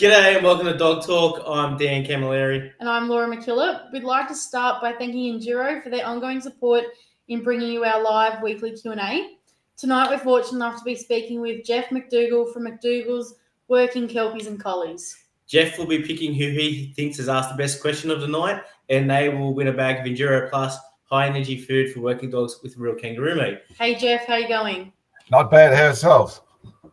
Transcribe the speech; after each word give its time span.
G'day 0.00 0.36
and 0.36 0.42
welcome 0.42 0.64
to 0.64 0.78
Dog 0.78 1.04
Talk. 1.04 1.42
I'm 1.46 1.76
Dan 1.76 2.06
Camilleri. 2.06 2.72
And 2.80 2.88
I'm 2.88 3.06
Laura 3.06 3.28
McKillop. 3.28 3.92
We'd 3.92 4.02
like 4.02 4.28
to 4.28 4.34
start 4.34 4.80
by 4.80 4.94
thanking 4.94 5.38
Enduro 5.38 5.82
for 5.82 5.90
their 5.90 6.06
ongoing 6.06 6.40
support 6.40 6.84
in 7.28 7.42
bringing 7.42 7.70
you 7.70 7.84
our 7.84 8.02
live 8.02 8.42
weekly 8.42 8.72
Q&A. 8.72 9.36
Tonight 9.76 10.08
we're 10.08 10.16
fortunate 10.16 10.56
enough 10.56 10.78
to 10.78 10.84
be 10.84 10.96
speaking 10.96 11.42
with 11.42 11.66
Jeff 11.66 11.90
McDougall 11.90 12.50
from 12.50 12.66
McDougall's 12.66 13.34
Working 13.68 14.08
Kelpies 14.08 14.46
and 14.46 14.58
Collies. 14.58 15.24
Jeff 15.46 15.76
will 15.76 15.84
be 15.84 16.00
picking 16.02 16.32
who 16.32 16.48
he 16.48 16.94
thinks 16.96 17.18
has 17.18 17.28
asked 17.28 17.50
the 17.50 17.62
best 17.62 17.82
question 17.82 18.10
of 18.10 18.22
the 18.22 18.26
night, 18.26 18.62
and 18.88 19.10
they 19.10 19.28
will 19.28 19.52
win 19.52 19.68
a 19.68 19.72
bag 19.74 19.98
of 19.98 20.06
Enduro 20.10 20.48
Plus 20.48 20.78
high 21.10 21.26
energy 21.26 21.58
food 21.58 21.92
for 21.92 22.00
working 22.00 22.30
dogs 22.30 22.58
with 22.62 22.74
real 22.78 22.94
kangaroo 22.94 23.34
meat. 23.34 23.58
Hey 23.78 23.96
Jeff, 23.96 24.24
how 24.24 24.36
you 24.36 24.48
going? 24.48 24.94
Not 25.30 25.50
bad. 25.50 25.76
How 25.76 25.84
yourselves? 25.84 26.40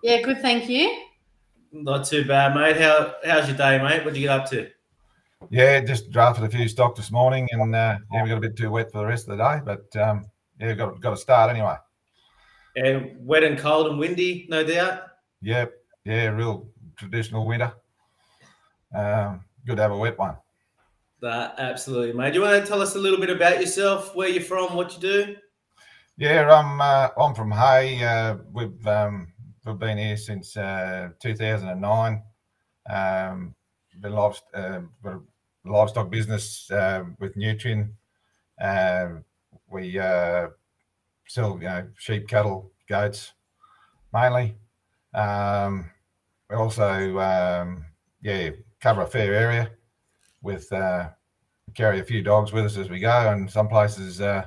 Yeah, 0.04 0.22
good, 0.22 0.42
thank 0.42 0.68
you. 0.68 1.07
Not 1.72 2.06
too 2.06 2.26
bad, 2.26 2.56
mate. 2.56 2.78
How 2.78 3.16
how's 3.26 3.48
your 3.48 3.58
day, 3.58 3.82
mate? 3.82 4.04
What 4.04 4.14
did 4.14 4.22
you 4.22 4.28
get 4.28 4.40
up 4.40 4.50
to? 4.52 4.70
Yeah, 5.50 5.80
just 5.82 6.12
drafted 6.12 6.46
a 6.46 6.50
few 6.50 6.68
stock 6.68 6.96
this 6.96 7.12
morning, 7.12 7.48
and 7.52 7.76
uh, 7.76 7.98
yeah, 8.12 8.24
we 8.24 8.30
got 8.30 8.38
a 8.38 8.42
bit 8.42 8.58
too 8.58 8.72
wet 8.72 8.92
for 8.92 9.00
the 9.00 9.06
rest 9.06 9.28
of 9.28 9.38
the 9.38 9.44
day, 9.44 9.62
but 9.64 10.02
um, 10.02 10.26
yeah, 10.60 10.74
got 10.74 11.00
got 11.02 11.12
to 11.12 11.18
start 11.18 11.52
anyway. 11.52 11.76
And 12.76 13.16
wet 13.20 13.44
and 13.44 13.58
cold 13.58 13.88
and 13.88 14.00
windy, 14.00 14.48
no 14.50 14.64
doubt. 14.64 15.04
Yep, 15.42 15.74
yeah, 16.06 16.28
real 16.28 16.70
traditional 16.96 17.46
winter. 17.46 17.74
Um, 18.94 19.44
good 19.66 19.76
to 19.76 19.82
have 19.82 19.92
a 19.92 19.98
wet 19.98 20.18
one. 20.18 20.38
That 21.22 21.56
absolutely, 21.58 22.14
mate. 22.14 22.32
Do 22.32 22.40
you 22.40 22.46
want 22.46 22.64
to 22.64 22.68
tell 22.68 22.82
us 22.82 22.96
a 22.96 23.00
little 23.00 23.20
bit 23.20 23.30
about 23.30 23.60
yourself, 23.60 24.16
where 24.16 24.30
you're 24.30 24.44
from, 24.44 24.76
what 24.76 24.94
you 24.96 25.02
do? 25.02 25.36
Yeah, 26.18 26.52
I'm 26.52 26.82
uh, 26.82 27.10
I'm 27.18 27.36
from 27.36 27.52
Hay. 27.52 28.04
Uh, 28.04 28.38
we've 28.52 28.88
um, 28.88 29.34
we've 29.68 29.78
been 29.78 29.98
here 29.98 30.16
since 30.16 30.56
uh, 30.56 31.10
2009. 31.20 32.24
Um, 32.90 33.54
been 34.00 34.14
livestock, 34.14 34.48
uh, 34.54 34.80
livestock 35.66 36.10
business 36.10 36.72
uh, 36.72 37.04
with 37.20 37.36
Nutrien. 37.36 37.90
Uh, 38.62 39.08
we 39.70 40.00
uh, 40.00 40.48
sell 41.28 41.58
you 41.62 41.68
know 41.68 41.88
sheep, 41.98 42.28
cattle, 42.28 42.72
goats 42.88 43.34
mainly. 44.14 44.56
Um, 45.14 45.90
we 46.50 46.56
also 46.56 47.20
um, 47.20 47.86
yeah 48.22 48.52
cover 48.80 49.02
a 49.02 49.08
fair 49.08 49.34
area 49.34 49.72
with 50.42 50.72
uh, 50.72 51.10
carry 51.74 52.00
a 52.00 52.06
few 52.06 52.22
dogs 52.22 52.54
with 52.54 52.66
us 52.66 52.78
as 52.78 52.90
we 52.90 53.00
go, 53.00 53.32
and 53.34 53.52
some 53.52 53.68
places 53.68 54.22
uh, 54.22 54.46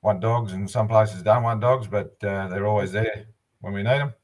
want 0.00 0.20
dogs, 0.20 0.52
and 0.52 0.70
some 0.70 0.88
places 0.88 1.22
don't 1.22 1.42
want 1.42 1.60
dogs, 1.60 1.86
but 1.86 2.18
they're 2.20 2.66
always 2.66 2.92
there 2.92 3.26
when 3.60 3.74
we 3.74 3.82
need 3.82 3.98
them. 3.98 4.14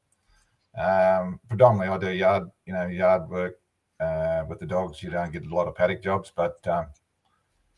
Um, 0.79 1.41
predominantly, 1.49 1.93
I 1.93 1.97
do 1.97 2.17
yard, 2.17 2.43
you 2.65 2.73
know, 2.73 2.87
yard 2.87 3.29
work 3.29 3.55
uh, 3.99 4.45
with 4.47 4.59
the 4.59 4.65
dogs. 4.65 5.03
You 5.03 5.09
don't 5.09 5.31
get 5.31 5.45
a 5.45 5.53
lot 5.53 5.67
of 5.67 5.75
paddock 5.75 6.01
jobs, 6.01 6.31
but 6.33 6.65
um, 6.67 6.87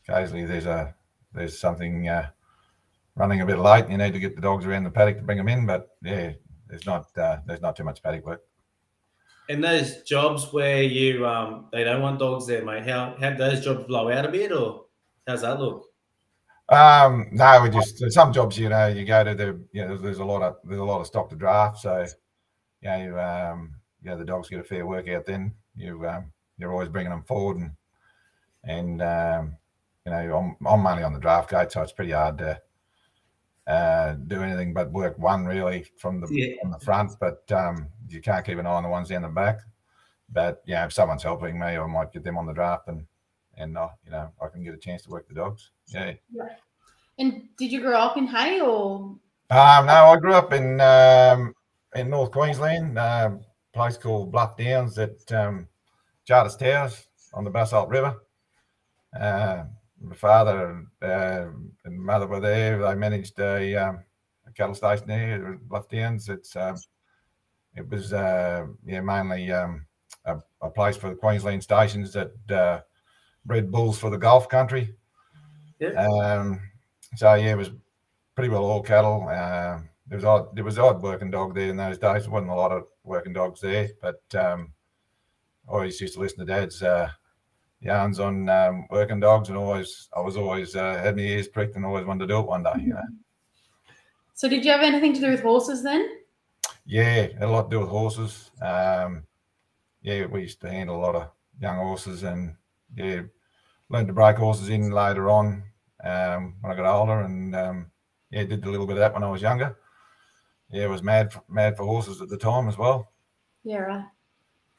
occasionally 0.06 0.44
there's 0.44 0.66
a 0.66 0.94
there's 1.32 1.58
something 1.58 2.08
uh, 2.08 2.28
running 3.16 3.40
a 3.40 3.46
bit 3.46 3.58
late. 3.58 3.84
And 3.84 3.92
You 3.92 3.98
need 3.98 4.12
to 4.12 4.20
get 4.20 4.36
the 4.36 4.42
dogs 4.42 4.64
around 4.64 4.84
the 4.84 4.90
paddock 4.90 5.16
to 5.18 5.24
bring 5.24 5.38
them 5.38 5.48
in, 5.48 5.66
but 5.66 5.88
yeah, 6.02 6.32
there's 6.68 6.86
not 6.86 7.06
uh, 7.18 7.38
there's 7.44 7.60
not 7.60 7.74
too 7.74 7.84
much 7.84 8.02
paddock 8.02 8.24
work. 8.24 8.42
And 9.48 9.64
those 9.64 10.02
jobs 10.02 10.52
where 10.52 10.82
you 10.82 11.26
um 11.26 11.66
they 11.72 11.82
don't 11.82 12.02
want 12.02 12.20
dogs 12.20 12.46
there, 12.46 12.64
mate. 12.64 12.88
How 12.88 13.16
how 13.20 13.34
those 13.34 13.64
jobs 13.64 13.84
blow 13.84 14.10
out 14.10 14.24
a 14.24 14.28
bit, 14.28 14.52
or 14.52 14.84
how's 15.26 15.42
that 15.42 15.58
look? 15.58 15.88
Um, 16.68 17.28
no, 17.32 17.60
we 17.62 17.68
just 17.68 17.98
some 18.12 18.32
jobs, 18.32 18.56
you 18.56 18.68
know, 18.68 18.86
you 18.86 19.04
go 19.04 19.24
to 19.24 19.34
the 19.34 19.60
you 19.72 19.84
know, 19.84 19.96
there's 19.96 20.20
a 20.20 20.24
lot 20.24 20.42
of 20.42 20.56
there's 20.64 20.80
a 20.80 20.84
lot 20.84 21.00
of 21.00 21.06
stock 21.08 21.28
to 21.30 21.36
draft, 21.36 21.78
so 21.78 22.06
you 22.82 22.88
know, 22.88 23.18
um, 23.18 23.74
you 24.02 24.10
know, 24.10 24.18
the 24.18 24.24
dogs 24.24 24.48
get 24.48 24.60
a 24.60 24.64
fair 24.64 24.86
workout. 24.86 25.26
Then 25.26 25.54
you 25.76 26.06
um, 26.06 26.32
you're 26.58 26.72
always 26.72 26.88
bringing 26.88 27.10
them 27.10 27.22
forward, 27.22 27.58
and 27.58 27.72
and 28.64 29.02
um, 29.02 29.56
you 30.04 30.12
know, 30.12 30.56
I'm 30.60 30.66
I'm 30.66 30.82
mainly 30.82 31.02
on 31.02 31.12
the 31.12 31.20
draft 31.20 31.50
gate, 31.50 31.72
so 31.72 31.82
it's 31.82 31.92
pretty 31.92 32.12
hard 32.12 32.38
to 32.38 32.60
uh, 33.66 34.14
do 34.26 34.42
anything 34.42 34.74
but 34.74 34.90
work 34.90 35.18
one 35.18 35.44
really 35.44 35.84
from 35.96 36.20
the 36.20 36.28
yeah. 36.30 36.56
from 36.60 36.72
the 36.72 36.78
front. 36.78 37.12
But 37.20 37.50
um, 37.52 37.88
you 38.08 38.20
can't 38.20 38.44
keep 38.44 38.58
an 38.58 38.66
eye 38.66 38.70
on 38.70 38.82
the 38.82 38.88
ones 38.88 39.08
down 39.08 39.22
the 39.22 39.28
back. 39.28 39.60
But 40.32 40.62
yeah, 40.66 40.84
if 40.84 40.92
someone's 40.92 41.22
helping 41.22 41.58
me, 41.58 41.66
I 41.66 41.86
might 41.86 42.12
get 42.12 42.24
them 42.24 42.38
on 42.38 42.46
the 42.46 42.54
draft 42.54 42.88
and 42.88 43.06
and 43.56 43.76
uh, 43.76 43.88
you 44.04 44.10
know 44.10 44.32
I 44.42 44.48
can 44.48 44.64
get 44.64 44.74
a 44.74 44.78
chance 44.78 45.02
to 45.02 45.10
work 45.10 45.28
the 45.28 45.34
dogs. 45.34 45.70
Yeah. 45.88 46.12
yeah. 46.30 46.48
And 47.18 47.48
did 47.56 47.70
you 47.70 47.80
grow 47.80 47.98
up 47.98 48.16
in 48.16 48.26
Hay 48.26 48.60
or? 48.60 49.16
Um, 49.50 49.86
no, 49.86 49.92
I 49.92 50.16
grew 50.16 50.32
up 50.32 50.52
in 50.54 50.80
um, 50.80 51.54
in 51.94 52.10
North 52.10 52.30
Queensland, 52.30 52.98
uh, 52.98 53.30
a 53.32 53.76
place 53.76 53.96
called 53.96 54.32
Bluff 54.32 54.56
Downs 54.56 54.98
at 54.98 55.32
um, 55.32 55.68
Charters 56.24 56.56
Towers 56.56 57.08
on 57.34 57.44
the 57.44 57.50
Basalt 57.50 57.88
River. 57.88 58.16
Uh, 59.18 59.64
my 60.00 60.14
father 60.14 60.84
uh, 61.02 61.46
and 61.84 61.98
mother 62.00 62.26
were 62.26 62.40
there. 62.40 62.78
They 62.78 62.94
managed 62.94 63.38
a, 63.38 63.74
um, 63.76 64.04
a 64.46 64.52
cattle 64.52 64.74
station 64.74 65.06
there 65.06 65.52
at 65.52 65.68
Bluff 65.68 65.88
Downs. 65.88 66.28
It's 66.28 66.56
um, 66.56 66.76
it 67.74 67.88
was 67.88 68.12
uh, 68.12 68.66
yeah 68.84 69.00
mainly 69.00 69.50
um, 69.52 69.86
a, 70.24 70.38
a, 70.60 70.70
place 70.70 70.96
for 70.96 71.10
the 71.10 71.14
Queensland 71.14 71.62
stations 71.62 72.12
that 72.12 72.32
uh, 72.50 72.80
bred 73.44 73.70
bulls 73.70 73.98
for 73.98 74.10
the 74.10 74.18
Gulf 74.18 74.48
country. 74.48 74.94
Yeah. 75.78 76.06
Um, 76.06 76.60
so 77.16 77.34
yeah, 77.34 77.52
it 77.52 77.58
was 77.58 77.70
pretty 78.34 78.48
well 78.48 78.64
all 78.64 78.82
cattle. 78.82 79.28
There 80.12 80.18
was 80.18 80.26
odd, 80.26 80.54
there 80.54 80.64
was 80.64 80.78
odd 80.78 81.00
working 81.00 81.30
dog 81.30 81.54
there 81.54 81.70
in 81.70 81.78
those 81.78 81.96
days. 81.96 82.24
There 82.24 82.30
wasn't 82.30 82.50
a 82.50 82.54
lot 82.54 82.70
of 82.70 82.84
working 83.02 83.32
dogs 83.32 83.62
there, 83.62 83.88
but 84.02 84.20
um, 84.34 84.74
I 85.66 85.72
always 85.72 85.98
used 86.02 86.12
to 86.12 86.20
listen 86.20 86.40
to 86.40 86.44
Dad's 86.44 86.82
uh, 86.82 87.10
yarns 87.80 88.20
on 88.20 88.46
um, 88.50 88.86
working 88.90 89.20
dogs, 89.20 89.48
and 89.48 89.56
always 89.56 90.10
I 90.14 90.20
was 90.20 90.36
always 90.36 90.76
uh, 90.76 91.00
had 91.02 91.16
my 91.16 91.22
ears 91.22 91.48
pricked 91.48 91.76
and 91.76 91.86
always 91.86 92.04
wanted 92.04 92.26
to 92.26 92.34
do 92.34 92.40
it 92.40 92.46
one 92.46 92.62
day. 92.62 92.74
You 92.78 92.88
know. 92.88 93.02
So 94.34 94.48
did 94.48 94.66
you 94.66 94.72
have 94.72 94.82
anything 94.82 95.14
to 95.14 95.20
do 95.20 95.30
with 95.30 95.40
horses 95.40 95.82
then? 95.82 96.06
Yeah, 96.84 97.28
had 97.38 97.42
a 97.42 97.48
lot 97.48 97.70
to 97.70 97.76
do 97.76 97.80
with 97.80 97.88
horses. 97.88 98.50
Um, 98.60 99.24
yeah, 100.02 100.26
we 100.26 100.42
used 100.42 100.60
to 100.60 100.70
handle 100.70 100.96
a 100.96 101.04
lot 101.06 101.14
of 101.14 101.30
young 101.58 101.76
horses, 101.76 102.22
and 102.22 102.54
yeah, 102.94 103.22
learned 103.88 104.08
to 104.08 104.12
break 104.12 104.36
horses 104.36 104.68
in 104.68 104.90
later 104.90 105.30
on 105.30 105.62
um, 106.04 106.56
when 106.60 106.70
I 106.70 106.76
got 106.76 106.84
older, 106.84 107.22
and 107.22 107.56
um, 107.56 107.90
yeah, 108.30 108.44
did 108.44 108.66
a 108.66 108.70
little 108.70 108.86
bit 108.86 108.96
of 108.96 109.00
that 109.00 109.14
when 109.14 109.22
I 109.22 109.30
was 109.30 109.40
younger. 109.40 109.76
Yeah, 110.72 110.86
was 110.86 111.02
mad 111.02 111.32
for, 111.32 111.42
mad 111.48 111.76
for 111.76 111.84
horses 111.84 112.20
at 112.22 112.28
the 112.28 112.36
time 112.36 112.68
as 112.68 112.78
well. 112.78 113.12
Yeah, 113.62 113.78
right. 113.78 114.06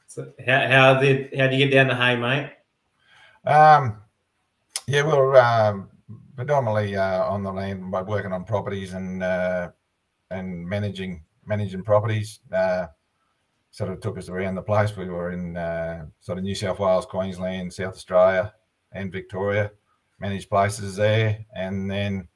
So 0.07 0.31
how 0.45 0.67
how 0.67 0.99
did 0.99 1.37
how 1.37 1.47
do 1.47 1.55
you 1.55 1.65
get 1.65 1.73
down 1.73 1.87
to 1.87 1.95
Hay, 1.95 2.15
mate? 2.15 2.51
Um, 3.45 4.01
yeah, 4.87 5.05
we 5.05 5.13
were 5.13 5.39
um, 5.39 5.89
predominantly 6.35 6.95
uh, 6.95 7.23
on 7.25 7.43
the 7.43 7.51
land 7.51 7.91
by 7.91 8.01
working 8.01 8.33
on 8.33 8.43
properties 8.43 8.93
and 8.93 9.23
uh, 9.23 9.69
and 10.31 10.67
managing 10.67 11.23
managing 11.45 11.83
properties. 11.83 12.39
Uh, 12.51 12.87
sort 13.71 13.91
of 13.91 13.99
took 14.01 14.17
us 14.19 14.29
around 14.29 14.53
the 14.55 14.61
place. 14.61 14.95
We 14.95 15.09
were 15.09 15.31
in 15.31 15.57
uh, 15.57 16.05
sort 16.19 16.37
of 16.37 16.43
New 16.43 16.53
South 16.53 16.79
Wales, 16.79 17.07
Queensland, 17.07 17.73
South 17.73 17.95
Australia, 17.95 18.53
and 18.91 19.11
Victoria 19.11 19.71
managed 20.19 20.49
places 20.49 20.95
there. 20.95 21.43
And 21.55 21.89
then 21.89 22.27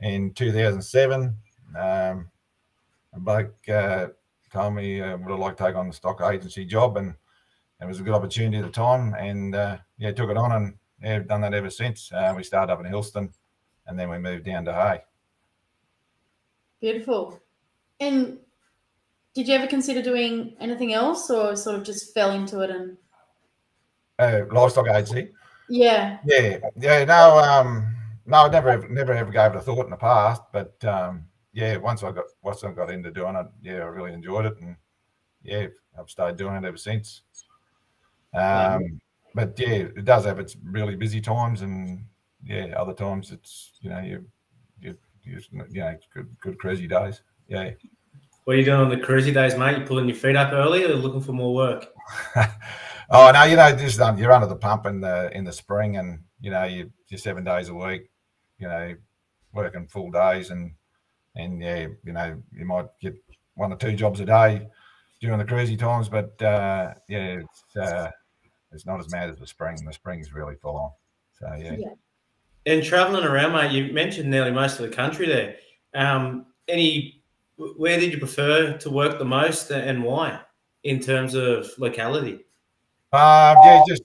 in 0.00 0.34
2007, 0.34 1.36
um, 1.78 2.30
a 3.18 3.20
bloke 3.20 3.68
uh, 3.68 4.08
told 4.52 4.74
me 4.74 5.00
uh, 5.00 5.16
would 5.16 5.32
I 5.32 5.36
like 5.36 5.56
to 5.56 5.64
take 5.64 5.76
on 5.76 5.88
the 5.88 5.94
stock 5.94 6.20
agency 6.22 6.64
job, 6.64 6.96
and 6.96 7.14
it 7.80 7.86
was 7.86 8.00
a 8.00 8.02
good 8.02 8.14
opportunity 8.14 8.58
at 8.58 8.64
the 8.64 8.70
time. 8.70 9.14
And 9.14 9.54
uh, 9.54 9.78
yeah, 9.98 10.12
took 10.12 10.30
it 10.30 10.36
on, 10.36 10.52
and 10.52 10.74
yeah, 11.02 11.18
done 11.20 11.42
that 11.42 11.54
ever 11.54 11.70
since. 11.70 12.10
Uh, 12.12 12.32
we 12.36 12.42
started 12.42 12.72
up 12.72 12.80
in 12.84 12.90
Hillston, 12.90 13.30
and 13.86 13.98
then 13.98 14.08
we 14.08 14.18
moved 14.18 14.44
down 14.44 14.64
to 14.64 14.72
Hay. 14.72 15.02
Beautiful. 16.80 17.40
And 18.00 18.38
did 19.34 19.48
you 19.48 19.54
ever 19.54 19.66
consider 19.66 20.02
doing 20.02 20.56
anything 20.60 20.92
else, 20.92 21.30
or 21.30 21.56
sort 21.56 21.76
of 21.76 21.84
just 21.84 22.14
fell 22.14 22.30
into 22.30 22.60
it 22.60 22.70
and? 22.70 22.96
Uh, 24.18 24.42
livestock 24.50 24.88
agency. 24.88 25.30
Yeah. 25.68 26.18
Yeah, 26.24 26.58
yeah. 26.76 27.04
No, 27.04 27.38
um, 27.38 27.94
no, 28.26 28.46
I 28.46 28.48
never, 28.48 28.88
never 28.88 29.12
ever 29.12 29.30
gave 29.30 29.52
it 29.52 29.56
a 29.56 29.60
thought 29.60 29.84
in 29.84 29.90
the 29.90 29.96
past. 29.96 30.42
But 30.52 30.84
um, 30.84 31.24
yeah, 31.52 31.76
once 31.76 32.02
I 32.02 32.12
got 32.12 32.24
once 32.42 32.64
I 32.64 32.72
got 32.72 32.90
into 32.90 33.10
doing 33.10 33.36
it, 33.36 33.46
yeah, 33.62 33.76
I 33.76 33.86
really 33.86 34.12
enjoyed 34.12 34.46
it, 34.46 34.60
and 34.60 34.76
yeah, 35.42 35.66
I've 35.98 36.10
started 36.10 36.36
doing 36.36 36.56
it 36.56 36.64
ever 36.64 36.76
since. 36.76 37.22
Um, 38.34 39.00
but 39.34 39.58
yeah, 39.58 39.86
it 39.96 40.04
does 40.04 40.24
have 40.24 40.38
its 40.38 40.56
really 40.62 40.96
busy 40.96 41.20
times, 41.20 41.62
and 41.62 42.04
yeah, 42.44 42.74
other 42.76 42.94
times 42.94 43.32
it's 43.32 43.72
you 43.80 43.90
know 43.90 44.00
you 44.00 44.24
you 44.80 44.96
you, 45.22 45.40
you 45.70 45.80
know 45.80 45.96
good 46.14 46.36
good 46.40 46.58
crazy 46.58 46.86
days. 46.86 47.22
Yeah. 47.48 47.70
What 48.44 48.56
are 48.56 48.60
you 48.60 48.64
doing 48.64 48.80
on 48.80 48.88
the 48.88 48.96
crazy 48.98 49.30
days, 49.30 49.56
mate? 49.56 49.78
You 49.78 49.84
pulling 49.84 50.08
your 50.08 50.16
feet 50.16 50.36
up 50.36 50.52
early, 50.52 50.84
or 50.84 50.94
looking 50.94 51.20
for 51.20 51.32
more 51.32 51.54
work? 51.54 51.86
Oh 53.10 53.30
no, 53.32 53.44
you 53.44 53.56
know, 53.56 53.74
just 53.74 54.00
um, 54.00 54.18
you're 54.18 54.32
under 54.32 54.46
the 54.46 54.56
pump 54.56 54.84
in 54.84 55.00
the 55.00 55.34
in 55.34 55.44
the 55.44 55.52
spring, 55.52 55.96
and 55.96 56.20
you 56.40 56.50
know 56.50 56.64
you, 56.64 56.90
you're 57.08 57.18
seven 57.18 57.42
days 57.42 57.70
a 57.70 57.74
week, 57.74 58.10
you 58.58 58.68
know, 58.68 58.94
working 59.52 59.86
full 59.86 60.10
days, 60.10 60.50
and 60.50 60.72
and 61.38 61.62
yeah, 61.62 61.86
you 62.04 62.12
know, 62.12 62.36
you 62.52 62.66
might 62.66 62.86
get 63.00 63.14
one 63.54 63.72
or 63.72 63.76
two 63.76 63.92
jobs 63.92 64.20
a 64.20 64.26
day 64.26 64.68
during 65.20 65.38
the 65.38 65.44
crazy 65.44 65.76
times. 65.76 66.08
But 66.08 66.40
uh, 66.42 66.94
yeah, 67.08 67.40
it's 67.40 67.76
uh, 67.76 68.10
it's 68.72 68.84
not 68.84 69.00
as 69.00 69.10
mad 69.10 69.30
as 69.30 69.38
the 69.38 69.46
spring. 69.46 69.82
The 69.84 69.92
spring's 69.92 70.34
really 70.34 70.56
full 70.56 70.76
on. 70.76 70.90
So 71.38 71.62
yeah. 71.62 71.76
Yeah. 71.78 71.88
And 72.66 72.84
traveling 72.84 73.24
around, 73.24 73.52
mate, 73.52 73.72
you 73.72 73.94
mentioned 73.94 74.30
nearly 74.30 74.50
most 74.50 74.78
of 74.78 74.90
the 74.90 74.94
country 74.94 75.26
there. 75.26 75.56
Um, 75.94 76.46
any, 76.68 77.22
where 77.56 77.98
did 77.98 78.12
you 78.12 78.18
prefer 78.18 78.76
to 78.76 78.90
work 78.90 79.18
the 79.18 79.24
most 79.24 79.70
and 79.70 80.04
why 80.04 80.38
in 80.84 81.00
terms 81.00 81.34
of 81.34 81.66
locality? 81.78 82.44
Uh, 83.10 83.54
yeah, 83.64 83.82
just 83.88 84.02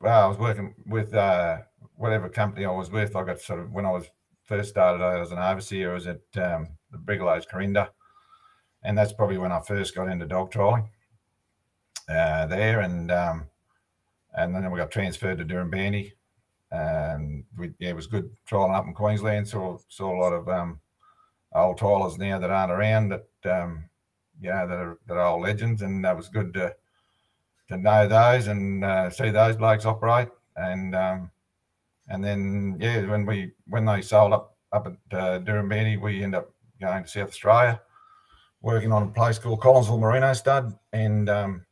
well, 0.00 0.26
I 0.26 0.28
was 0.28 0.38
working 0.38 0.74
with 0.86 1.14
uh, 1.14 1.58
whatever 1.96 2.28
company 2.28 2.64
I 2.64 2.70
was 2.70 2.90
with. 2.90 3.16
I 3.16 3.24
got 3.24 3.40
sort 3.40 3.58
of 3.58 3.72
when 3.72 3.84
I 3.84 3.90
was 3.90 4.08
first 4.46 4.70
started 4.70 5.02
out 5.02 5.20
as 5.20 5.32
an 5.32 5.38
overseer, 5.38 5.92
was 5.92 6.06
at 6.06 6.20
um, 6.36 6.68
the 6.90 6.98
Brigalows 6.98 7.46
Corinda, 7.46 7.90
and 8.82 8.96
that's 8.96 9.12
probably 9.12 9.38
when 9.38 9.52
I 9.52 9.60
first 9.60 9.94
got 9.94 10.08
into 10.08 10.26
dog 10.26 10.50
trolling 10.50 10.88
uh, 12.08 12.46
there, 12.46 12.80
and 12.80 13.10
um, 13.10 13.46
and 14.34 14.54
then 14.54 14.70
we 14.70 14.78
got 14.78 14.90
transferred 14.90 15.38
to 15.38 15.44
Dirranbandi, 15.44 16.12
and 16.70 17.44
we 17.56 17.72
yeah, 17.78 17.90
it 17.90 17.96
was 17.96 18.06
good 18.06 18.30
trolling 18.46 18.74
up 18.74 18.86
in 18.86 18.94
Queensland. 18.94 19.48
Saw 19.48 19.78
saw 19.88 20.16
a 20.16 20.20
lot 20.20 20.32
of 20.32 20.48
um, 20.48 20.80
old 21.54 21.78
trollers 21.78 22.18
now 22.18 22.38
that 22.38 22.50
aren't 22.50 22.72
around 22.72 23.08
that 23.08 23.26
um, 23.44 23.84
know 24.40 24.66
that 24.68 24.78
are 24.78 24.98
that 25.06 25.16
are 25.16 25.26
old 25.26 25.42
legends, 25.42 25.82
and 25.82 26.04
that 26.04 26.16
was 26.16 26.28
good 26.28 26.54
to 26.54 26.74
to 27.68 27.76
know 27.76 28.06
those 28.06 28.46
and 28.46 28.84
uh, 28.84 29.10
see 29.10 29.30
those 29.30 29.56
blokes 29.56 29.84
operate, 29.84 30.28
and 30.56 30.94
um, 30.94 31.30
and 32.08 32.24
then 32.24 32.76
yeah, 32.80 33.06
when 33.06 33.26
we 33.26 33.52
when 33.66 33.84
they 33.84 34.02
sold 34.02 34.32
up 34.32 34.56
up 34.72 34.86
at 34.86 35.18
uh, 35.18 35.38
Dirranbandi, 35.40 36.00
we 36.00 36.22
end 36.22 36.34
up 36.34 36.52
going 36.80 37.04
to 37.04 37.08
South 37.08 37.28
Australia, 37.28 37.80
working 38.60 38.92
on 38.92 39.04
a 39.04 39.10
place 39.10 39.38
called 39.38 39.60
Collinsville 39.60 40.00
Merino 40.00 40.32
Stud, 40.32 40.72
and 40.92 41.28
um, 41.28 41.64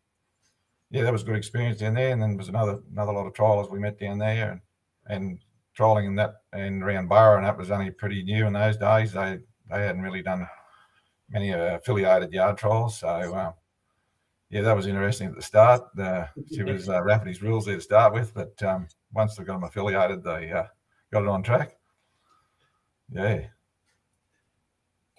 yeah, 0.91 1.03
that 1.03 1.13
was 1.13 1.23
a 1.23 1.27
good 1.27 1.37
experience 1.37 1.79
down 1.79 1.95
there. 1.95 2.11
And 2.11 2.23
then 2.23 2.31
there 2.31 2.39
was 2.39 2.49
another 2.49 2.81
another 2.93 3.13
lot 3.13 3.27
of 3.27 3.33
trialers 3.33 3.71
we 3.71 3.79
met 3.79 3.99
down 3.99 4.19
there, 4.19 4.53
and 4.53 4.61
and 5.07 5.39
trolling 5.75 6.07
in 6.07 6.15
that 6.15 6.35
and 6.53 6.83
around 6.85 7.09
Burra 7.09 7.37
and 7.37 7.45
that 7.45 7.59
was 7.59 7.73
only 7.73 7.91
pretty 7.91 8.23
new 8.23 8.47
in 8.47 8.53
those 8.53 8.77
days. 8.77 9.13
They 9.13 9.39
they 9.71 9.87
hadn't 9.87 10.03
really 10.03 10.23
done 10.23 10.47
many 11.31 11.53
uh, 11.53 11.77
affiliated 11.77 12.33
yard 12.33 12.59
trials, 12.59 12.99
so. 12.99 13.09
Uh, 13.09 13.53
yeah, 14.51 14.61
that 14.61 14.77
was 14.77 14.87
interesting 14.87 15.27
at 15.27 15.35
the 15.35 15.43
start. 15.43 15.83
Uh, 15.99 16.27
she 16.55 16.63
was 16.63 16.89
uh, 16.89 17.03
Rafferty's 17.03 17.43
rules 17.43 17.67
there 17.67 17.75
to 17.75 17.81
start 17.81 18.13
with, 18.13 18.33
but 18.35 18.63
um, 18.63 18.87
once 19.15 19.37
they've 19.37 19.47
got 19.47 19.55
them 19.55 19.65
affiliated, 19.65 20.23
they 20.23 20.51
uh, 20.51 20.65
got 21.13 21.23
it 21.23 21.29
on 21.29 21.43
track. 21.43 21.77
Yeah. 23.11 23.47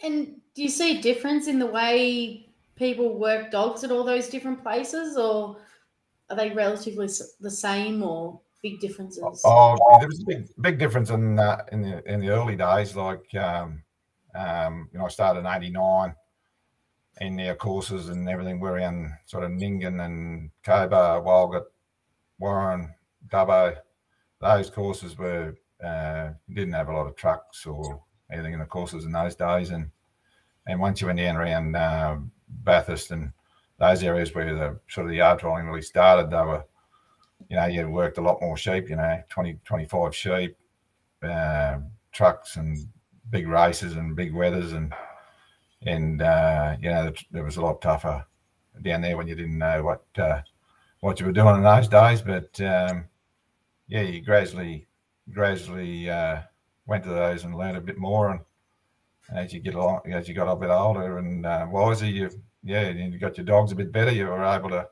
And 0.04 0.42
do 0.54 0.62
you 0.62 0.70
see 0.70 1.00
a 1.00 1.02
difference 1.02 1.48
in 1.48 1.60
the 1.60 1.66
way 1.66 2.50
people 2.76 3.18
work 3.18 3.52
dogs 3.52 3.84
at 3.84 3.92
all 3.92 4.04
those 4.04 4.30
different 4.30 4.62
places, 4.62 5.18
or 5.18 5.58
are 6.30 6.36
they 6.36 6.52
relatively 6.52 7.08
the 7.40 7.52
same, 7.52 8.04
or 8.04 8.40
big 8.62 8.80
differences? 8.80 9.42
Oh, 9.46 9.78
there 10.00 10.08
was 10.08 10.22
a 10.22 10.26
big, 10.26 10.50
big 10.62 10.80
difference 10.80 11.10
in 11.10 11.40
uh, 11.40 11.64
in 11.72 11.82
the 11.82 12.12
in 12.12 12.20
the 12.20 12.30
early 12.30 12.56
days. 12.56 12.96
Like, 12.96 13.34
um, 13.36 13.84
um, 14.34 14.90
you 14.92 15.00
know, 15.00 15.06
I 15.06 15.10
started 15.10 15.42
in 15.42 15.48
'89, 15.48 16.14
and 17.22 17.40
their 17.40 17.56
courses 17.56 18.10
and 18.10 18.28
everything 18.28 18.60
were 18.60 18.78
in 18.78 19.14
sort 19.26 19.44
of 19.44 19.52
Nyngan 19.52 20.04
and 20.04 20.52
Cobar, 20.64 21.22
Walgett, 21.22 21.66
Warren, 22.40 22.94
Dubbo. 23.30 23.78
Those 24.46 24.70
courses 24.70 25.18
were 25.18 25.56
uh, 25.84 26.30
didn't 26.54 26.74
have 26.74 26.90
a 26.90 26.94
lot 26.94 27.08
of 27.08 27.16
trucks 27.16 27.66
or 27.66 28.00
anything 28.32 28.54
in 28.54 28.60
the 28.60 28.66
courses 28.66 29.06
in 29.06 29.12
those 29.12 29.36
days, 29.36 29.72
and 29.72 29.90
and 30.68 30.80
once 30.80 31.02
you 31.02 31.08
went 31.08 31.18
down 31.18 31.36
around 31.36 31.76
uh, 31.76 32.18
Bathurst 32.64 33.10
and 33.10 33.32
those 33.80 34.04
areas 34.04 34.36
where 34.36 34.54
the 34.54 34.80
sort 34.88 35.08
of 35.08 35.10
the 35.10 35.18
yard 35.18 35.40
trolling 35.40 35.66
really 35.66 35.82
started, 35.82 36.30
they 36.30 36.38
were, 36.38 36.64
you 37.50 37.56
know, 37.56 37.66
you 37.66 37.90
worked 37.90 38.20
a 38.20 38.22
lot 38.22 38.40
more 38.40 38.56
sheep, 38.56 38.88
you 38.90 38.96
know, 38.96 39.22
20, 39.30 39.60
25 39.66 40.16
sheep, 40.16 40.56
uh, 41.24 41.80
trucks 42.12 42.56
and 42.56 42.88
big 43.32 43.48
races 43.48 43.96
and 43.96 44.16
big 44.16 44.32
wethers 44.32 44.76
and 44.76 44.94
and 45.88 46.22
uh, 46.22 46.76
you 46.80 46.90
know 46.90 47.12
it 47.34 47.42
was 47.42 47.58
a 47.58 47.62
lot 47.62 47.82
tougher 47.82 48.26
down 48.82 49.02
there 49.02 49.18
when 49.18 49.28
you 49.28 49.36
didn't 49.36 49.58
know 49.58 49.84
what 49.84 50.06
uh, 50.18 50.42
what 51.02 51.20
you 51.20 51.26
were 51.26 51.32
doing 51.32 51.56
in 51.56 51.64
those 51.64 51.88
days. 51.88 52.22
But 52.22 52.60
um, 52.62 53.06
yeah, 53.88 54.02
you 54.02 54.22
gradually 54.22 54.88
gradually 55.32 56.10
uh, 56.10 56.42
went 56.88 57.04
to 57.04 57.10
those 57.10 57.44
and 57.44 57.56
learned 57.56 57.78
a 57.78 57.82
bit 57.82 57.98
more. 57.98 58.32
And 58.32 58.40
as 59.36 59.54
you 59.54 59.60
get 59.60 59.76
along, 59.76 60.02
as 60.12 60.28
you 60.28 60.34
got 60.34 60.52
a 60.52 60.56
bit 60.56 60.70
older 60.70 61.18
and 61.18 61.46
uh, 61.46 61.68
wiser, 61.70 62.06
you 62.06 62.30
yeah, 62.64 62.82
and 62.82 63.14
you 63.14 63.20
got 63.20 63.38
your 63.38 63.46
dogs 63.46 63.72
a 63.72 63.76
bit 63.76 63.92
better. 63.92 64.12
You 64.12 64.26
were 64.26 64.44
able 64.44 64.70
to 64.70 64.88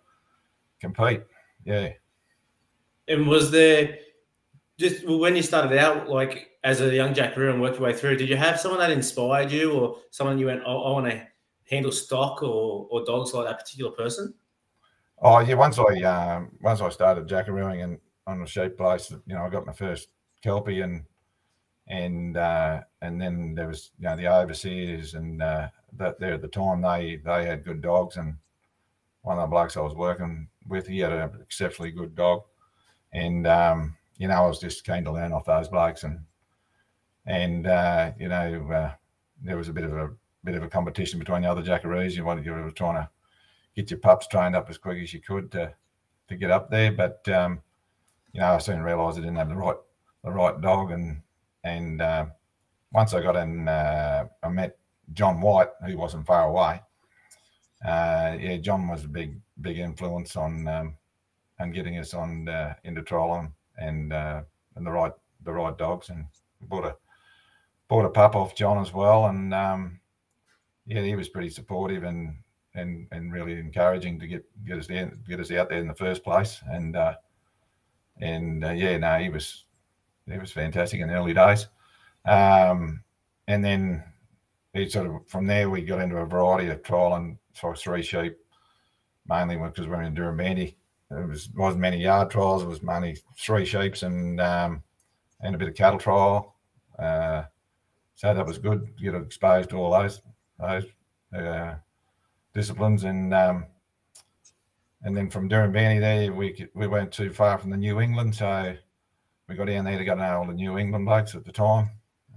compete. 0.80 1.22
Yeah. 1.66 1.90
And 3.08 3.28
was 3.28 3.52
there 3.52 3.98
just 4.78 5.06
well, 5.06 5.20
when 5.20 5.36
you 5.36 5.42
started 5.42 5.78
out, 5.78 6.10
like 6.10 6.52
as 6.64 6.82
a 6.82 6.94
young 6.94 7.14
jackaroo 7.14 7.52
and 7.52 7.62
worked 7.62 7.80
your 7.80 7.88
way 7.88 7.94
through, 7.94 8.18
did 8.18 8.30
you 8.30 8.38
have 8.38 8.60
someone 8.60 8.80
that 8.80 8.92
inspired 8.92 9.52
you 9.52 9.74
or 9.74 9.98
someone 10.12 10.38
you 10.38 10.46
went, 10.48 10.62
oh, 10.66 10.84
I 10.84 10.92
want 10.92 11.12
to 11.12 11.28
handle 11.70 11.92
stock 11.92 12.44
or, 12.44 12.88
or 12.90 13.04
dogs 13.06 13.34
like 13.34 13.48
that 13.48 13.60
particular 13.60 13.92
person? 13.92 14.34
Oh 15.22 15.40
yeah, 15.40 15.56
once 15.56 15.80
I 15.80 16.02
um, 16.02 16.52
once 16.62 16.82
I 16.82 16.90
started 16.90 17.28
jackarooing 17.28 17.84
and 17.84 17.98
on 18.26 18.40
the 18.40 18.46
sheep 18.46 18.78
place, 18.78 19.12
you 19.12 19.36
know, 19.36 19.44
I 19.44 19.50
got 19.50 19.66
my 19.66 19.74
first 19.74 20.10
kelpie 20.42 20.82
and 20.82 21.04
and 21.88 22.38
uh, 22.38 22.82
and 23.02 23.20
then 23.20 23.56
there 23.56 23.68
was 23.68 23.92
you 24.00 24.06
know 24.06 24.16
the 24.16 24.28
overseers 24.28 25.16
and 25.16 25.42
uh, 25.42 25.68
that 25.94 26.20
there 26.20 26.34
at 26.34 26.42
the 26.42 26.48
time 26.48 26.82
they 26.82 27.18
they 27.18 27.46
had 27.46 27.66
good 27.66 27.82
dogs 27.82 28.18
and 28.18 28.36
one 29.22 29.38
of 29.38 29.44
the 29.44 29.52
blokes 29.52 29.78
I 29.78 29.82
was 29.82 29.96
working 29.96 30.48
with 30.68 30.88
he 30.88 31.00
had 31.00 31.12
an 31.12 31.32
exceptionally 31.42 31.92
good 31.92 32.16
dog 32.16 32.44
and 33.14 33.46
um, 33.48 33.96
you 34.18 34.28
know 34.28 34.36
I 34.36 34.48
was 34.48 34.60
just 34.60 34.86
keen 34.86 35.04
to 35.06 35.12
learn 35.12 35.34
off 35.34 35.46
those 35.46 35.68
blokes 35.68 36.04
and 36.04 36.20
and 37.26 37.68
uh, 37.68 38.12
you 38.18 38.30
know 38.30 38.70
uh, 38.72 38.92
there 39.42 39.58
was 39.58 39.70
a 39.70 39.74
bit 39.74 39.84
of 39.84 39.94
a 39.94 40.10
bit 40.44 40.56
of 40.56 40.64
a 40.64 40.70
competition 40.70 41.20
between 41.20 41.42
the 41.42 41.52
other 41.52 41.64
jackaroos. 41.64 42.16
You 42.16 42.26
wanted 42.26 42.46
you 42.46 42.54
were 42.54 42.72
trying 42.72 42.96
to 42.96 43.10
get 43.76 43.92
your 43.92 44.00
pups 44.00 44.28
trained 44.28 44.56
up 44.56 44.70
as 44.70 44.78
quick 44.78 45.02
as 45.02 45.14
you 45.14 45.22
could 45.22 45.52
to 45.52 45.74
to 46.30 46.36
get 46.36 46.52
up 46.52 46.70
there, 46.70 46.92
but 46.94 47.28
um, 47.28 47.62
you 48.34 48.42
know 48.42 48.48
I 48.48 48.58
soon 48.58 48.82
realised 48.82 49.18
I 49.18 49.22
didn't 49.22 49.38
have 49.38 49.50
the 49.50 49.56
right 49.56 49.78
the 50.24 50.32
right 50.32 50.60
dog, 50.62 50.92
and 50.92 51.22
and 51.64 52.02
uh, 52.02 52.26
once 52.92 53.14
I 53.14 53.22
got 53.22 53.36
in, 53.36 53.68
uh, 53.68 54.26
I 54.42 54.50
met 54.50 54.78
John 55.14 55.42
White, 55.42 55.70
who 55.86 55.98
wasn't 55.98 56.26
far 56.26 56.48
away. 56.48 56.82
Uh, 57.86 58.38
yeah, 58.40 58.58
John 58.58 58.88
was 58.88 59.04
a 59.04 59.10
big 59.10 59.40
big 59.62 59.78
influence 59.78 60.36
on 60.36 60.68
um, 60.68 60.98
on 61.60 61.72
getting 61.72 61.98
us 61.98 62.14
on 62.14 62.50
uh, 62.50 62.74
into 62.84 63.02
trolling 63.02 63.54
and 63.78 64.14
uh, 64.14 64.42
and 64.76 64.86
the 64.86 64.92
right 64.92 65.14
the 65.44 65.52
right 65.52 65.78
dogs, 65.78 66.10
and 66.10 66.26
bought 66.62 66.86
a 66.86 66.96
bought 67.88 68.06
a 68.06 68.10
pup 68.10 68.36
off 68.36 68.56
John 68.56 68.80
as 68.80 68.94
well, 68.94 69.28
and 69.28 69.54
um, 69.54 70.00
yeah, 70.86 71.02
he 71.02 71.16
was 71.16 71.30
pretty 71.30 71.50
supportive 71.50 72.04
and 72.04 72.36
and 72.76 73.08
and 73.12 73.32
really 73.32 73.60
encouraging 73.60 74.20
to 74.20 74.28
get 74.28 74.46
get 74.66 74.80
us 74.80 74.88
there, 74.88 75.12
get 75.28 75.40
us 75.40 75.52
out 75.52 75.70
there 75.70 75.80
in 75.80 75.88
the 75.88 75.96
first 75.96 76.24
place, 76.24 76.62
and 76.72 76.96
uh, 76.96 77.14
and 78.24 78.64
uh, 78.64 78.72
yeah, 78.72 78.98
no, 78.98 79.20
he 79.20 79.30
was 79.30 79.66
he 80.30 80.38
was 80.38 80.52
fantastic 80.52 81.02
in 81.02 81.10
the 81.10 81.14
early 81.14 81.34
days, 81.34 81.68
um, 82.26 83.04
and 83.48 83.64
then 83.64 84.04
he 84.74 84.90
sort 84.90 85.08
of 85.08 85.28
from 85.28 85.46
there 85.46 85.70
we 85.70 85.82
got 85.82 86.02
into 86.02 86.18
a 86.18 86.26
variety 86.26 86.70
of 86.70 86.82
trial 86.84 87.16
and 87.16 87.38
for 87.54 87.76
three 87.76 88.02
sheep, 88.02 88.38
mainly 89.28 89.58
because 89.58 89.88
we're 89.88 90.02
in 90.02 90.16
Dirranbandi. 90.16 90.76
It 91.12 91.28
was 91.28 91.50
wasn't 91.56 91.82
many 91.82 91.98
yard 91.98 92.32
trials. 92.32 92.64
It 92.64 92.68
was 92.68 92.82
mainly 92.82 93.18
three 93.38 93.66
sheeps 93.66 94.04
and 94.04 94.40
um, 94.40 94.84
and 95.42 95.54
a 95.54 95.58
bit 95.58 95.68
of 95.68 95.76
cattle 95.76 96.00
trial. 96.00 96.56
Uh, 96.98 97.44
so 98.16 98.34
that 98.34 98.46
was 98.46 98.58
good. 98.58 98.88
Get 99.02 99.16
exposed 99.16 99.70
to 99.72 99.78
all 99.78 99.92
those 99.92 100.22
those 100.60 100.86
uh, 101.38 101.76
disciplines, 102.54 103.04
and 103.04 103.34
um, 103.34 103.66
and 105.04 105.16
then 105.16 105.30
from 105.30 105.50
Dirranbandi 105.50 106.00
there, 106.00 106.34
we 106.34 106.68
we 106.74 106.88
weren't 106.88 107.12
too 107.12 107.32
far 107.32 107.58
from 107.58 107.70
the 107.70 107.78
New 107.78 108.00
England, 108.00 108.36
so 108.36 108.76
we 109.48 109.56
got 109.56 109.66
down 109.66 109.86
there 109.86 109.98
to 109.98 110.06
go 110.06 110.16
to 110.16 110.36
all 110.36 110.48
the 110.48 110.54
New 110.54 110.78
England 110.78 111.06
blokes 111.06 111.36
at 111.36 111.46
the 111.46 111.52
time. 111.52 111.90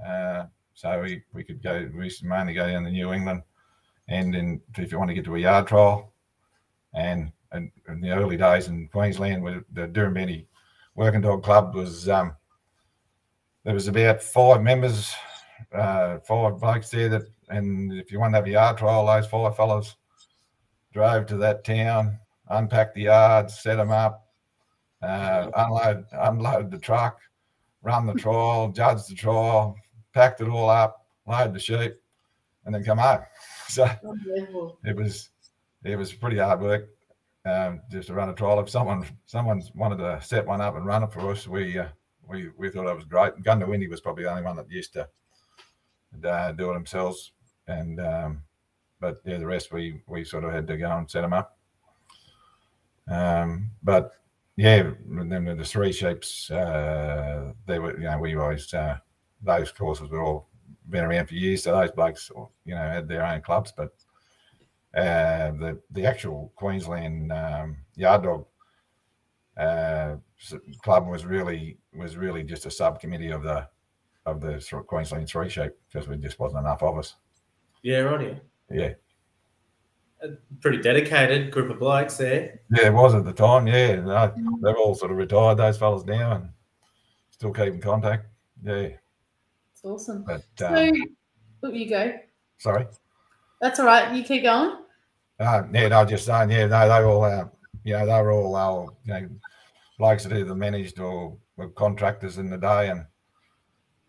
Uh, 0.05 0.45
so 0.75 1.01
we, 1.01 1.23
we 1.33 1.43
could 1.43 1.63
go. 1.63 1.89
We 1.97 2.05
used 2.05 2.21
to 2.21 2.27
mainly 2.27 2.55
go 2.55 2.67
down 2.67 2.85
to 2.85 2.91
New 2.91 3.13
England, 3.13 3.43
and 4.09 4.35
then 4.35 4.61
if 4.77 4.91
you 4.91 4.99
want 4.99 5.09
to 5.09 5.15
get 5.15 5.25
to 5.25 5.37
a 5.37 5.41
yard 5.41 5.67
trial, 5.67 6.13
and, 6.95 7.33
and 7.53 7.71
in 7.89 8.01
the 8.01 8.11
early 8.11 8.37
days 8.37 8.69
in 8.69 8.89
Queensland, 8.89 9.43
where 9.43 9.65
the 9.73 9.89
Dirranbandi 9.89 10.47
Working 10.97 11.21
Dog 11.21 11.43
Club 11.43 11.75
was 11.75 12.09
um, 12.09 12.37
there 13.65 13.75
was 13.75 13.89
about 13.89 14.23
five 14.23 14.63
members, 14.63 15.15
uh, 15.73 16.19
five 16.21 16.61
blokes 16.61 16.91
there 16.91 17.09
that, 17.09 17.23
and 17.49 17.93
if 17.93 18.11
you 18.13 18.21
want 18.21 18.33
to 18.33 18.37
have 18.37 18.47
a 18.47 18.51
yard 18.51 18.79
trial, 18.79 19.07
those 19.07 19.27
five 19.27 19.57
fellas 19.57 19.97
drove 20.93 21.27
to 21.27 21.37
that 21.37 21.65
town, 21.65 22.19
unpacked 22.49 22.95
the 22.95 23.03
yards, 23.03 23.61
set 23.61 23.77
them 23.77 23.91
up, 23.91 24.27
uh, 25.03 25.51
unload, 25.55 26.05
unload 26.13 26.71
the 26.71 26.79
truck, 26.79 27.21
run 27.83 28.07
the 28.07 28.15
trial, 28.15 28.69
judge 28.69 29.07
the 29.07 29.15
trial, 29.15 29.77
packed 30.13 30.41
it 30.41 30.49
all 30.49 30.71
up, 30.71 31.07
load 31.27 31.55
the 31.55 31.59
sheep, 31.59 31.95
and 32.65 32.75
then 32.75 32.85
come 32.85 32.99
home. 32.99 33.21
So 33.69 33.85
it 34.85 34.95
was 34.95 35.31
it 35.83 35.97
was 35.97 36.13
pretty 36.13 36.39
hard 36.39 36.61
work 36.61 36.89
um, 37.45 37.81
just 37.91 38.09
to 38.09 38.15
run 38.15 38.29
a 38.29 38.33
trial. 38.33 38.61
If 38.61 38.71
someone 38.71 39.05
someone 39.25 39.63
wanted 39.75 39.99
to 39.99 40.21
set 40.23 40.47
one 40.47 40.61
up 40.61 40.77
and 40.77 40.87
run 40.87 41.03
it 41.03 41.13
for 41.13 41.31
us, 41.31 41.47
we 41.47 41.79
uh, 41.79 41.89
we 42.29 42.51
we 42.57 42.71
thought 42.71 42.89
it 42.89 42.95
was 42.95 43.05
great. 43.05 43.35
Goondiwindi 43.43 43.89
was 43.89 44.01
probably 44.01 44.25
the 44.25 44.31
only 44.31 44.43
one 44.43 44.57
that 44.57 44.71
used 44.71 44.93
to 44.95 45.09
uh, 46.25 46.53
do 46.53 46.71
it 46.71 46.75
themselves, 46.75 47.33
and 47.69 48.01
um, 48.01 48.43
but 49.01 49.19
yeah, 49.25 49.39
the 49.39 49.47
rest 49.47 49.73
we 49.73 50.01
we 50.07 50.25
sort 50.25 50.45
of 50.45 50.53
had 50.53 50.67
to 50.67 50.77
go 50.77 50.91
and 50.91 51.11
set 51.11 51.23
them 51.23 51.33
up. 51.33 51.56
Um, 53.09 53.71
but 53.83 54.13
yeah, 54.57 54.91
then 55.07 55.45
the 55.57 55.65
three 55.65 55.93
sheeps, 55.93 56.51
uh, 56.51 57.53
they 57.67 57.79
were, 57.79 57.99
you 57.99 58.05
know, 58.05 58.19
we 58.19 58.35
always, 58.37 58.73
uh, 58.73 58.99
those 59.43 59.71
courses 59.71 60.09
were 60.09 60.23
all 60.23 60.49
been 60.89 61.05
around 61.05 61.27
for 61.27 61.35
years. 61.35 61.65
So 61.65 61.73
those 61.73 61.91
blokes, 61.91 62.31
you 62.65 62.75
know, 62.75 62.81
had 62.81 63.09
their 63.09 63.25
own 63.25 63.43
clubs. 63.43 63.73
But 63.77 63.95
uh, 64.97 65.53
the 65.53 65.79
the 65.91 66.07
actual 66.07 66.53
Queensland 66.57 67.31
um, 67.31 67.77
yard 67.97 68.23
dog 68.23 68.47
uh, 69.59 70.17
club 70.83 71.07
was 71.07 71.27
really 71.27 71.77
was 71.95 72.17
really 72.17 72.43
just 72.43 72.67
a 72.67 72.71
subcommittee 72.71 73.31
of 73.31 73.43
the 73.43 73.69
of 74.25 74.41
the 74.41 74.83
Queensland 74.87 75.29
three 75.29 75.51
sheep 75.51 75.73
because 75.87 76.09
there 76.09 76.17
just 76.17 76.39
wasn't 76.39 76.61
enough 76.61 76.83
of 76.83 76.99
us. 76.99 77.17
Yeah, 77.83 78.01
right. 78.01 78.43
Yeah 78.71 78.95
a 80.23 80.29
pretty 80.61 80.79
dedicated 80.79 81.51
group 81.51 81.71
of 81.71 81.79
blokes 81.79 82.17
there. 82.17 82.61
Yeah, 82.71 82.87
it 82.87 82.95
was 82.95 83.15
at 83.15 83.25
the 83.25 83.33
time. 83.33 83.67
Yeah, 83.67 83.97
no, 83.97 84.33
they're 84.61 84.77
all 84.77 84.95
sort 84.95 85.11
of 85.11 85.17
retired. 85.17 85.59
Those 85.59 85.79
fellas 85.79 86.05
now, 86.05 86.33
and 86.33 86.49
still 87.31 87.53
keep 87.53 87.75
in 87.75 87.81
contact. 87.81 88.27
Yeah, 88.63 88.89
it's 89.73 89.85
awesome. 89.85 90.25
But 90.25 90.43
so, 90.57 90.69
um, 90.69 91.17
oh, 91.63 91.71
you 91.71 91.89
go. 91.89 92.15
Sorry. 92.59 92.87
That's 93.61 93.79
all 93.81 93.87
right. 93.87 94.15
You 94.15 94.23
keep 94.23 94.43
going. 94.43 94.79
Uh, 95.39 95.63
yeah, 95.73 95.89
no, 95.89 96.05
just 96.05 96.27
saying. 96.27 96.51
Yeah, 96.51 96.67
no, 96.67 96.89
they 96.89 97.05
all, 97.05 97.25
uh, 97.25 97.45
you 97.85 97.93
know, 97.93 98.07
they 98.07 98.23
were 98.23 98.33
all, 98.33 98.57
uh, 98.57 98.93
you 99.05 99.13
know, 99.13 99.29
blokes 99.99 100.25
that 100.25 100.37
either 100.37 100.55
managed 100.55 100.99
or 100.99 101.37
were 101.57 101.69
contractors 101.69 102.39
in 102.39 102.49
the 102.51 102.57
day, 102.57 102.89
and 102.89 103.05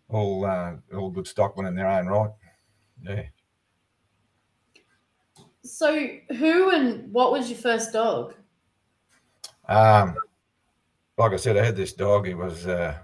all, 0.08 0.46
uh, 0.46 0.74
all 0.94 1.10
good 1.10 1.26
stockmen 1.26 1.66
in 1.66 1.74
their 1.74 1.88
own 1.88 2.06
right. 2.06 2.30
Yeah. 3.02 3.22
So, 5.68 6.08
who 6.30 6.70
and 6.70 7.12
what 7.12 7.32
was 7.32 7.50
your 7.50 7.58
first 7.58 7.92
dog? 7.92 8.34
Um, 9.68 10.16
like 11.18 11.32
I 11.32 11.36
said, 11.36 11.56
I 11.56 11.64
had 11.64 11.76
this 11.76 11.92
dog. 11.92 12.26
He 12.26 12.34
was 12.34 12.66
uh, 12.66 12.96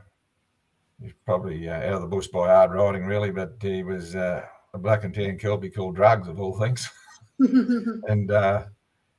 he 0.98 1.06
was 1.06 1.14
probably 1.26 1.68
uh, 1.68 1.76
out 1.76 1.94
of 1.94 2.00
the 2.00 2.06
bush 2.06 2.28
by 2.28 2.48
hard 2.48 2.72
riding, 2.72 3.04
really, 3.04 3.30
but 3.30 3.56
he 3.60 3.82
was 3.82 4.16
uh, 4.16 4.44
a 4.72 4.78
black 4.78 5.04
and 5.04 5.14
tan 5.14 5.38
kelpie 5.38 5.70
called 5.70 5.96
Drugs, 5.96 6.28
of 6.28 6.40
all 6.40 6.58
things. 6.58 6.88
and 7.38 8.30
uh, 8.30 8.64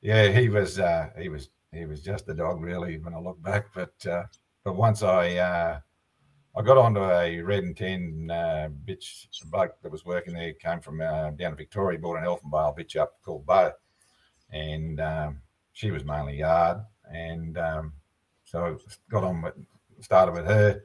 yeah, 0.01 0.29
he 0.29 0.49
was 0.49 0.79
uh, 0.79 1.09
he 1.17 1.29
was 1.29 1.49
he 1.71 1.85
was 1.85 2.01
just 2.01 2.29
a 2.29 2.33
dog, 2.33 2.61
really, 2.61 2.97
when 2.97 3.13
I 3.13 3.19
look 3.19 3.41
back. 3.43 3.67
But 3.73 3.93
uh, 4.07 4.23
but 4.63 4.75
once 4.75 5.03
I 5.03 5.35
uh, 5.35 5.79
I 6.57 6.61
got 6.61 6.77
onto 6.77 7.01
a 7.01 7.41
red 7.41 7.63
and 7.63 7.75
tan 7.75 8.31
uh, 8.31 8.69
bitch 8.85 9.27
bloke 9.51 9.75
that 9.81 9.91
was 9.91 10.05
working 10.05 10.33
there, 10.33 10.53
came 10.53 10.79
from 10.79 11.01
uh, 11.01 11.31
down 11.31 11.51
in 11.51 11.55
Victoria, 11.57 11.99
bought 11.99 12.17
an 12.17 12.23
Elfinvale 12.23 12.77
bitch 12.77 12.95
up 12.95 13.21
called 13.23 13.45
Bo. 13.45 13.73
And 14.51 15.01
um, 15.01 15.41
she 15.73 15.91
was 15.91 16.05
mainly 16.05 16.37
yard. 16.37 16.77
And 17.11 17.57
um, 17.57 17.93
so 18.45 18.63
I 18.63 18.75
got 19.11 19.25
on 19.25 19.41
with, 19.41 19.53
started 19.99 20.33
with 20.33 20.45
her. 20.45 20.81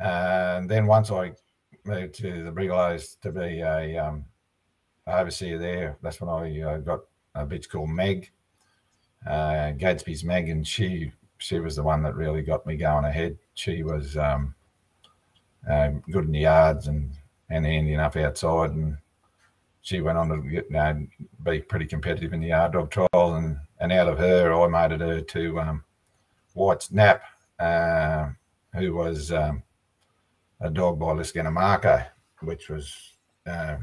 And 0.00 0.68
then 0.68 0.86
once 0.86 1.12
I 1.12 1.32
moved 1.84 2.14
to 2.14 2.42
the 2.42 2.50
Brigalows 2.50 3.16
to 3.22 3.30
be 3.30 3.60
a 3.60 3.96
um, 3.96 4.24
overseer 5.06 5.58
there, 5.58 5.98
that's 6.02 6.20
when 6.20 6.30
I 6.30 6.60
uh, 6.62 6.78
got 6.78 7.00
a 7.36 7.46
bitch 7.46 7.68
called 7.68 7.90
Meg, 7.90 8.32
uh, 9.24 9.72
Gadsby's 9.76 10.24
Meg, 10.24 10.48
and 10.48 10.66
she 10.66 11.12
she 11.38 11.60
was 11.60 11.76
the 11.76 11.82
one 11.84 12.02
that 12.02 12.16
really 12.16 12.42
got 12.42 12.66
me 12.66 12.76
going 12.76 13.04
ahead. 13.04 13.38
She 13.58 13.82
was 13.82 14.16
um, 14.16 14.54
uh, 15.68 15.88
good 16.12 16.26
in 16.26 16.32
the 16.32 16.40
yards 16.40 16.86
and 16.86 17.10
and 17.50 17.66
handy 17.66 17.92
enough 17.92 18.14
outside, 18.14 18.70
and 18.70 18.96
she 19.80 20.00
went 20.00 20.16
on 20.16 20.28
to 20.28 20.36
get, 20.48 20.66
you 20.66 20.76
know, 20.76 21.06
be 21.42 21.60
pretty 21.62 21.86
competitive 21.86 22.32
in 22.32 22.40
the 22.40 22.48
yard 22.48 22.74
dog 22.74 22.88
trial. 22.92 23.34
And 23.34 23.58
and 23.80 23.90
out 23.90 24.06
of 24.06 24.18
her, 24.18 24.54
I 24.54 24.68
mated 24.68 25.00
her 25.00 25.20
to 25.20 25.60
um, 25.60 25.84
White 26.54 26.82
Snap, 26.82 27.24
uh, 27.58 28.28
who 28.74 28.94
was 28.94 29.32
um, 29.32 29.64
a 30.60 30.70
dog 30.70 31.00
by 31.00 31.06
Liscana 31.06 31.52
Marco, 31.52 32.00
which 32.42 32.68
was 32.68 33.14
uh, 33.44 33.78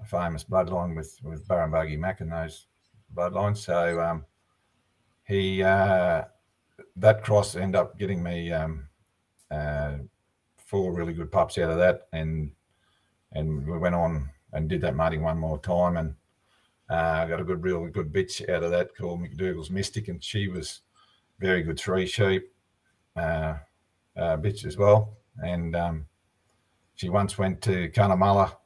a 0.00 0.04
famous 0.04 0.42
bloodline 0.42 0.96
with 0.96 1.16
with 1.22 1.46
Burrumbuggy 1.46 1.96
Mac 1.96 2.22
and 2.22 2.32
those 2.32 2.66
bloodlines. 3.14 3.58
So 3.58 4.00
um, 4.00 4.24
he 5.28 5.62
uh, 5.62 6.24
that 6.96 7.24
cross 7.24 7.56
ended 7.56 7.80
up 7.80 7.98
getting 7.98 8.22
me 8.22 8.52
um, 8.52 8.88
uh, 9.50 9.94
four 10.56 10.92
really 10.92 11.12
good 11.12 11.32
pups 11.32 11.58
out 11.58 11.70
of 11.70 11.78
that, 11.78 12.08
and 12.12 12.52
and 13.32 13.66
we 13.66 13.78
went 13.78 13.94
on 13.94 14.30
and 14.52 14.68
did 14.68 14.80
that 14.80 14.96
mating 14.96 15.22
one 15.22 15.38
more 15.38 15.58
time, 15.58 15.96
and 15.96 16.14
uh, 16.88 17.24
got 17.26 17.40
a 17.40 17.44
good, 17.44 17.62
real 17.62 17.86
good 17.86 18.12
bitch 18.12 18.48
out 18.48 18.64
of 18.64 18.70
that 18.70 18.96
called 18.96 19.20
McDougall's 19.20 19.70
Mystic, 19.70 20.08
and 20.08 20.22
she 20.22 20.48
was 20.48 20.80
very 21.38 21.62
good 21.62 21.78
three 21.78 22.06
sheep 22.06 22.52
uh, 23.16 23.54
uh, 24.16 24.36
bitch 24.36 24.64
as 24.64 24.76
well, 24.76 25.16
and 25.38 25.76
um, 25.76 26.06
she 26.96 27.08
once 27.08 27.38
went 27.38 27.62
to 27.62 27.88
Cunnamulla. 27.90 28.56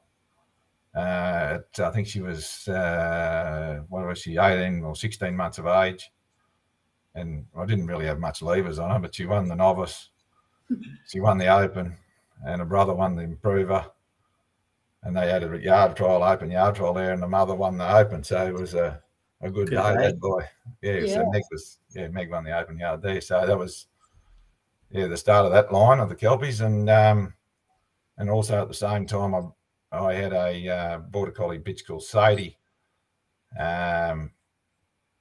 Uh, 0.95 1.59
at, 1.59 1.79
I 1.79 1.91
think 1.91 2.07
she 2.07 2.21
was 2.21 2.67
uh, 2.67 3.81
what 3.89 4.07
was 4.07 4.19
she, 4.19 4.37
eighteen 4.37 4.83
or 4.83 4.95
sixteen 4.95 5.35
months 5.35 5.57
of 5.57 5.67
age, 5.67 6.09
and 7.15 7.45
I 7.57 7.65
didn't 7.65 7.87
really 7.87 8.05
have 8.05 8.19
much 8.19 8.41
levers 8.41 8.77
on 8.77 8.91
her, 8.91 8.99
but 8.99 9.15
she 9.15 9.25
won 9.25 9.47
the 9.47 9.55
novice. 9.55 10.09
she 11.07 11.19
won 11.19 11.37
the 11.37 11.47
open, 11.47 11.95
and 12.45 12.59
her 12.59 12.65
brother 12.65 12.93
won 12.93 13.15
the 13.15 13.23
improver. 13.23 13.85
And 15.03 15.15
they 15.15 15.29
had 15.29 15.43
a 15.43 15.59
yard 15.59 15.95
trial, 15.95 16.23
open 16.23 16.51
yard 16.51 16.75
trial 16.75 16.93
there, 16.93 17.13
and 17.13 17.21
the 17.21 17.27
mother 17.27 17.55
won 17.55 17.77
the 17.77 17.95
open. 17.95 18.23
So 18.23 18.45
it 18.45 18.53
was 18.53 18.73
a, 18.73 19.01
a 19.41 19.49
good, 19.49 19.69
good 19.69 19.75
day, 19.75 19.95
that 19.95 20.19
boy. 20.19 20.43
Yeah, 20.81 20.93
yeah, 20.93 21.13
so 21.13 21.29
Meg 21.29 21.43
was 21.51 21.79
yeah, 21.93 22.07
Meg 22.07 22.31
won 22.31 22.43
the 22.43 22.57
open 22.57 22.77
yard 22.79 23.01
there. 23.01 23.21
So 23.21 23.45
that 23.45 23.57
was 23.57 23.87
yeah, 24.89 25.07
the 25.07 25.17
start 25.17 25.45
of 25.45 25.51
that 25.51 25.71
line 25.71 25.99
of 25.99 26.09
the 26.09 26.15
Kelpies. 26.15 26.61
And 26.61 26.89
um 26.89 27.33
and 28.17 28.29
also 28.29 28.61
at 28.61 28.67
the 28.67 28.73
same 28.73 29.05
time 29.05 29.35
I 29.35 29.41
I 29.91 30.13
had 30.13 30.33
a 30.33 30.69
uh, 30.69 30.97
border 30.97 31.31
collie 31.31 31.59
bitch 31.59 31.85
called 31.85 32.03
Sadie. 32.03 32.57
Um 33.59 34.31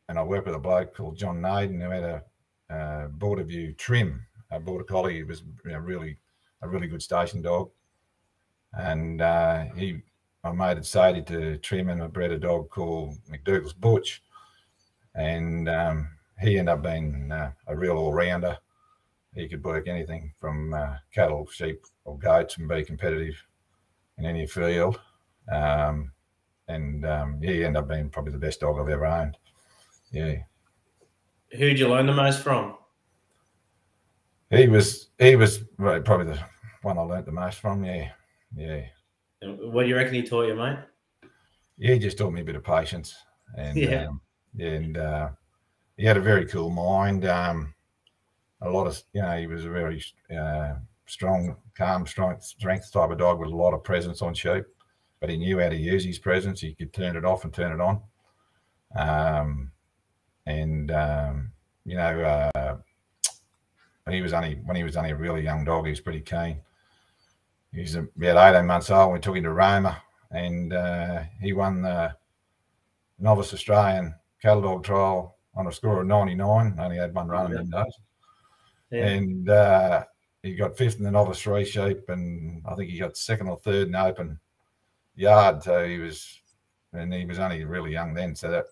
and 0.08 0.18
I 0.18 0.22
worked 0.22 0.46
with 0.46 0.54
a 0.54 0.60
bloke 0.60 0.94
called 0.94 1.16
John 1.16 1.40
Naden 1.40 1.80
who 1.80 1.90
had 1.90 2.22
a 2.70 3.08
border 3.08 3.44
view 3.44 3.72
trim, 3.72 4.26
a 4.50 4.60
border 4.60 4.84
collie. 4.84 5.18
It 5.18 5.26
was 5.26 5.42
you 5.64 5.72
know, 5.72 5.78
really 5.78 6.18
a 6.62 6.68
really 6.68 6.86
good 6.86 7.02
station 7.02 7.42
dog. 7.42 7.70
And 8.72 9.20
uh, 9.20 9.66
he, 9.76 10.02
I 10.42 10.52
made 10.52 10.78
it 10.78 10.86
Sadie 10.86 11.22
to 11.22 11.58
trim 11.58 11.88
and 11.88 12.02
I 12.02 12.06
bred 12.08 12.32
a 12.32 12.38
dog 12.38 12.70
called 12.70 13.16
McDougall's 13.30 13.72
Butch. 13.72 14.22
And 15.14 15.68
um, 15.68 16.08
he 16.40 16.58
ended 16.58 16.74
up 16.74 16.82
being 16.82 17.30
uh, 17.30 17.52
a 17.66 17.76
real 17.76 17.96
all 17.96 18.12
rounder. 18.12 18.58
He 19.34 19.48
could 19.48 19.64
work 19.64 19.88
anything 19.88 20.32
from 20.40 20.74
uh, 20.74 20.96
cattle, 21.12 21.46
sheep, 21.50 21.82
or 22.04 22.18
goats 22.18 22.56
and 22.56 22.68
be 22.68 22.84
competitive 22.84 23.36
in 24.18 24.26
any 24.26 24.46
field. 24.46 25.00
Um, 25.50 26.12
and 26.68 27.04
um, 27.06 27.40
he 27.42 27.64
ended 27.64 27.82
up 27.82 27.88
being 27.88 28.08
probably 28.10 28.32
the 28.32 28.38
best 28.38 28.60
dog 28.60 28.78
I've 28.78 28.88
ever 28.88 29.06
owned. 29.06 29.36
Yeah. 30.14 30.36
Who'd 31.58 31.78
you 31.78 31.88
learn 31.88 32.06
the 32.06 32.12
most 32.12 32.40
from? 32.40 32.76
He 34.50 34.68
was 34.68 35.08
he 35.18 35.34
was 35.34 35.64
probably 35.76 36.26
the 36.26 36.38
one 36.82 36.98
I 36.98 37.02
learnt 37.02 37.26
the 37.26 37.32
most 37.32 37.58
from. 37.58 37.84
Yeah, 37.84 38.10
yeah. 38.56 38.82
What 39.42 39.82
do 39.82 39.88
you 39.88 39.96
reckon 39.96 40.14
he 40.14 40.22
taught 40.22 40.46
you, 40.46 40.54
mate? 40.54 40.78
Yeah, 41.76 41.94
he 41.94 41.98
just 41.98 42.16
taught 42.16 42.32
me 42.32 42.42
a 42.42 42.44
bit 42.44 42.54
of 42.54 42.62
patience, 42.62 43.14
and 43.58 43.76
yeah, 43.76 44.06
um, 44.06 44.20
and 44.58 44.96
uh, 44.96 45.30
he 45.96 46.04
had 46.04 46.16
a 46.16 46.20
very 46.20 46.46
cool 46.46 46.70
mind. 46.70 47.26
Um, 47.26 47.74
a 48.62 48.70
lot 48.70 48.86
of 48.86 49.02
you 49.12 49.22
know, 49.22 49.36
he 49.36 49.48
was 49.48 49.64
a 49.64 49.70
very 49.70 50.00
uh, 50.36 50.74
strong, 51.06 51.56
calm, 51.76 52.06
strong 52.06 52.40
strength 52.40 52.92
type 52.92 53.10
of 53.10 53.18
dog 53.18 53.40
with 53.40 53.50
a 53.50 53.56
lot 53.56 53.74
of 53.74 53.82
presence 53.82 54.22
on 54.22 54.34
sheep, 54.34 54.64
but 55.20 55.28
he 55.28 55.36
knew 55.36 55.58
how 55.58 55.68
to 55.68 55.76
use 55.76 56.04
his 56.04 56.20
presence. 56.20 56.60
He 56.60 56.74
could 56.74 56.92
turn 56.92 57.16
it 57.16 57.24
off 57.24 57.42
and 57.42 57.52
turn 57.52 57.72
it 57.72 57.80
on. 57.80 58.00
Um, 58.96 59.72
and 60.46 60.90
um, 60.90 61.52
you 61.84 61.96
know, 61.96 62.50
uh, 62.54 62.76
he 64.10 64.20
was 64.20 64.32
only 64.32 64.60
when 64.64 64.76
he 64.76 64.84
was 64.84 64.96
only 64.96 65.10
a 65.10 65.16
really 65.16 65.42
young 65.42 65.64
dog. 65.64 65.84
He 65.84 65.90
was 65.90 66.00
pretty 66.00 66.20
keen. 66.20 66.60
He 67.72 67.80
was 67.80 67.94
about 67.94 68.54
eighteen 68.54 68.66
months 68.66 68.90
old. 68.90 69.12
We 69.12 69.20
took 69.20 69.36
him 69.36 69.44
to 69.44 69.52
Roma, 69.52 70.02
and 70.30 70.72
uh, 70.72 71.22
he 71.40 71.52
won 71.52 71.82
the 71.82 72.14
novice 73.18 73.52
Australian 73.54 74.14
cattle 74.40 74.62
dog 74.62 74.84
trial 74.84 75.36
on 75.54 75.66
a 75.66 75.72
score 75.72 76.00
of 76.00 76.06
ninety 76.06 76.34
nine. 76.34 76.76
Only 76.78 76.98
had 76.98 77.14
one 77.14 77.28
run 77.28 77.56
in 77.56 77.70
those, 77.70 77.98
yeah. 78.90 79.06
and 79.06 79.48
uh, 79.48 80.04
he 80.42 80.54
got 80.54 80.76
fifth 80.76 80.98
in 80.98 81.04
the 81.04 81.10
novice 81.10 81.40
three 81.40 81.64
sheep, 81.64 82.08
and 82.08 82.62
I 82.66 82.74
think 82.74 82.90
he 82.90 82.98
got 82.98 83.16
second 83.16 83.48
or 83.48 83.56
third 83.56 83.88
in 83.88 83.96
open 83.96 84.38
yard. 85.16 85.62
So 85.62 85.86
he 85.86 85.98
was, 85.98 86.40
and 86.92 87.12
he 87.12 87.24
was 87.24 87.38
only 87.38 87.64
really 87.64 87.92
young 87.92 88.14
then. 88.14 88.34
So 88.34 88.50
that 88.50 88.66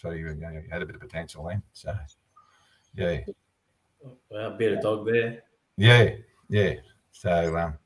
so 0.00 0.10
he, 0.10 0.20
you 0.20 0.34
know, 0.34 0.60
he 0.62 0.68
had 0.70 0.82
a 0.82 0.86
bit 0.86 0.94
of 0.96 1.00
potential 1.00 1.44
then. 1.44 1.62
So 1.72 1.94
yeah, 2.94 3.20
Well, 4.30 4.52
a 4.52 4.56
bit 4.56 4.72
of 4.72 4.82
dog 4.82 5.06
there. 5.06 5.42
yeah, 5.76 6.16
yeah. 6.48 6.74
So, 7.12 7.56
um, 7.56 7.78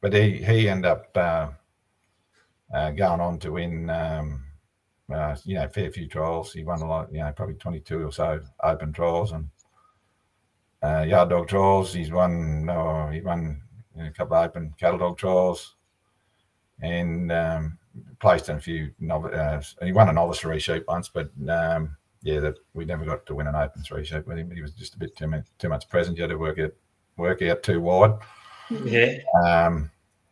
but 0.00 0.12
he 0.12 0.42
he 0.42 0.68
ended 0.68 0.90
up 0.90 1.16
uh, 1.16 1.48
uh, 2.74 2.90
going 2.90 3.20
on 3.20 3.38
to 3.38 3.52
win, 3.52 3.88
um, 3.90 4.44
uh, 5.12 5.36
you 5.44 5.54
know, 5.54 5.64
a 5.64 5.68
fair 5.68 5.90
few 5.90 6.08
trials. 6.08 6.52
He 6.52 6.64
won 6.64 6.80
a 6.82 6.86
lot, 6.86 7.12
you 7.12 7.20
know, 7.20 7.32
probably 7.32 7.54
twenty 7.56 7.80
two 7.80 8.06
or 8.06 8.12
so 8.12 8.40
open 8.62 8.92
trials 8.92 9.32
and 9.32 9.48
uh, 10.82 11.04
yard 11.08 11.30
dog 11.30 11.48
trials. 11.48 11.94
He's 11.94 12.10
won. 12.10 12.68
Oh, 12.68 13.08
he 13.10 13.20
won 13.20 13.62
a 13.98 14.10
couple 14.10 14.36
of 14.36 14.44
open 14.44 14.74
cattle 14.78 14.98
dog 14.98 15.16
trials, 15.18 15.76
and 16.80 17.30
um, 17.32 17.78
placed 18.20 18.48
in 18.48 18.56
a 18.56 18.60
few. 18.60 18.92
Novice, 19.00 19.76
uh, 19.80 19.84
he 19.84 19.92
won 19.92 20.08
a 20.08 20.12
novice 20.12 20.40
three 20.40 20.58
sheep 20.58 20.84
once, 20.88 21.08
but 21.08 21.30
um, 21.48 21.96
yeah, 22.22 22.40
that 22.40 22.54
we 22.74 22.84
never 22.84 23.04
got 23.04 23.26
to 23.26 23.34
win 23.34 23.46
an 23.46 23.56
open 23.56 23.82
three 23.82 24.04
sheep 24.04 24.26
with 24.26 24.38
him. 24.38 24.50
He 24.50 24.62
was 24.62 24.72
just 24.72 24.94
a 24.94 24.98
bit 24.98 25.16
too 25.16 25.26
much, 25.26 25.46
too 25.58 25.68
much 25.68 25.88
present. 25.88 26.16
You 26.16 26.22
had 26.22 26.30
to 26.30 26.38
work 26.38 26.58
it 26.58 26.76
work 27.16 27.42
out 27.42 27.62
too 27.62 27.80
wide. 27.80 28.14
Yeah. 28.84 29.18
Um, 29.44 29.90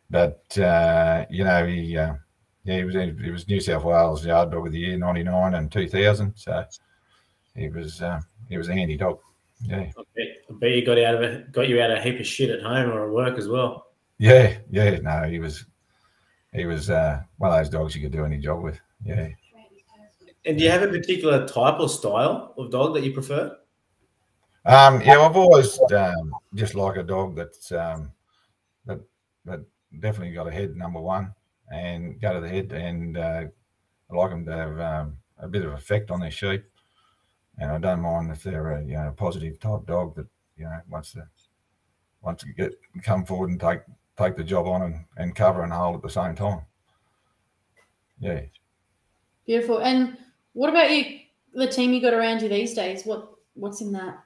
but 0.09 0.57
uh, 0.57 1.25
you 1.29 1.43
know, 1.43 1.65
he 1.65 1.97
uh, 1.97 2.13
yeah, 2.63 2.77
he 2.77 2.83
was 2.83 2.95
he 2.95 3.31
was 3.31 3.47
New 3.47 3.59
South 3.59 3.83
Wales 3.83 4.25
yard 4.25 4.51
dog 4.51 4.67
of 4.67 4.73
the 4.73 4.79
year 4.79 4.97
'99 4.97 5.55
and 5.55 5.71
2000. 5.71 6.33
So 6.35 6.65
he 7.55 7.69
was 7.69 8.01
uh, 8.01 8.21
he 8.49 8.57
was 8.57 8.69
a 8.69 8.73
handy 8.73 8.97
dog. 8.97 9.19
Yeah, 9.63 9.91
I 9.97 10.03
bet, 10.15 10.27
I 10.49 10.53
bet 10.53 10.71
you 10.71 10.85
got 10.85 10.99
out 10.99 11.15
of 11.15 11.21
it, 11.21 11.51
got 11.51 11.67
you 11.67 11.81
out 11.81 11.91
of 11.91 11.99
a 11.99 12.01
heap 12.01 12.19
of 12.19 12.25
shit 12.25 12.49
at 12.49 12.63
home 12.63 12.89
or 12.89 13.05
at 13.05 13.13
work 13.13 13.37
as 13.37 13.47
well. 13.47 13.87
yeah, 14.17 14.57
yeah. 14.69 14.97
No, 14.97 15.23
he 15.23 15.39
was 15.39 15.65
he 16.53 16.65
was 16.65 16.89
uh, 16.89 17.21
one 17.37 17.51
of 17.51 17.57
those 17.57 17.69
dogs 17.69 17.95
you 17.95 18.01
could 18.01 18.11
do 18.11 18.25
any 18.25 18.37
job 18.37 18.61
with. 18.61 18.79
Yeah. 19.03 19.29
And 20.45 20.57
do 20.57 20.63
you 20.63 20.71
have 20.71 20.81
a 20.81 20.87
particular 20.87 21.47
type 21.47 21.79
or 21.79 21.87
style 21.87 22.53
of 22.57 22.71
dog 22.71 22.93
that 22.95 23.03
you 23.03 23.13
prefer? 23.13 23.55
Um, 24.65 25.01
yeah, 25.01 25.19
I've 25.19 25.37
always 25.37 25.79
um, 25.93 26.35
just 26.55 26.75
like 26.75 26.97
a 26.97 27.03
dog 27.03 27.35
that's 27.35 27.71
um, 27.71 28.11
that 28.85 28.99
that 29.45 29.61
definitely 29.99 30.33
got 30.33 30.47
a 30.47 30.51
head 30.51 30.75
number 30.75 30.99
one 30.99 31.33
and 31.71 32.19
go 32.21 32.33
to 32.33 32.41
the 32.41 32.49
head, 32.49 32.71
and 32.71 33.17
uh, 33.17 33.45
I 34.11 34.15
like 34.15 34.29
them 34.29 34.45
to 34.45 34.51
have 34.51 34.79
um, 34.79 35.17
a 35.39 35.47
bit 35.47 35.65
of 35.65 35.73
effect 35.73 36.11
on 36.11 36.19
their 36.19 36.31
sheep, 36.31 36.63
and 37.57 37.71
I 37.71 37.77
don't 37.79 38.01
mind 38.01 38.31
if 38.31 38.43
they're 38.43 38.73
a 38.73 38.83
you 38.83 38.93
know 38.93 39.07
a 39.07 39.11
positive 39.13 39.59
type 39.59 39.85
dog 39.87 40.15
that 40.15 40.27
you 40.57 40.65
know 40.65 40.79
wants 40.89 41.13
to 41.13 41.27
wants 42.21 42.43
to 42.43 42.53
get 42.53 42.73
come 43.03 43.25
forward 43.25 43.49
and 43.49 43.59
take 43.59 43.81
take 44.17 44.35
the 44.35 44.43
job 44.43 44.67
on 44.67 44.81
and, 44.83 45.05
and 45.17 45.35
cover 45.35 45.63
and 45.63 45.73
hold 45.73 45.95
at 45.95 46.01
the 46.01 46.09
same 46.09 46.35
time. 46.35 46.61
Yeah. 48.19 48.41
Beautiful. 49.45 49.79
And 49.79 50.17
what 50.53 50.69
about 50.69 50.91
you? 50.91 51.19
The 51.53 51.67
team 51.67 51.91
you 51.91 52.01
got 52.01 52.13
around 52.13 52.41
you 52.41 52.49
these 52.49 52.73
days. 52.73 53.03
What 53.03 53.29
what's 53.55 53.81
in 53.81 53.91
that? 53.93 54.19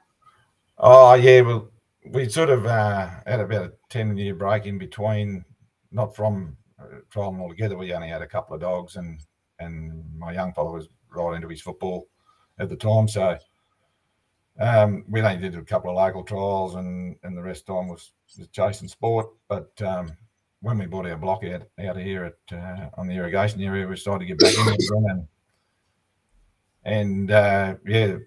Oh 0.77 1.13
yeah, 1.13 1.41
well, 1.41 1.69
we 2.11 2.29
sort 2.29 2.49
of 2.49 2.65
uh, 2.65 3.09
had 3.25 3.39
about 3.39 3.65
a 3.65 3.73
ten 3.89 4.15
year 4.17 4.35
break 4.35 4.65
in 4.65 4.77
between, 4.77 5.43
not 5.91 6.15
from 6.15 6.55
uh, 6.79 6.99
trialing 7.11 7.39
altogether. 7.39 7.77
We 7.77 7.93
only 7.93 8.09
had 8.09 8.21
a 8.21 8.27
couple 8.27 8.53
of 8.53 8.61
dogs, 8.61 8.97
and 8.97 9.19
and 9.59 10.03
my 10.17 10.33
young 10.33 10.53
fellow 10.53 10.73
was 10.73 10.89
right 11.09 11.35
into 11.35 11.47
his 11.47 11.61
football 11.61 12.07
at 12.59 12.69
the 12.69 12.75
time, 12.75 13.07
so 13.07 13.37
um, 14.59 15.03
we 15.09 15.21
only 15.21 15.37
did 15.37 15.55
a 15.55 15.61
couple 15.61 15.89
of 15.89 15.97
local 15.97 16.23
trials, 16.23 16.75
and 16.75 17.15
and 17.23 17.37
the 17.37 17.41
rest 17.41 17.61
of 17.61 17.65
the 17.67 17.73
time 17.73 17.87
was, 17.89 18.11
was 18.37 18.47
chasing 18.49 18.87
sport. 18.87 19.27
But 19.47 19.71
um, 19.81 20.13
when 20.61 20.77
we 20.77 20.85
bought 20.85 21.07
our 21.07 21.17
block 21.17 21.43
out 21.43 21.63
out 21.79 21.97
of 21.97 22.03
here 22.03 22.25
at 22.25 22.57
uh, 22.57 22.89
on 22.97 23.07
the 23.07 23.15
irrigation 23.15 23.61
area, 23.61 23.87
we 23.87 23.97
started 23.97 24.27
to 24.27 24.33
get 24.33 24.39
back 24.39 24.57
in 24.57 25.09
and 25.09 25.27
and 26.85 27.31
uh, 27.31 27.75
yeah, 27.85 28.17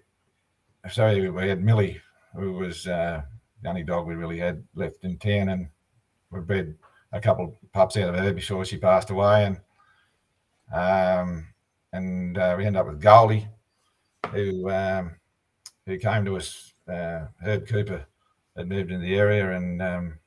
so 0.91 1.31
we 1.31 1.47
had 1.47 1.63
Millie 1.63 2.01
who 2.35 2.53
was 2.53 2.87
uh, 2.87 3.21
the 3.61 3.69
only 3.69 3.83
dog 3.83 4.05
we 4.05 4.15
really 4.15 4.37
had 4.37 4.63
left 4.75 5.03
in 5.03 5.17
town, 5.17 5.49
and 5.49 5.67
we 6.31 6.39
bred 6.41 6.75
a 7.11 7.19
couple 7.19 7.45
of 7.45 7.71
pups 7.73 7.97
out 7.97 8.13
of 8.13 8.19
her 8.19 8.33
before 8.33 8.65
she 8.65 8.77
passed 8.77 9.09
away, 9.09 9.45
and 9.45 9.59
um, 10.73 11.47
and 11.93 12.37
uh, 12.37 12.55
we 12.57 12.65
ended 12.65 12.79
up 12.79 12.87
with 12.87 13.01
Goldie, 13.01 13.47
who 14.31 14.69
um, 14.69 15.15
who 15.85 15.97
came 15.97 16.25
to 16.25 16.37
us. 16.37 16.73
Uh, 16.87 17.27
Herb 17.43 17.67
Cooper 17.67 18.05
had 18.55 18.67
moved 18.67 18.91
in 18.91 19.01
the 19.01 19.15
area, 19.15 19.51
and 19.51 19.81
um, 19.81 20.19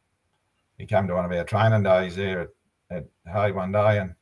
he 0.79 0.87
came 0.87 1.07
to 1.09 1.15
one 1.15 1.25
of 1.25 1.33
our 1.33 1.45
training 1.45 1.83
days 1.83 2.17
there 2.17 2.41
at, 2.41 2.49
at 2.91 3.05
Hay 3.33 3.53
one 3.53 3.73
day, 3.73 3.99
and 3.99 4.15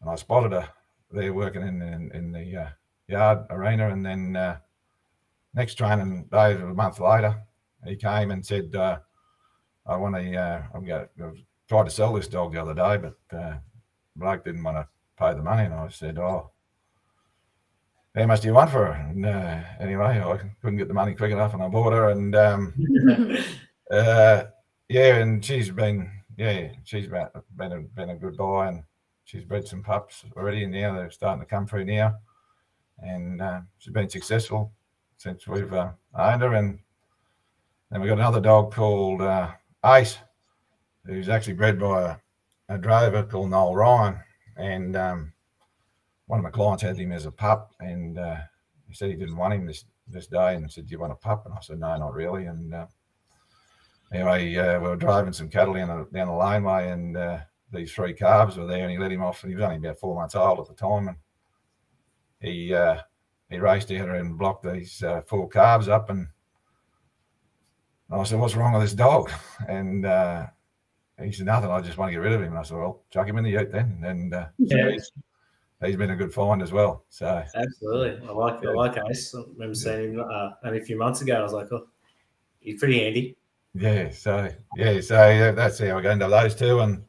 and 0.00 0.10
I 0.10 0.16
spotted 0.16 0.52
her 0.52 0.68
there 1.10 1.32
working 1.32 1.62
in 1.62 1.82
in, 1.82 2.10
in 2.12 2.32
the 2.32 2.56
uh, 2.56 2.68
yard 3.08 3.46
arena, 3.50 3.90
and 3.90 4.04
then 4.04 4.36
uh, 4.36 4.58
next 5.54 5.74
training 5.74 6.26
day, 6.30 6.52
a 6.54 6.58
month 6.58 7.00
later, 7.00 7.42
he 7.84 7.96
came 7.96 8.30
and 8.30 8.44
said, 8.44 8.74
uh, 8.74 8.98
"I 9.86 9.96
want 9.96 10.14
to. 10.14 10.68
I'm 10.74 10.84
going 10.84 11.08
to 11.18 11.32
to 11.84 11.90
sell 11.90 12.12
this 12.12 12.28
dog 12.28 12.52
the 12.52 12.62
other 12.62 12.74
day, 12.74 12.96
but 12.96 13.36
uh, 13.36 13.56
didn't 14.44 14.62
want 14.62 14.76
to 14.76 14.88
pay 15.18 15.34
the 15.34 15.42
money." 15.42 15.64
And 15.64 15.74
I 15.74 15.88
said, 15.88 16.18
"Oh, 16.18 16.50
how 18.16 18.26
much 18.26 18.40
do 18.40 18.48
you 18.48 18.54
want 18.54 18.70
for 18.70 18.86
her?" 18.86 18.92
And 19.10 19.26
uh, 19.26 19.60
anyway, 19.80 20.22
I 20.22 20.38
couldn't 20.60 20.78
get 20.78 20.88
the 20.88 20.94
money 20.94 21.14
quick 21.14 21.32
enough, 21.32 21.54
and 21.54 21.62
I 21.62 21.68
bought 21.68 21.92
her. 21.92 22.10
And 22.10 22.34
um, 22.34 22.74
uh, 23.90 24.44
yeah, 24.88 25.16
and 25.16 25.44
she's 25.44 25.70
been 25.70 26.10
yeah, 26.36 26.68
she's 26.84 27.08
been 27.08 27.28
been 27.56 27.72
a, 27.72 27.80
been 27.80 28.10
a 28.10 28.16
good 28.16 28.36
buy, 28.36 28.68
and 28.68 28.82
she's 29.24 29.44
bred 29.44 29.66
some 29.66 29.82
pups 29.82 30.24
already, 30.36 30.64
and 30.64 30.72
now 30.72 30.94
they're 30.94 31.10
starting 31.10 31.40
to 31.40 31.46
come 31.46 31.66
through 31.66 31.84
now, 31.84 32.16
and 32.98 33.42
uh, 33.42 33.60
she's 33.78 33.92
been 33.92 34.08
successful 34.08 34.72
since 35.18 35.46
we've 35.46 35.72
uh, 35.72 35.90
owned 36.14 36.42
her. 36.42 36.54
And 36.54 36.78
then 37.90 38.00
we 38.00 38.08
got 38.08 38.18
another 38.18 38.40
dog 38.40 38.72
called 38.72 39.22
uh, 39.22 39.52
Ace, 39.84 40.18
who's 41.04 41.28
actually 41.28 41.54
bred 41.54 41.78
by 41.78 42.16
a, 42.68 42.74
a 42.74 42.78
drover 42.78 43.22
called 43.22 43.50
Noel 43.50 43.74
Ryan. 43.74 44.20
And 44.56 44.96
um, 44.96 45.32
one 46.26 46.40
of 46.40 46.44
my 46.44 46.50
clients 46.50 46.82
had 46.82 46.98
him 46.98 47.12
as 47.12 47.26
a 47.26 47.30
pup, 47.30 47.72
and 47.80 48.18
uh, 48.18 48.36
he 48.88 48.94
said 48.94 49.10
he 49.10 49.16
didn't 49.16 49.36
want 49.36 49.54
him 49.54 49.66
this 49.66 49.84
this 50.08 50.26
day, 50.26 50.54
and 50.54 50.70
said, 50.70 50.86
"Do 50.86 50.92
you 50.92 50.98
want 50.98 51.12
a 51.12 51.16
pup?" 51.16 51.46
And 51.46 51.54
I 51.54 51.60
said, 51.60 51.78
"No, 51.78 51.96
not 51.96 52.14
really." 52.14 52.46
And 52.46 52.74
uh, 52.74 52.86
anyway, 54.12 54.54
uh, 54.56 54.80
we 54.80 54.88
were 54.88 54.96
driving 54.96 55.32
some 55.32 55.48
cattle 55.48 55.74
down 55.74 55.88
the, 55.88 56.06
down 56.16 56.28
the 56.28 56.34
laneway, 56.34 56.90
and 56.90 57.16
uh, 57.16 57.38
these 57.72 57.92
three 57.92 58.12
calves 58.12 58.56
were 58.56 58.66
there, 58.66 58.82
and 58.82 58.90
he 58.90 58.98
let 58.98 59.12
him 59.12 59.22
off, 59.22 59.42
and 59.42 59.50
he 59.50 59.56
was 59.56 59.64
only 59.64 59.76
about 59.76 59.98
four 59.98 60.14
months 60.14 60.34
old 60.34 60.60
at 60.60 60.66
the 60.66 60.74
time, 60.74 61.08
and 61.08 61.16
he 62.40 62.74
uh, 62.74 62.98
he 63.48 63.58
raced 63.58 63.92
out 63.92 64.08
and 64.08 64.38
blocked 64.38 64.64
these 64.64 65.02
uh, 65.02 65.22
four 65.22 65.48
calves 65.48 65.88
up, 65.88 66.10
and 66.10 66.26
I 68.10 68.22
said, 68.24 68.40
"What's 68.40 68.56
wrong 68.56 68.72
with 68.72 68.82
this 68.82 68.94
dog?" 68.94 69.30
And 69.68 70.04
he 71.24 71.32
said, 71.32 71.46
"Nothing. 71.46 71.70
I 71.70 71.80
just 71.80 71.96
want 71.96 72.10
to 72.10 72.12
get 72.12 72.18
rid 72.18 72.32
of 72.32 72.42
him." 72.42 72.48
And 72.48 72.58
I 72.58 72.62
said, 72.62 72.76
"Well, 72.76 73.04
chuck 73.10 73.28
him 73.28 73.38
in 73.38 73.44
the 73.44 73.50
ute 73.50 73.72
then." 73.72 74.02
And 74.04 74.34
uh, 74.34 74.48
so 74.66 74.76
Yeah. 74.76 74.98
He's, 75.84 75.96
been 75.96 76.10
a 76.10 76.16
good 76.16 76.32
find 76.32 76.62
as 76.62 76.72
well. 76.72 77.04
So 77.08 77.44
Absolutely. 77.54 78.26
I 78.28 78.32
like 78.32 78.64
I 78.64 78.72
like 78.72 78.98
Ace. 79.10 79.34
I 79.34 79.42
remember 79.52 79.74
seeing 79.74 80.14
him 80.14 80.20
uh, 80.20 80.50
only 80.64 80.78
a 80.78 80.84
few 80.84 80.98
months 80.98 81.20
ago. 81.20 81.36
I 81.36 81.42
was 81.42 81.52
like, 81.52 81.70
oh, 81.72 81.86
he's 82.60 82.78
pretty 82.78 83.00
handy. 83.00 83.36
yeah, 83.74 84.10
so 84.10 84.50
yeah, 84.76 85.00
so 85.00 85.28
yeah, 85.28 85.50
that's 85.52 85.78
how 85.78 85.96
we 85.96 86.02
got 86.02 86.12
into 86.12 86.28
those 86.28 86.54
two, 86.54 86.80
and 86.80 87.04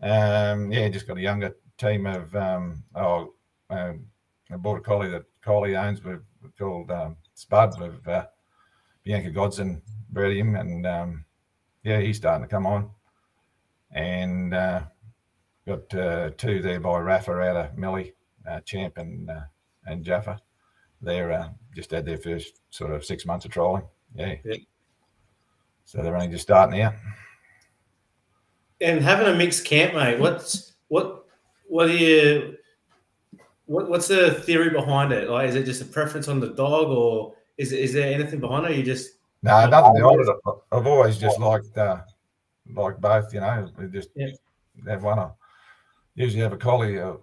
um, 0.00 0.72
yeah, 0.72 0.88
just 0.88 1.06
got 1.06 1.16
a 1.16 1.20
younger 1.20 1.56
team 1.78 2.06
of 2.06 2.34
um, 2.34 2.82
oh, 2.94 3.34
um, 3.70 4.04
a 4.50 4.58
border 4.58 4.80
collie 4.80 5.10
that 5.10 5.24
Collie 5.42 5.76
owns. 5.76 6.02
We've 6.02 6.22
we've 6.42 6.56
called 6.56 6.90
um, 6.90 7.16
Spud 7.34 7.80
with 7.80 8.06
uh, 8.06 8.26
Bianca 9.04 9.30
Godson 9.30 9.82
bred 10.10 10.36
him, 10.36 10.56
and 10.56 10.86
um, 10.86 11.24
yeah, 11.82 12.00
he's 12.00 12.16
starting 12.16 12.44
to 12.44 12.48
come 12.48 12.66
on. 12.66 12.90
And 13.90 14.54
uh, 14.54 14.82
got 15.66 15.94
uh, 15.94 16.30
two 16.36 16.60
there 16.62 16.80
by 16.80 16.98
Rafa 17.00 17.32
out 17.40 17.56
of 17.56 17.78
Millie, 17.78 18.14
uh, 18.48 18.60
Champ 18.60 18.98
and 18.98 19.30
uh, 19.30 19.40
and 19.86 20.04
Jaffa. 20.04 20.38
They're 21.00 21.32
uh, 21.32 21.48
just 21.74 21.90
had 21.90 22.04
their 22.06 22.16
first 22.18 22.60
sort 22.70 22.92
of 22.92 23.04
six 23.04 23.26
months 23.26 23.44
of 23.44 23.50
trolling. 23.50 23.82
Yeah. 24.14 24.34
Yeah. 24.44 24.56
So 25.84 26.02
they're 26.02 26.14
only 26.16 26.28
just 26.28 26.44
starting 26.44 26.80
out. 26.80 26.94
And 28.80 29.00
having 29.02 29.26
a 29.28 29.34
mixed 29.34 29.64
camp, 29.64 29.94
mate. 29.94 30.18
What's 30.18 30.74
what? 30.88 31.24
What 31.68 31.86
do 31.86 31.96
you? 31.96 32.56
What, 33.66 33.88
what's 33.88 34.08
the 34.08 34.32
theory 34.34 34.70
behind 34.70 35.12
it? 35.12 35.30
Like, 35.30 35.48
is 35.48 35.54
it 35.54 35.64
just 35.64 35.80
a 35.82 35.84
preference 35.84 36.28
on 36.28 36.40
the 36.40 36.48
dog, 36.48 36.88
or 36.88 37.34
is 37.58 37.72
is 37.72 37.92
there 37.92 38.12
anything 38.12 38.40
behind 38.40 38.66
it? 38.66 38.72
Or 38.72 38.74
you 38.74 38.82
just 38.82 39.18
No, 39.42 39.54
I've 39.54 39.70
nothing. 39.70 40.02
always- 40.02 40.28
I've, 40.28 40.52
I've 40.72 40.86
always 40.86 41.18
just 41.18 41.38
liked 41.38 41.76
uh, 41.78 42.00
like 42.74 43.00
both. 43.00 43.32
You 43.32 43.40
know, 43.40 43.68
we 43.78 43.86
just 43.86 44.10
Yeah. 44.16 44.28
have 44.88 45.02
one. 45.04 45.30
Usually 46.14 46.42
have 46.42 46.52
a 46.52 46.58
collie 46.58 46.98
uh, 46.98 47.14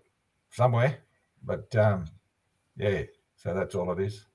somewhere, 0.52 1.00
but 1.44 1.74
um, 1.76 2.06
yeah. 2.78 3.04
So 3.36 3.54
that's 3.54 3.76
all 3.76 3.92
it 3.92 4.00
is. 4.00 4.26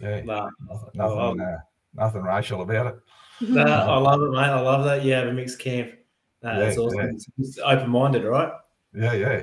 Yeah, 0.00 0.22
nah, 0.22 0.48
nothing, 0.68 0.88
nothing, 0.94 1.40
uh, 1.40 1.58
nothing 1.94 2.22
racial 2.22 2.62
about 2.62 2.86
it. 2.86 2.96
nah, 3.40 3.62
I 3.62 3.96
love 3.98 4.20
it, 4.20 4.30
mate. 4.30 4.38
I 4.38 4.60
love 4.60 4.84
that 4.84 5.04
you 5.04 5.12
have 5.12 5.28
a 5.28 5.32
mixed 5.32 5.58
camp. 5.58 5.92
Nah, 6.42 6.58
that's 6.58 6.78
awesome. 6.78 6.98
yeah. 6.98 7.18
It's 7.38 7.58
open 7.58 7.90
minded, 7.90 8.24
right? 8.24 8.52
Yeah, 8.94 9.12
yeah. 9.12 9.42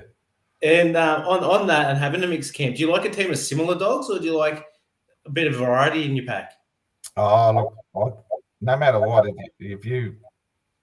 And 0.61 0.95
uh, 0.95 1.23
on 1.27 1.43
on 1.43 1.67
that, 1.67 1.89
and 1.89 1.97
having 1.97 2.23
a 2.23 2.27
mixed 2.27 2.53
camp, 2.53 2.75
do 2.75 2.81
you 2.81 2.91
like 2.91 3.05
a 3.05 3.09
team 3.09 3.31
of 3.31 3.37
similar 3.37 3.77
dogs, 3.77 4.09
or 4.09 4.19
do 4.19 4.25
you 4.25 4.37
like 4.37 4.65
a 5.25 5.29
bit 5.29 5.47
of 5.47 5.55
variety 5.55 6.05
in 6.05 6.15
your 6.15 6.25
pack? 6.25 6.53
Oh, 7.17 7.51
look, 7.51 7.75
I, 7.95 8.35
no 8.61 8.77
matter 8.77 8.99
what, 8.99 9.27
if 9.27 9.35
you, 9.59 9.77
if 9.77 9.85
you 9.85 10.15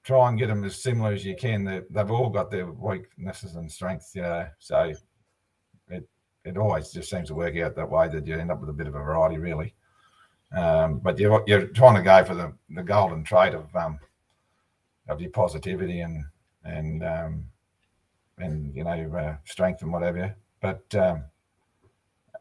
try 0.03 0.29
and 0.29 0.39
get 0.39 0.49
them 0.49 0.65
as 0.65 0.83
similar 0.83 1.13
as 1.13 1.25
you 1.25 1.37
can, 1.37 1.65
they, 1.65 1.83
they've 1.91 2.11
all 2.11 2.31
got 2.31 2.51
their 2.51 2.71
weaknesses 2.71 3.57
and 3.57 3.71
strengths, 3.71 4.15
you 4.15 4.23
know. 4.23 4.47
So 4.59 4.93
it 5.89 6.09
it 6.45 6.57
always 6.57 6.91
just 6.91 7.11
seems 7.11 7.29
to 7.29 7.35
work 7.35 7.57
out 7.59 7.77
that 7.77 7.91
way 7.91 8.09
that 8.09 8.27
you 8.27 8.37
end 8.37 8.51
up 8.51 8.61
with 8.61 8.71
a 8.71 8.75
bit 8.75 8.87
of 8.87 8.95
a 8.95 8.99
variety, 8.99 9.39
really. 9.39 9.75
Um, 10.57 10.99
but 10.99 11.19
you're 11.19 11.45
you're 11.47 11.67
trying 11.67 11.97
to 11.97 12.03
go 12.03 12.25
for 12.25 12.35
the, 12.35 12.53
the 12.71 12.83
golden 12.83 13.23
trait 13.25 13.55
of 13.55 13.75
um, 13.77 13.99
of 15.09 15.21
your 15.21 15.31
positivity 15.31 16.01
and 16.01 16.25
and 16.65 17.05
um, 17.05 17.45
and 18.39 18.75
you 18.75 18.85
know 18.85 19.13
uh, 19.17 19.37
strength 19.45 19.83
and 19.83 19.93
whatever. 19.93 20.35
But 20.61 20.83
um, 20.95 21.25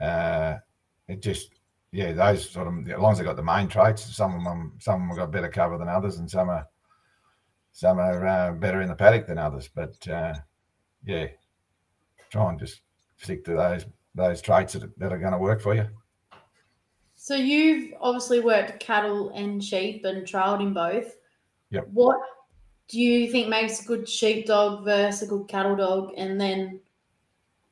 uh, 0.02 0.58
it 1.08 1.22
just 1.22 1.52
yeah, 1.92 2.14
those 2.14 2.50
sort 2.50 2.68
of 2.68 2.88
as 2.90 2.98
long 2.98 3.12
as 3.12 3.18
they 3.18 3.26
got 3.26 3.36
the 3.36 3.44
main 3.44 3.68
traits, 3.68 4.04
some 4.16 4.36
of 4.36 4.44
them 4.44 4.74
some 4.80 4.96
of 4.96 5.00
them 5.02 5.10
have 5.10 5.18
got 5.18 5.32
better 5.32 5.50
cover 5.50 5.78
than 5.78 5.90
others, 5.90 6.18
and 6.18 6.30
some 6.30 6.50
are 6.50 6.68
some 7.72 8.00
are 8.00 8.26
uh, 8.26 8.52
better 8.54 8.82
in 8.82 8.90
the 8.90 8.96
paddock 8.96 9.28
than 9.28 9.38
others. 9.38 9.70
But 9.74 10.08
uh, 10.08 10.34
yeah, 11.06 11.28
try 12.30 12.50
and 12.50 12.60
just 12.60 12.82
stick 13.18 13.46
to 13.46 13.54
those 13.54 13.86
those 14.16 14.42
traits 14.42 14.74
that, 14.74 14.98
that 15.00 15.14
are 15.14 15.20
going 15.20 15.34
to 15.34 15.38
work 15.38 15.62
for 15.62 15.76
you. 15.76 15.88
So 17.16 17.36
you've 17.36 17.94
obviously 18.00 18.40
worked 18.40 18.80
cattle 18.80 19.30
and 19.36 19.64
sheep 19.64 20.06
and 20.06 20.26
trialed 20.26 20.62
in 20.62 20.74
both. 20.74 21.16
Yep. 21.70 21.88
What 21.94 22.18
do 22.88 23.00
you 23.00 23.32
think 23.32 23.50
makes 23.50 23.84
a 23.84 23.86
good 23.86 24.10
sheep 24.10 24.48
dog 24.48 24.84
versus 24.84 25.24
a 25.24 25.28
good 25.28 25.48
cattle 25.48 25.76
dog, 25.76 26.12
and 26.18 26.40
then 26.40 26.80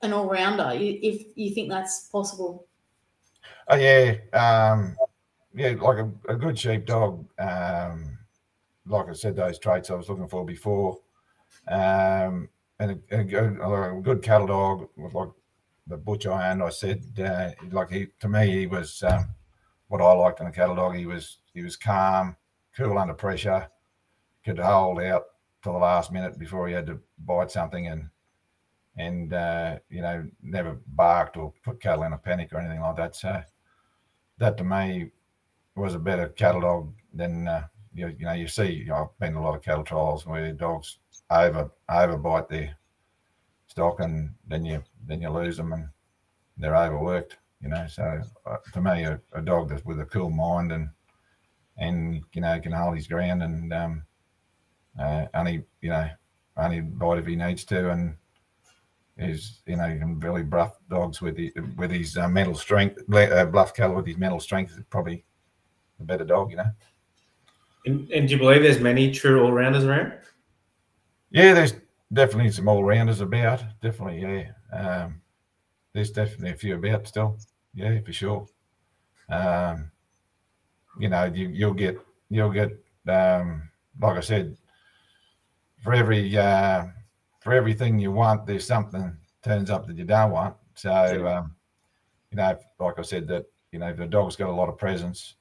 an 0.04 0.14
all 0.14 0.30
rounder? 0.30 0.72
If 0.74 1.26
you 1.36 1.54
think 1.54 1.70
that's 1.70 2.08
possible. 2.10 2.68
Oh 3.68 3.76
yeah, 3.76 4.16
um, 4.34 4.96
yeah, 5.56 5.70
like 5.82 5.98
a, 5.98 6.12
a 6.30 6.36
good 6.36 6.58
sheep 6.58 6.86
dog. 6.86 7.26
Um, 7.40 8.18
like 8.88 9.10
I 9.10 9.13
said, 9.13 9.36
those 9.36 9.60
traits 9.60 9.89
I 9.89 9.95
was 9.95 10.10
looking 10.10 10.28
for 10.28 10.45
before, 10.45 11.00
um, 11.67 12.50
and 12.80 12.91
a, 13.12 13.19
a, 13.19 13.23
good, 13.23 13.60
a 13.62 14.02
good 14.02 14.21
cattle 14.21 14.47
dog 14.47 14.89
like 15.13 15.30
the 15.88 15.97
butcher 15.97 16.32
owned. 16.32 16.62
I 16.62 16.69
said, 16.69 17.06
uh, 17.19 17.52
like 17.71 17.91
he 17.91 18.08
to 18.19 18.30
me, 18.30 18.52
he 18.52 18.67
was 18.67 19.04
um, 19.04 19.30
what 19.88 20.02
I 20.02 20.12
liked 20.13 20.39
in 20.39 20.47
a 20.47 20.52
cattle 20.52 20.76
dog. 20.76 20.95
He 20.95 21.06
was 21.06 21.39
he 21.54 21.63
was 21.63 21.76
calm, 21.76 22.36
cool 22.76 22.97
under 22.97 23.13
pressure, 23.13 23.69
could 24.43 24.60
hold 24.60 25.00
out 25.02 25.26
till 25.63 25.73
the 25.73 25.80
last 25.80 26.12
minute 26.12 26.38
before 26.38 26.67
he 26.67 26.73
had 26.73 26.88
to 26.88 27.00
bite 27.26 27.52
something, 27.52 27.88
and 27.88 28.10
and 28.97 29.34
uh, 29.34 29.80
you 29.89 30.02
know 30.02 30.28
never 30.41 30.80
barked 30.88 31.38
or 31.38 31.54
put 31.63 31.82
cattle 31.82 32.04
in 32.04 32.13
a 32.13 32.17
panic 32.17 32.54
or 32.54 32.60
anything 32.60 32.82
like 32.82 32.97
that. 32.97 33.15
So 33.15 33.41
that 34.39 34.58
to 34.58 34.63
me 34.63 35.12
was 35.76 35.95
a 35.95 36.00
better 36.00 36.30
cattle 36.30 36.62
dog 36.62 36.93
than 37.13 37.47
uh, 37.47 37.67
you, 37.98 38.16
know 38.20 38.34
you 38.34 38.48
see. 38.48 38.72
You 38.72 38.86
know, 38.86 38.96
I've 38.96 39.20
been 39.20 39.36
a 39.36 39.42
lot 39.42 39.56
of 39.56 39.64
cattle 39.64 39.84
trials 39.84 40.26
where 40.26 40.54
dogs 40.54 41.00
over 41.30 41.72
overbite 41.90 42.48
their 42.48 42.78
stock, 43.68 44.00
and 44.00 44.34
then 44.48 44.64
you 44.66 44.84
then 45.06 45.22
you 45.22 45.30
lose 45.30 45.58
them, 45.58 45.74
and 45.74 45.90
they're 46.58 46.76
overworked. 46.76 47.38
You 47.62 47.70
know, 47.70 47.88
so 47.88 48.22
uh, 48.46 48.58
to 48.74 48.82
me, 48.82 49.04
a, 49.04 49.20
a, 49.34 49.42
dog 49.42 49.70
that's 49.70 49.84
with 49.84 50.00
a 50.00 50.06
cool 50.06 50.30
mind 50.30 50.72
and 50.72 50.90
and 51.78 52.24
you 52.34 52.42
know 52.42 52.60
can 52.60 52.72
hold 52.72 52.96
his 52.96 53.08
ground 53.08 53.42
and 53.42 53.74
um, 53.74 54.04
uh, 55.00 55.26
only 55.34 55.64
you 55.82 55.90
know 55.90 56.08
only 56.56 56.82
bite 56.82 57.18
if 57.18 57.26
he 57.26 57.36
needs 57.36 57.64
to, 57.66 57.90
and 57.90 58.16
is 59.18 59.62
you 59.66 59.76
know 59.76 59.88
can 59.98 60.20
really 60.20 60.44
bluff 60.44 60.78
dogs 60.90 61.20
with 61.20 61.36
the, 61.36 61.52
with 61.78 61.92
his 61.92 62.16
uh, 62.16 62.28
mental 62.28 62.56
strength, 62.56 63.02
uh, 63.12 63.46
bluff 63.46 63.74
cattle 63.74 63.96
with 63.96 64.06
his 64.06 64.18
mental 64.18 64.40
strength 64.40 64.78
is 64.78 64.84
probably 64.92 65.26
a 66.00 66.04
better 66.04 66.26
dog, 66.26 66.52
you 66.52 66.58
know. 66.58 66.72
And, 67.86 68.10
and 68.12 68.28
do 68.28 68.34
you 68.34 68.40
believe 68.40 68.63
there's 68.63 68.80
many 68.80 69.12
true 69.12 69.44
all 69.44 69.52
rounders 69.52 69.86
around? 69.86 70.13
Yeah, 71.30 71.54
there's 71.54 71.74
definitely 72.12 72.52
some 72.52 72.68
all 72.68 72.84
rounders 72.84 73.22
about. 73.22 73.63
Definitely, 73.82 74.22
yeah. 74.22 74.78
Um, 74.78 75.22
there's 75.94 76.12
definitely 76.12 76.52
a 76.52 76.56
few 76.56 76.76
about 76.76 77.08
still. 77.08 77.38
Yeah, 77.74 78.00
for 78.02 78.13
sure. 78.13 78.48
Um, 79.30 79.92
you 81.00 81.10
know, 81.10 81.26
you, 81.26 81.50
you'll 81.50 81.74
get 81.74 82.00
you'll 82.30 82.52
get 82.52 82.72
um, 83.08 83.70
like 84.02 84.18
I 84.18 84.22
said, 84.22 84.58
for 85.84 85.94
every 85.94 86.38
uh, 86.38 86.86
for 87.40 87.54
everything 87.54 88.00
you 88.00 88.12
want, 88.12 88.46
there's 88.46 88.66
something 88.66 89.16
turns 89.44 89.70
up 89.70 89.88
that 89.88 89.98
you 89.98 90.04
don't 90.04 90.32
want. 90.32 90.56
So, 90.76 91.28
um, 91.28 91.56
you 92.32 92.38
know, 92.38 92.58
like 92.80 93.00
I 93.00 93.02
said, 93.02 93.28
that 93.28 93.46
you 93.72 93.80
know 93.80 93.94
the 93.94 94.06
dog's 94.06 94.36
got 94.36 94.50
a 94.50 94.52
lot 94.52 94.70
of 94.70 94.78
presence. 94.78 95.36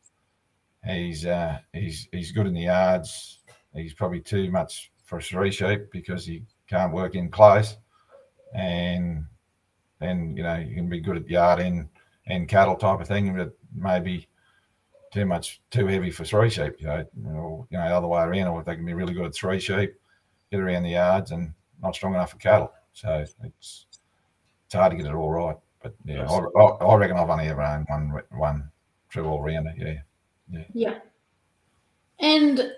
He's 0.87 1.27
uh, 1.27 1.59
he's 1.73 2.09
he's 2.13 2.33
good 2.33 2.47
in 2.47 2.55
the 2.55 2.63
yards. 2.63 3.41
He's 3.75 3.95
probably 3.95 4.21
too 4.21 4.51
much 4.51 4.93
for 5.05 5.19
a 5.19 5.23
three 5.23 5.51
sheep 5.51 5.91
because 5.93 6.25
he 6.25 6.43
can't 6.69 6.93
work 6.93 7.15
in 7.15 7.31
close, 7.31 7.77
and 8.55 9.25
then 10.01 10.37
you 10.37 10.43
know 10.43 10.57
you 10.57 10.75
can 10.75 10.89
be 10.89 11.01
good 11.01 11.17
at 11.17 11.29
yard 11.29 11.61
and 12.29 12.49
cattle 12.49 12.77
type 12.77 13.01
of 13.01 13.09
thing, 13.09 13.37
but 13.37 13.57
maybe 13.75 14.29
too 15.13 15.27
much 15.27 15.61
too 15.71 15.87
heavy 15.87 16.11
for 16.11 16.25
three 16.25 16.51
sheep. 16.51 16.75
You 16.79 16.87
know, 16.87 17.07
or, 17.25 17.67
you 17.71 17.79
know, 17.79 17.89
the 17.89 17.95
other 17.95 18.07
way 18.07 18.23
around, 18.23 18.49
or 18.49 18.61
if 18.61 18.67
they 18.67 18.77
can 18.77 18.87
be 18.87 18.95
really 18.95 19.15
good 19.15 19.27
at 19.27 19.35
three 19.35 19.61
sheep, 19.61 19.95
get 20.51 20.61
around 20.61 20.83
the 20.83 20.91
yards, 20.91 21.31
and 21.31 21.53
not 21.83 21.95
strong 21.95 22.15
enough 22.15 22.31
for 22.31 22.39
cattle. 22.39 22.73
So 22.93 23.25
it's 23.43 23.87
it's 24.67 24.75
hard 24.75 24.93
to 24.93 24.97
get 24.97 25.07
it 25.07 25.15
all 25.15 25.31
right. 25.31 25.57
But 25.83 25.95
yeah, 26.05 26.27
I, 26.29 26.61
I, 26.61 26.95
reckon 26.97 27.17
I've 27.17 27.31
only 27.31 27.49
ever 27.49 27.63
owned 27.63 27.87
one 27.89 28.23
one 28.31 28.71
true 29.09 29.27
all 29.27 29.43
rounder. 29.43 29.73
Yeah, 29.77 29.99
yeah, 30.51 30.65
yeah. 30.73 30.99
And 32.21 32.73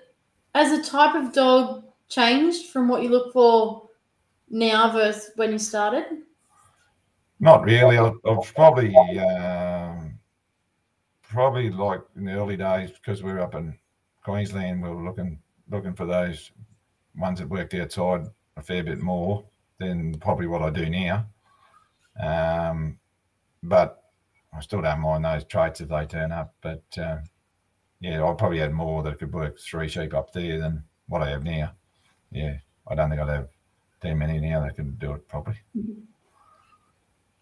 as 0.55 0.73
a 0.73 0.83
type 0.83 1.15
of 1.15 1.33
dog 1.33 1.85
changed 2.09 2.71
from 2.71 2.89
what 2.89 3.03
you 3.03 3.11
look 3.11 3.33
for 3.33 3.89
now 4.51 4.91
versus 4.91 5.31
when 5.37 5.53
you 5.53 5.59
started? 5.59 6.05
Not 7.41 7.65
really. 7.65 7.99
I've, 7.99 8.15
I've 8.25 8.55
probably 8.55 8.95
um, 8.97 10.19
probably 11.23 11.71
like 11.71 12.01
in 12.17 12.25
the 12.25 12.33
early 12.33 12.57
days 12.57 12.91
because 12.91 13.23
we 13.23 13.33
were 13.33 13.41
up 13.41 13.55
in 13.55 13.77
Queensland, 14.25 14.83
we 14.83 14.89
were 14.89 15.05
looking 15.05 15.39
looking 15.71 15.95
for 15.95 16.07
those 16.07 16.51
ones 17.17 17.39
that 17.39 17.49
worked 17.49 17.75
outside 17.75 18.27
a 18.57 18.63
fair 18.63 18.83
bit 18.83 19.01
more 19.01 19.45
than 19.79 20.15
probably 20.15 20.47
what 20.47 20.63
I 20.63 20.71
do 20.71 20.89
now. 20.89 21.27
Um, 22.21 22.99
but 23.63 24.03
I 24.53 24.61
still 24.61 24.83
don't 24.83 25.01
mind 25.01 25.25
those 25.25 25.45
traits 25.45 25.81
if 25.81 25.89
they 25.89 26.07
turn 26.07 26.33
up. 26.33 26.55
But 26.61 26.83
uh, 26.97 27.19
yeah, 28.01 28.25
I 28.25 28.35
probably 28.35 28.59
had 28.59 28.73
more 28.73 29.03
that 29.03 29.19
could 29.19 29.33
work 29.33 29.59
three 29.59 29.89
sheep 29.89 30.15
up 30.15 30.33
there 30.33 30.61
than 30.61 30.85
what 31.09 31.23
I 31.23 31.31
have 31.31 31.43
now. 31.43 31.73
Yeah, 32.31 32.57
I 32.87 32.95
don't 32.95 33.11
think 33.11 33.21
I'd 33.21 33.29
have 33.29 33.49
too 34.01 34.15
many 34.15 34.39
now 34.39 34.61
that 34.61 34.77
could 34.77 34.99
do 34.99 35.13
it 35.13 35.27
properly. 35.29 35.57
Mm-hmm. 35.77 36.01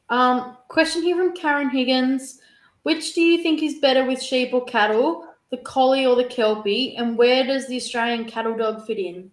Um, 0.09 0.57
question 0.69 1.03
here 1.03 1.17
from 1.17 1.35
Karen 1.35 1.71
Higgins. 1.71 2.41
Which 2.85 3.15
do 3.15 3.21
you 3.21 3.43
think 3.43 3.63
is 3.63 3.81
better 3.81 4.05
with 4.05 4.23
sheep 4.23 4.55
or 4.55 4.65
cattle, 4.65 5.27
the 5.51 5.57
collie 5.57 6.07
or 6.07 6.15
the 6.15 6.25
kelpie, 6.25 6.95
and 6.97 7.19
where 7.19 7.45
does 7.45 7.67
the 7.67 7.77
Australian 7.77 8.27
cattle 8.27 8.57
dog 8.57 8.87
fit 8.87 8.99
in? 8.99 9.31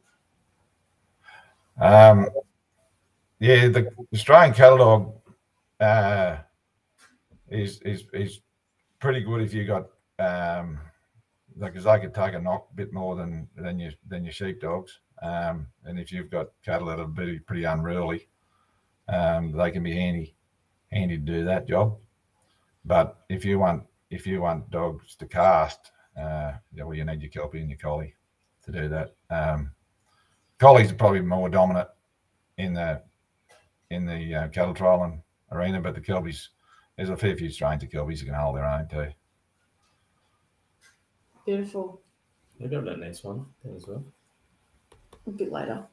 Um, 1.80 2.30
yeah, 3.40 3.68
the 3.68 3.92
Australian 4.12 4.56
cattle 4.56 4.78
dog 4.80 5.14
uh, 5.80 6.38
is 7.48 7.80
is 7.82 8.06
is 8.14 8.42
pretty 9.00 9.22
good 9.22 9.42
if 9.42 9.54
you 9.54 9.68
got 9.68 9.88
um, 10.18 10.80
because 11.60 11.84
they 11.84 12.00
could 12.00 12.14
take 12.14 12.34
a 12.34 12.40
knock 12.40 12.68
a 12.72 12.76
bit 12.76 12.94
more 12.94 13.16
than 13.16 13.48
than 13.56 13.80
your 13.80 13.92
than 14.08 14.24
your 14.24 14.34
sheep 14.34 14.62
dogs. 14.62 15.00
Um, 15.22 15.68
and 15.86 16.00
if 16.00 16.12
you've 16.12 16.30
got 16.30 16.48
cattle 16.64 16.88
that 16.88 17.00
are 17.00 17.08
pretty 17.08 17.40
pretty 17.40 17.64
unruly, 17.64 18.28
um, 19.08 19.52
they 19.52 19.72
can 19.72 19.84
be 19.84 19.94
handy 19.94 20.36
handy 20.92 21.18
to 21.18 21.24
do 21.24 21.46
that 21.46 21.68
job. 21.68 21.98
But 22.86 23.18
if 23.30 23.46
you 23.46 23.60
want 23.60 23.84
if 24.10 24.28
you 24.28 24.42
want 24.42 24.70
dogs 24.70 25.16
to 25.18 25.26
cast, 25.26 25.92
uh, 26.18 26.54
yeah, 26.74 26.84
well, 26.84 26.96
you 26.96 27.06
need 27.06 27.22
your 27.22 27.32
kelpie 27.32 27.60
and 27.60 27.70
your 27.70 27.80
collie 27.80 28.14
to 28.66 28.72
do 28.72 28.88
that. 28.90 29.16
Um, 29.30 29.72
collies 30.60 30.92
are 30.92 30.96
probably 30.96 31.22
more 31.22 31.50
dominant 31.50 31.90
in 32.58 32.74
the 32.74 33.02
in 33.90 34.06
the 34.06 34.36
uh, 34.36 34.48
cattle 34.50 34.74
trialing 34.74 35.22
arena, 35.52 35.80
but 35.82 35.96
the 35.96 36.02
kelpies 36.02 36.50
there's 36.98 37.10
a 37.10 37.18
fair 37.18 37.36
few 37.36 37.50
strains 37.50 37.84
of 37.84 37.90
kelpies 37.90 38.20
that 38.20 38.26
can 38.26 38.36
hold 38.36 38.56
their 38.56 38.66
own 38.66 38.88
too. 38.88 39.08
Beautiful. 41.46 42.02
We 42.60 42.68
got 42.68 42.86
that 42.86 43.00
next 43.00 43.24
one 43.24 43.46
as 43.76 43.88
well. 43.88 44.04
A 45.28 45.32
bit 45.32 45.52
later. 45.52 45.84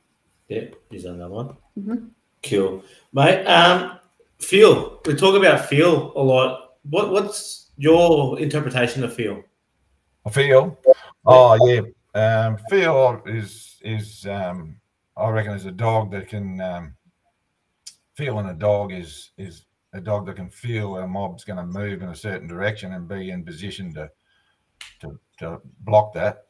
Yeah, 0.49 0.67
he's 0.91 1.07
on 1.07 1.19
that 1.19 1.29
one. 1.29 1.57
Mm-hmm. 1.79 2.07
Cool, 2.43 2.83
mate. 3.13 3.45
Um, 3.47 3.99
feel. 4.39 5.01
We 5.07 5.15
talk 5.15 5.37
about 5.37 5.67
feel 5.67 6.13
a 6.17 6.23
lot. 6.23 6.77
What 6.89 7.11
What's 7.11 7.71
your 7.77 8.39
interpretation 8.39 9.05
of 9.05 9.15
feel? 9.15 9.43
Feel. 10.31 10.79
Oh 11.25 11.59
yeah. 11.67 11.83
Um, 12.15 12.59
feel 12.69 13.23
is 13.27 13.79
is 13.83 14.27
um, 14.27 14.77
I 15.17 15.29
reckon 15.31 15.55
is 15.55 15.67
a 15.67 15.73
dog 15.73 16.11
that 16.13 16.29
can 16.29 16.61
um, 16.61 16.95
feeling 18.15 18.47
a 18.47 18.55
dog 18.55 18.93
is 18.93 19.31
is 19.39 19.65
a 19.93 20.01
dog 20.01 20.27
that 20.27 20.37
can 20.37 20.51
feel 20.51 20.97
a 20.97 21.07
mob's 21.07 21.45
going 21.45 21.57
to 21.57 21.67
move 21.67 22.03
in 22.03 22.11
a 22.11 22.15
certain 22.15 22.47
direction 22.47 22.93
and 22.93 23.09
be 23.09 23.31
in 23.31 23.45
position 23.45 23.93
to 23.95 24.11
to, 25.41 25.61
block 25.81 26.15
that, 26.15 26.47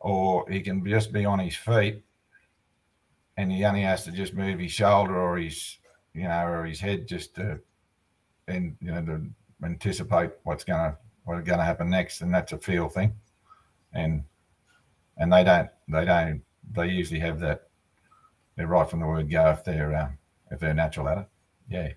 or 0.00 0.48
he 0.48 0.60
can 0.60 0.84
just 0.86 1.12
be 1.12 1.24
on 1.24 1.38
his 1.38 1.54
feet 1.54 2.02
and 3.36 3.50
he 3.50 3.64
only 3.64 3.82
has 3.82 4.04
to 4.04 4.12
just 4.12 4.34
move 4.34 4.58
his 4.58 4.70
shoulder 4.70 5.18
or 5.18 5.38
his 5.38 5.78
you 6.14 6.24
know 6.24 6.46
or 6.46 6.64
his 6.64 6.80
head 6.80 7.06
just 7.08 7.34
to 7.34 7.58
and 8.48 8.76
you 8.80 8.90
know 8.90 9.02
to 9.02 9.26
anticipate 9.64 10.30
what's 10.44 10.64
gonna 10.64 10.96
what's 11.24 11.46
gonna 11.46 11.64
happen 11.64 11.88
next 11.88 12.20
and 12.20 12.32
that's 12.32 12.52
a 12.52 12.58
feel 12.58 12.88
thing. 12.88 13.12
And 13.94 14.24
and 15.16 15.32
they 15.32 15.44
don't 15.44 15.70
they 15.88 16.04
don't 16.04 16.42
they 16.72 16.88
usually 16.88 17.20
have 17.20 17.40
that 17.40 17.68
they're 18.56 18.66
right 18.66 18.88
from 18.88 19.00
the 19.00 19.06
word 19.06 19.30
go 19.30 19.50
if 19.50 19.64
they're 19.64 19.96
um, 19.96 20.18
if 20.50 20.60
they're 20.60 20.74
natural 20.74 21.08
at 21.08 21.18
it. 21.18 21.28
Yeah. 21.68 21.88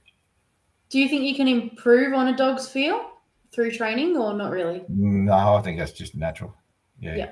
Do 0.90 1.00
you 1.00 1.10
think 1.10 1.24
you 1.24 1.36
can 1.36 1.48
improve 1.48 2.14
on 2.14 2.28
a 2.28 2.38
dog's 2.38 2.68
feel 2.70 3.10
through 3.54 3.72
training 3.72 4.18
or 4.18 4.34
not 4.34 4.52
really? 4.52 4.84
no 4.90 5.56
i 5.56 5.62
think 5.62 5.78
that's 5.78 5.92
just 5.92 6.16
natural 6.16 6.54
yeah 7.00 7.16
Yeah. 7.16 7.32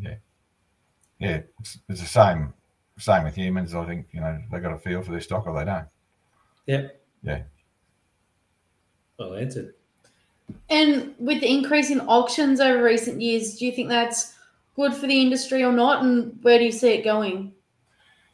yeah 0.00 0.14
yeah 1.18 1.40
it's, 1.60 1.78
it's 1.88 2.00
the 2.00 2.06
same 2.06 2.54
same 2.98 3.24
with 3.24 3.34
humans 3.34 3.74
i 3.74 3.84
think 3.84 4.06
you 4.12 4.20
know 4.20 4.38
they 4.50 4.60
got 4.60 4.72
a 4.72 4.78
feel 4.78 5.02
for 5.02 5.10
their 5.12 5.20
stock 5.20 5.46
or 5.46 5.58
they 5.58 5.64
don't 5.64 5.86
Yeah. 6.66 6.88
Yeah. 7.22 7.42
Well 9.18 9.34
answered. 9.34 9.74
And 10.68 11.14
with 11.18 11.40
the 11.40 11.50
increase 11.50 11.90
in 11.90 12.00
auctions 12.02 12.60
over 12.60 12.82
recent 12.82 13.20
years, 13.20 13.56
do 13.56 13.66
you 13.66 13.72
think 13.72 13.88
that's 13.88 14.34
good 14.76 14.94
for 14.94 15.06
the 15.06 15.20
industry 15.20 15.64
or 15.64 15.72
not? 15.72 16.04
And 16.04 16.38
where 16.42 16.58
do 16.58 16.64
you 16.64 16.70
see 16.72 16.90
it 16.92 17.02
going? 17.02 17.52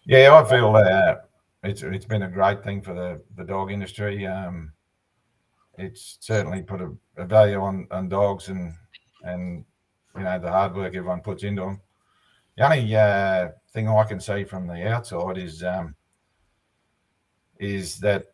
Yeah, 0.04 0.34
I 0.34 0.44
feel 0.48 0.74
uh, 0.76 1.14
it's 1.62 1.82
it's 1.82 2.04
been 2.04 2.24
a 2.24 2.28
great 2.28 2.62
thing 2.64 2.82
for 2.82 2.92
the, 2.94 3.22
the 3.36 3.44
dog 3.44 3.70
industry. 3.70 4.26
Um, 4.26 4.72
it's 5.78 6.18
certainly 6.20 6.62
put 6.62 6.80
a, 6.80 6.92
a 7.16 7.24
value 7.24 7.60
on, 7.60 7.86
on 7.90 8.08
dogs 8.08 8.48
and 8.48 8.74
and 9.24 9.64
you 10.16 10.22
know 10.22 10.38
the 10.38 10.50
hard 10.50 10.74
work 10.74 10.94
everyone 10.94 11.20
puts 11.20 11.42
into 11.42 11.62
them. 11.62 11.80
The 12.56 12.64
only 12.64 12.94
uh, 12.94 13.48
thing 13.72 13.88
I 13.88 14.04
can 14.04 14.20
see 14.20 14.44
from 14.44 14.66
the 14.66 14.88
outside 14.88 15.38
is 15.38 15.62
um, 15.62 15.94
is 17.58 17.98
that 18.00 18.26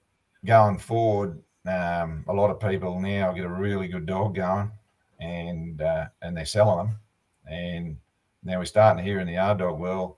going 0.45 0.79
forward, 0.79 1.41
um, 1.67 2.25
a 2.29 2.33
lot 2.33 2.51
of 2.51 2.59
people 2.59 3.01
now 3.01 3.33
get 3.33 3.45
a 3.45 3.49
really 3.49 3.89
good 3.89 4.07
dog 4.07 4.35
going, 4.35 4.73
and 5.21 5.81
uh, 5.81 6.07
and 6.23 6.37
they're 6.37 6.47
selling 6.47 6.79
them, 6.79 6.99
and 7.49 7.97
now 8.43 8.59
we're 8.59 8.65
starting 8.65 9.05
to 9.05 9.09
hear 9.09 9.21
in 9.21 9.27
the 9.27 9.35
yard 9.35 9.59
dog 9.59 9.79
world 9.79 10.17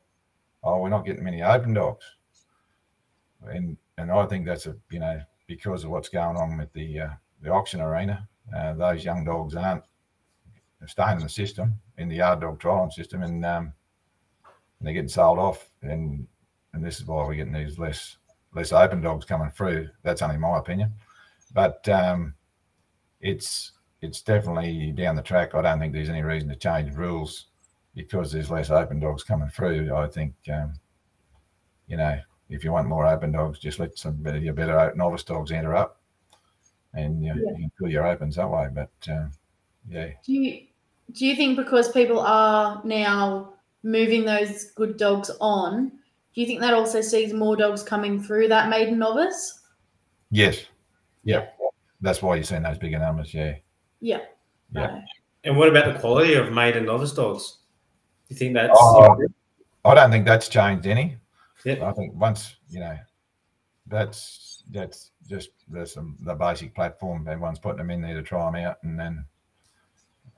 oh, 0.62 0.78
we're 0.78 0.88
not 0.88 1.04
getting 1.04 1.24
many 1.24 1.42
open 1.42 1.74
dogs. 1.74 2.04
And 3.46 3.76
and 3.98 4.10
I 4.10 4.26
think 4.26 4.46
that's 4.46 4.66
a 4.66 4.76
you 4.90 5.00
know 5.00 5.20
because 5.50 5.82
of 5.82 5.90
what's 5.90 6.08
going 6.08 6.36
on 6.36 6.56
with 6.56 6.72
the 6.74 7.00
uh, 7.00 7.10
the 7.42 7.50
auction 7.50 7.80
arena, 7.80 8.28
uh, 8.56 8.72
those 8.74 9.04
young 9.04 9.24
dogs 9.24 9.56
aren't 9.56 9.82
staying 10.86 11.16
in 11.16 11.22
the 11.24 11.28
system 11.28 11.74
in 11.98 12.08
the 12.08 12.16
yard 12.16 12.40
dog 12.40 12.60
trialing 12.60 12.92
system, 12.92 13.24
and 13.24 13.44
um, 13.44 13.72
and 14.46 14.86
they're 14.86 14.94
getting 14.94 15.08
sold 15.08 15.40
off. 15.40 15.68
And 15.82 16.28
and 16.72 16.84
this 16.84 17.00
is 17.00 17.06
why 17.06 17.26
we're 17.26 17.34
getting 17.34 17.52
these 17.52 17.80
less 17.80 18.16
less 18.54 18.72
open 18.72 19.00
dogs 19.00 19.24
coming 19.24 19.50
through. 19.50 19.88
That's 20.04 20.22
only 20.22 20.36
my 20.36 20.56
opinion, 20.56 20.92
but 21.52 21.86
um, 21.88 22.34
it's 23.20 23.72
it's 24.00 24.22
definitely 24.22 24.92
down 24.92 25.16
the 25.16 25.22
track. 25.22 25.56
I 25.56 25.62
don't 25.62 25.80
think 25.80 25.92
there's 25.92 26.08
any 26.08 26.22
reason 26.22 26.48
to 26.50 26.56
change 26.56 26.94
rules 26.94 27.46
because 27.96 28.30
there's 28.30 28.52
less 28.52 28.70
open 28.70 29.00
dogs 29.00 29.24
coming 29.24 29.48
through. 29.48 29.92
I 29.92 30.06
think, 30.06 30.32
um, 30.50 30.74
you 31.88 31.96
know, 31.96 32.20
if 32.50 32.64
you 32.64 32.72
want 32.72 32.88
more 32.88 33.06
open 33.06 33.32
dogs, 33.32 33.58
just 33.58 33.78
let 33.78 33.96
some 33.96 34.16
better, 34.16 34.38
your 34.38 34.52
better 34.54 34.92
novice 34.96 35.22
dogs 35.22 35.52
enter 35.52 35.74
up, 35.74 36.00
and 36.94 37.22
you, 37.24 37.34
know, 37.34 37.40
Yeah. 37.42 37.50
you 37.52 37.56
can 37.56 37.72
fill 37.78 37.88
your 37.88 38.06
opens 38.06 38.36
that 38.36 38.48
way. 38.50 38.68
But 38.72 38.90
um, 39.08 39.30
yeah, 39.88 40.08
Do 40.24 40.32
you 40.32 40.66
do 41.12 41.26
you 41.26 41.34
think 41.36 41.56
because 41.56 41.90
people 41.90 42.20
are 42.20 42.80
now 42.84 43.54
moving 43.82 44.24
those 44.24 44.66
good 44.76 44.96
dogs 44.96 45.30
on, 45.40 45.88
do 46.34 46.40
you 46.40 46.46
think 46.46 46.60
that 46.60 46.74
also 46.74 47.00
sees 47.00 47.32
more 47.32 47.56
dogs 47.56 47.82
coming 47.82 48.22
through 48.22 48.48
that 48.48 48.68
maiden 48.68 48.98
novice? 48.98 49.56
yes, 50.32 50.66
yeah, 51.24 51.46
that's 52.00 52.22
why 52.22 52.34
you're 52.36 52.44
seeing 52.44 52.62
those 52.62 52.78
bigger 52.78 52.98
numbers. 52.98 53.32
Yeah, 53.34 53.56
Yeah. 54.00 54.20
Yeah. 54.72 55.00
And 55.42 55.56
what 55.56 55.68
about 55.68 55.92
the 55.92 55.98
quality 55.98 56.34
of 56.34 56.52
maiden 56.52 56.84
novice 56.84 57.12
dogs? 57.12 57.58
Do 58.28 58.34
you 58.34 58.38
think 58.38 58.54
that's 58.54 58.70
Oh, 58.80 59.16
I 59.84 59.94
don't 59.94 60.10
think 60.12 60.24
that's 60.26 60.48
changed 60.48 60.86
any. 60.86 61.16
Yeah. 61.64 61.88
I 61.88 61.92
think 61.92 62.14
once 62.14 62.56
you 62.68 62.80
know, 62.80 62.96
that's 63.86 64.62
that's 64.70 65.10
just 65.28 65.50
that's 65.68 65.94
the, 65.94 66.14
the 66.20 66.34
basic 66.34 66.74
platform. 66.74 67.26
Everyone's 67.28 67.58
putting 67.58 67.78
them 67.78 67.90
in 67.90 68.00
there 68.00 68.14
to 68.14 68.22
try 68.22 68.44
them 68.46 68.64
out, 68.64 68.78
and 68.82 68.98
then 68.98 69.24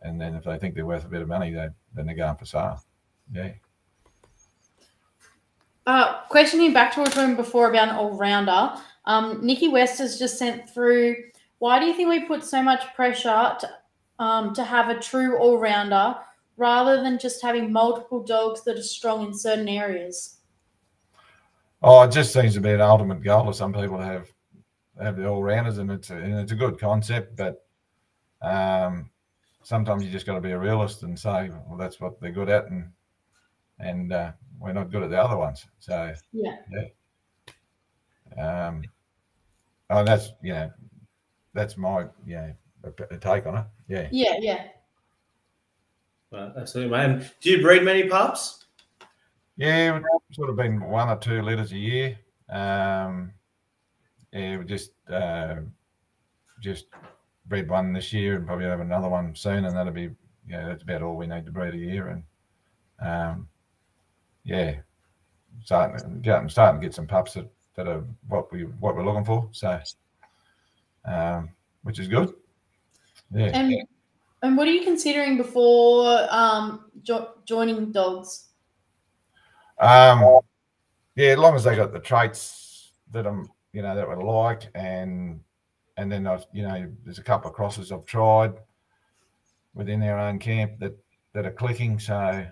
and 0.02 0.20
then 0.20 0.35
if 0.35 0.44
they 0.44 0.58
think 0.58 0.74
they're 0.74 0.87
worth 0.87 1.04
a 1.04 1.08
bit 1.08 1.22
of 1.22 1.28
money, 1.28 1.52
they 1.52 1.68
then 1.94 2.06
they're 2.06 2.14
going 2.14 2.37
for 2.37 2.46
sale. 2.46 2.82
Yeah. 3.32 3.52
Uh, 5.87 6.20
questioning 6.28 6.72
back 6.72 6.92
to 6.94 7.00
what 7.00 7.08
we 7.08 7.11
were 7.11 7.22
talking 7.22 7.37
before 7.37 7.68
about 7.68 7.88
an 7.88 7.96
all 7.96 8.16
rounder. 8.16 8.72
Um, 9.04 9.44
Nikki 9.44 9.68
West 9.68 9.98
has 9.98 10.18
just 10.18 10.38
sent 10.38 10.70
through. 10.70 11.16
Why 11.58 11.78
do 11.78 11.87
you 11.87 11.94
think 11.94 12.08
we 12.08 12.24
put 12.24 12.44
so 12.44 12.62
much 12.62 12.94
pressure 12.94 13.56
to, 13.61 13.70
um, 14.18 14.54
to 14.54 14.64
have 14.64 14.88
a 14.88 15.00
true 15.00 15.38
all 15.38 15.58
rounder 15.58 16.16
rather 16.56 17.02
than 17.02 17.18
just 17.18 17.42
having 17.42 17.72
multiple 17.72 18.22
dogs 18.22 18.62
that 18.62 18.78
are 18.78 18.82
strong 18.82 19.26
in 19.26 19.35
certain 19.35 19.68
areas? 19.68 20.38
Oh, 21.82 22.02
it 22.02 22.12
just 22.12 22.32
seems 22.32 22.54
to 22.54 22.60
be 22.60 22.70
an 22.72 22.80
ultimate 22.80 23.22
goal 23.22 23.48
of 23.48 23.56
some 23.56 23.72
people 23.72 23.98
to 23.98 24.04
have 24.04 24.28
have 25.00 25.16
the 25.16 25.26
all 25.26 25.42
rounders, 25.42 25.78
and 25.78 25.90
it's 25.90 26.10
a, 26.10 26.16
and 26.16 26.38
it's 26.38 26.52
a 26.52 26.56
good 26.56 26.78
concept, 26.78 27.36
but 27.36 27.66
um, 28.42 29.10
sometimes 29.62 30.04
you 30.04 30.10
just 30.10 30.26
got 30.26 30.34
to 30.34 30.40
be 30.40 30.52
a 30.52 30.58
realist 30.58 31.02
and 31.02 31.18
say, 31.18 31.50
well, 31.66 31.78
that's 31.78 32.00
what 32.00 32.20
they're 32.20 32.30
good 32.30 32.50
at, 32.50 32.66
and 32.66 32.90
and 33.78 34.12
uh, 34.12 34.32
we're 34.60 34.72
not 34.72 34.90
good 34.90 35.02
at 35.02 35.10
the 35.10 35.20
other 35.20 35.36
ones. 35.36 35.66
So 35.80 36.12
Yeah. 36.32 36.56
yeah. 36.70 38.66
um, 38.68 38.82
oh, 39.90 40.04
that's 40.04 40.32
you 40.42 40.52
know, 40.52 40.70
that's 41.54 41.76
my 41.76 42.06
yeah 42.26 42.52
a, 42.84 43.14
a 43.14 43.18
take 43.18 43.46
on 43.46 43.58
it. 43.58 43.64
Yeah. 43.88 44.08
Yeah, 44.12 44.36
yeah. 44.40 44.64
Right, 46.30 46.52
absolutely, 46.56 46.96
mate. 46.96 47.04
And 47.04 47.30
do 47.40 47.50
you 47.50 47.60
breed 47.62 47.82
many 47.82 48.04
pups? 48.08 48.62
Yeah, 49.56 50.00
sort 50.32 50.50
of 50.50 50.56
been 50.56 50.80
one 50.80 51.08
or 51.08 51.16
two 51.16 51.42
litters 51.42 51.72
a 51.72 51.78
year. 51.78 52.18
Um, 52.48 53.32
yeah, 54.32 54.56
we 54.56 54.64
just 54.64 54.92
uh, 55.10 55.56
just 56.60 56.86
bred 57.46 57.68
one 57.68 57.92
this 57.92 58.12
year 58.12 58.36
and 58.36 58.46
probably 58.46 58.64
have 58.64 58.80
another 58.80 59.08
one 59.08 59.34
soon, 59.34 59.64
and 59.64 59.76
that'll 59.76 59.92
be 59.92 60.10
yeah, 60.48 60.66
that's 60.66 60.82
about 60.82 61.02
all 61.02 61.16
we 61.16 61.26
need 61.26 61.46
to 61.46 61.52
breed 61.52 61.74
a 61.74 61.78
year. 61.78 62.08
And 62.08 62.24
um, 63.06 63.48
yeah, 64.44 64.76
starting 65.64 66.22
to, 66.22 66.48
starting 66.48 66.80
to 66.80 66.86
get 66.86 66.94
some 66.94 67.06
pups 67.06 67.34
that, 67.34 67.50
that 67.76 67.88
are 67.88 68.04
what 68.28 68.52
we 68.52 68.62
what 68.62 68.96
we're 68.96 69.04
looking 69.04 69.24
for. 69.24 69.48
So, 69.52 69.80
um, 71.04 71.50
which 71.82 71.98
is 71.98 72.08
good. 72.08 72.32
Yeah. 73.34 73.50
And 73.52 73.86
and 74.42 74.56
what 74.56 74.66
are 74.66 74.72
you 74.72 74.82
considering 74.82 75.36
before 75.36 76.26
um, 76.30 76.90
jo- 77.02 77.34
joining 77.44 77.92
dogs? 77.92 78.48
Um, 79.82 80.38
yeah, 81.16 81.32
as 81.32 81.38
long 81.38 81.56
as 81.56 81.64
they 81.64 81.74
got 81.74 81.92
the 81.92 81.98
traits 81.98 82.92
that 83.10 83.26
I'm, 83.26 83.50
you 83.72 83.82
know, 83.82 83.96
that 83.96 84.08
we 84.08 84.14
like, 84.14 84.68
and 84.74 85.40
and 85.96 86.10
then 86.10 86.26
I've, 86.26 86.46
you 86.52 86.62
know, 86.62 86.90
there's 87.04 87.18
a 87.18 87.22
couple 87.22 87.50
of 87.50 87.56
crosses 87.56 87.90
I've 87.90 88.06
tried 88.06 88.54
within 89.74 90.02
our 90.04 90.18
own 90.18 90.38
camp 90.38 90.78
that 90.78 90.96
that 91.32 91.44
are 91.44 91.52
clicking. 91.52 91.98
So, 91.98 92.46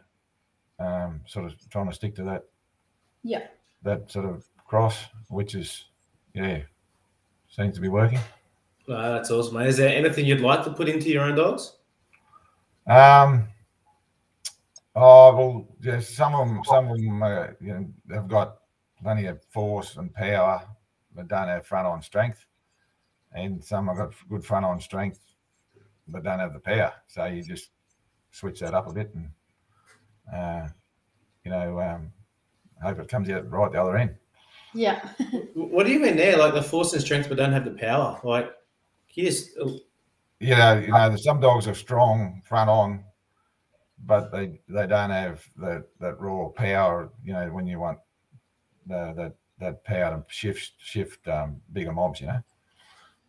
um, 0.81 1.21
sort 1.27 1.47
of 1.47 1.55
trying 1.71 1.89
to 1.89 1.95
stick 1.95 2.17
to 2.17 2.25
that. 2.25 2.45
Yeah. 3.23 3.47
That 3.83 4.11
sort 4.11 4.27
of 4.27 4.45
cross, 4.67 4.99
which 5.29 5.55
is, 5.55 5.85
yeah, 6.35 6.63
seems 7.49 7.77
to 7.77 7.81
be 7.81 7.89
working. 7.89 8.19
Oh, 8.89 9.13
that's 9.13 9.31
awesome, 9.31 9.55
mate. 9.55 9.69
Is 9.69 9.77
there 9.77 9.97
anything 9.97 10.27
you'd 10.27 10.41
like 10.41 10.65
to 10.65 10.73
put 10.73 10.89
into 10.89 11.09
your 11.11 11.23
own 11.23 11.37
dogs? 11.37 11.75
Um. 12.89 13.47
Oh 14.95 15.37
well, 15.37 15.69
yeah, 15.81 16.01
some 16.01 16.35
of 16.35 16.49
them, 16.49 16.63
some 16.65 16.91
of 16.91 16.97
them, 16.97 17.23
uh, 17.23 17.47
you 17.61 17.75
know, 17.75 18.15
have 18.15 18.29
got 18.29 18.57
plenty 19.01 19.27
of 19.27 19.43
force 19.51 19.97
and 19.97 20.13
power, 20.13 20.63
but 21.15 21.29
don't 21.29 21.49
have 21.49 21.67
front 21.67 21.87
on 21.87 22.03
strength, 22.03 22.45
and 23.33 23.63
some 23.63 23.87
have 23.87 23.97
got 23.97 24.15
good 24.29 24.45
front 24.45 24.67
on 24.67 24.81
strength, 24.81 25.21
but 26.09 26.25
don't 26.25 26.41
have 26.41 26.53
the 26.53 26.61
power. 26.61 26.93
So 27.07 27.25
you 27.27 27.43
just 27.43 27.71
switch 28.33 28.61
that 28.61 28.75
up 28.75 28.89
a 28.89 28.93
bit, 28.93 29.15
and 29.15 29.31
uh, 30.35 30.69
you 31.45 31.51
know, 31.51 31.81
um, 31.81 32.13
hope 32.83 32.99
it 32.99 33.09
comes 33.09 33.31
out 33.31 33.51
right 33.51 33.73
the 33.73 33.81
other 33.81 33.97
end. 33.97 34.17
Yeah. 34.75 35.01
What 35.55 35.87
do 35.87 35.93
you 35.93 35.99
mean 35.99 36.17
there? 36.17 36.37
Like 36.37 36.55
the 36.55 36.63
force 36.63 36.93
and 36.93 37.03
strength, 37.03 37.29
but 37.29 37.39
don't 37.39 37.53
have 37.53 37.65
the 37.65 37.73
power? 37.73 38.21
Like, 38.23 38.53
you 39.13 39.25
just 39.25 39.57
you 39.57 40.57
know, 40.57 40.79
you 40.79 40.89
know, 40.89 41.17
some 41.17 41.41
dogs 41.41 41.67
are 41.67 41.75
strong 41.75 42.41
front 42.45 42.71
on, 42.71 43.05
but 44.07 44.33
they 44.33 44.61
they 44.69 44.87
don't 44.87 45.11
have 45.11 45.45
that 45.57 45.85
that 46.01 46.21
raw 46.21 46.49
power. 46.49 47.11
You 47.25 47.33
know, 47.33 47.49
when 47.49 47.67
you 47.67 47.81
want 47.81 47.99
the 48.87 49.13
that 49.17 49.35
that 49.59 49.85
power 49.85 50.17
to 50.17 50.25
shift 50.29 50.73
shift 50.79 51.27
um, 51.29 51.61
bigger 51.73 51.93
mobs. 51.93 52.21
You 52.21 52.29
know. 52.29 52.43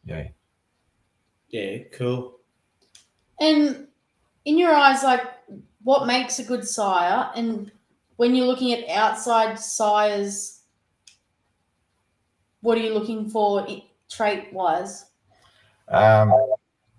Yeah. 0.06 0.28
Yeah, 1.50 1.78
cool. 1.94 2.40
And 3.40 3.88
in 4.46 4.58
your 4.58 4.74
eyes, 4.74 5.04
like 5.04 5.22
what 5.84 6.08
makes 6.08 6.40
a 6.40 6.44
good 6.44 6.68
sire? 6.68 7.30
And 7.36 7.72
when 8.16 8.36
you're 8.36 8.48
looking 8.48 8.72
at 8.72 8.88
outside 8.90 9.60
sires, 9.60 10.62
what 12.62 12.78
are 12.78 12.82
you 12.82 12.94
looking 12.94 13.30
for 13.30 13.68
trait 14.10 14.54
wise? 14.54 15.08
Um, 15.88 16.34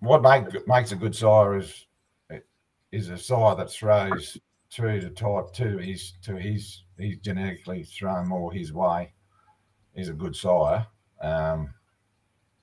what 0.00 0.22
make, 0.22 0.66
makes 0.66 0.92
a 0.92 0.96
good 0.96 1.14
sire 1.14 1.56
is 1.56 1.86
is 2.92 3.08
a 3.08 3.16
sire 3.18 3.56
that 3.56 3.70
throws 3.70 4.38
through 4.70 5.00
to 5.00 5.10
type 5.10 5.52
two. 5.52 5.78
He's 5.78 6.14
to 6.22 6.36
his 6.36 6.84
he's 6.98 7.18
genetically 7.18 7.82
thrown 7.84 8.28
more 8.28 8.52
his 8.52 8.72
way. 8.72 9.12
He's 9.94 10.08
a 10.08 10.14
good 10.14 10.36
sire. 10.36 10.86
Um, 11.20 11.74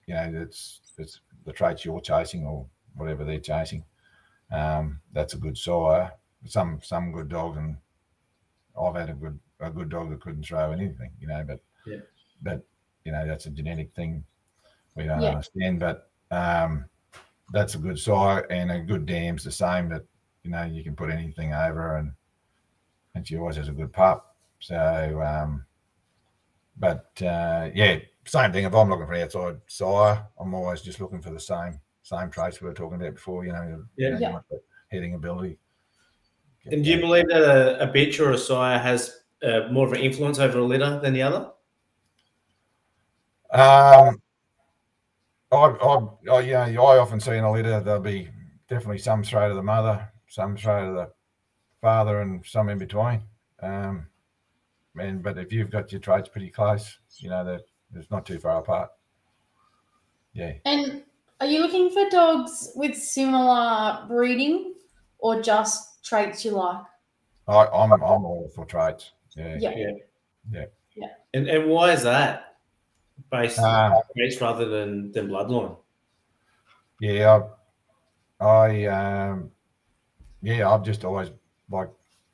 you 0.07 0.13
know, 0.13 0.31
it's 0.35 0.81
it's 0.97 1.21
the 1.45 1.53
traits 1.53 1.85
you're 1.85 2.01
chasing 2.01 2.45
or 2.45 2.65
whatever 2.95 3.23
they're 3.23 3.39
chasing. 3.39 3.83
Um, 4.51 4.99
that's 5.13 5.33
a 5.33 5.37
good 5.37 5.57
sire. 5.57 6.11
Some 6.45 6.79
some 6.81 7.11
good 7.11 7.29
dogs, 7.29 7.57
and 7.57 7.77
I've 8.79 8.95
had 8.95 9.09
a 9.09 9.13
good 9.13 9.39
a 9.59 9.69
good 9.69 9.89
dog 9.89 10.09
that 10.09 10.21
couldn't 10.21 10.43
throw 10.45 10.71
anything, 10.71 11.11
you 11.19 11.27
know. 11.27 11.43
But 11.45 11.59
yeah. 11.85 11.99
but 12.41 12.63
you 13.03 13.11
know 13.11 13.27
that's 13.27 13.45
a 13.45 13.51
genetic 13.51 13.93
thing 13.93 14.23
we 14.95 15.03
don't 15.03 15.21
Yeah. 15.21 15.29
understand. 15.29 15.79
But 15.79 16.09
um, 16.31 16.85
that's 17.51 17.75
a 17.75 17.79
good 17.79 17.99
sire, 17.99 18.47
and 18.49 18.71
a 18.71 18.79
good 18.79 19.05
dam's 19.05 19.43
the 19.43 19.51
same. 19.51 19.89
That 19.89 20.03
you 20.49 20.55
know 20.55 20.63
you 20.63 20.83
can 20.83 20.95
put 20.95 21.11
anything 21.11 21.53
over, 21.53 21.97
and 21.97 22.11
and 23.13 23.27
she 23.27 23.37
always 23.37 23.55
has 23.55 23.67
a 23.69 23.71
good 23.73 23.93
pup. 23.93 24.35
So, 24.59 25.21
um, 25.21 25.65
but 26.77 27.11
uh, 27.21 27.69
yeah, 27.73 27.99
same 28.25 28.51
thing. 28.51 28.65
If 28.65 28.73
I'm 28.73 28.89
looking 28.89 29.05
for 29.05 29.13
an 29.13 29.21
outside 29.21 29.57
sire, 29.67 30.25
I'm 30.39 30.53
always 30.53 30.81
just 30.81 30.99
looking 30.99 31.21
for 31.21 31.29
the 31.29 31.39
same 31.39 31.79
same 32.01 32.31
traits 32.31 32.61
we 32.61 32.67
were 32.67 32.73
talking 32.73 32.99
about 32.99 33.13
before. 33.13 33.45
You 33.45 33.53
know, 33.53 33.85
Yeah. 33.95 34.07
you 34.07 34.13
know, 34.13 34.19
Yeah. 34.19 34.33
like 34.33 34.61
heading 34.89 35.13
ability. 35.13 35.59
And 36.65 36.83
do 36.83 36.89
you 36.89 36.99
believe 36.99 37.27
that 37.29 37.41
a, 37.41 37.89
a 37.89 37.93
bitch 37.93 38.19
or 38.19 38.31
a 38.31 38.37
sire 38.37 38.79
has 38.79 39.21
uh, 39.43 39.67
more 39.71 39.85
of 39.87 39.93
an 39.93 39.99
influence 39.99 40.39
over 40.39 40.59
a 40.59 40.63
litter 40.63 40.99
than 40.99 41.13
the 41.13 41.21
other? 41.21 41.51
Um, 43.51 44.21
I, 45.51 45.55
I, 45.55 46.09
I, 46.31 46.39
you 46.41 46.73
know, 46.75 46.85
I 46.85 46.97
often 46.99 47.19
see 47.19 47.31
in 47.31 47.43
a 47.43 47.51
litter 47.51 47.79
there'll 47.81 48.01
be 48.01 48.29
definitely 48.67 48.99
some 48.99 49.23
throw 49.23 49.49
to 49.49 49.55
the 49.55 49.63
mother, 49.63 50.11
some 50.29 50.55
throw 50.55 50.85
to 50.87 50.93
the 50.93 51.11
father, 51.81 52.21
and 52.21 52.45
some 52.45 52.69
in 52.69 52.77
between. 52.77 53.21
Um, 53.61 54.07
and 54.97 55.21
but 55.21 55.37
if 55.37 55.51
you've 55.51 55.71
got 55.71 55.91
your 55.91 56.01
traits 56.01 56.29
pretty 56.29 56.49
close, 56.49 56.99
you 57.17 57.29
know 57.29 57.43
that 57.43 57.61
it's 57.95 58.11
not 58.11 58.25
too 58.25 58.39
far 58.39 58.59
apart. 58.59 58.89
Yeah. 60.33 60.53
And 60.65 61.03
are 61.41 61.47
you 61.47 61.61
looking 61.61 61.89
for 61.89 62.09
dogs 62.09 62.71
with 62.75 62.95
similar 62.95 64.05
breeding 64.07 64.75
or 65.17 65.41
just 65.41 66.05
traits 66.05 66.45
you 66.45 66.51
like? 66.51 66.83
I, 67.47 67.65
I'm 67.65 67.91
I'm 67.91 68.25
all 68.25 68.49
for 68.53 68.65
traits. 68.65 69.11
Yeah. 69.35 69.57
Yeah. 69.59 69.91
Yeah. 70.51 70.65
Yeah. 70.95 71.07
And 71.33 71.47
and 71.47 71.69
why 71.69 71.91
is 71.91 72.03
that? 72.03 72.57
Based 73.31 73.59
Um, 73.59 73.93
on 73.93 74.01
traits 74.15 74.39
rather 74.41 74.65
than 74.65 75.11
than 75.11 75.27
bloodline. 75.27 75.77
Yeah. 77.01 77.43
I, 78.39 78.45
I 78.45 78.85
um, 78.85 79.51
yeah, 80.41 80.69
I've 80.69 80.83
just 80.83 81.05
always 81.05 81.31
like 81.69 81.89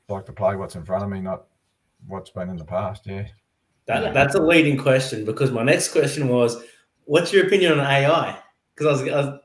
like 0.08 0.24
to 0.26 0.32
play 0.32 0.56
what's 0.56 0.76
in 0.76 0.84
front 0.84 1.04
of 1.04 1.10
me, 1.10 1.20
not 1.20 1.46
what's 2.06 2.30
been 2.30 2.48
in 2.48 2.56
the 2.56 2.64
past. 2.64 3.06
Yeah. 3.06 3.26
That, 3.86 4.02
Yeah. 4.04 4.12
That's 4.12 4.34
a 4.34 4.42
leading 4.42 4.76
question 4.78 5.24
because 5.24 5.50
my 5.50 5.62
next 5.62 5.90
question 5.92 6.28
was, 6.28 6.62
what's 7.04 7.32
your 7.32 7.46
opinion 7.46 7.78
on 7.78 7.80
AI? 7.80 8.38
Because 8.74 8.86
I 9.00 9.04
was, 9.04 9.12
I 9.12 9.16
was 9.16 9.40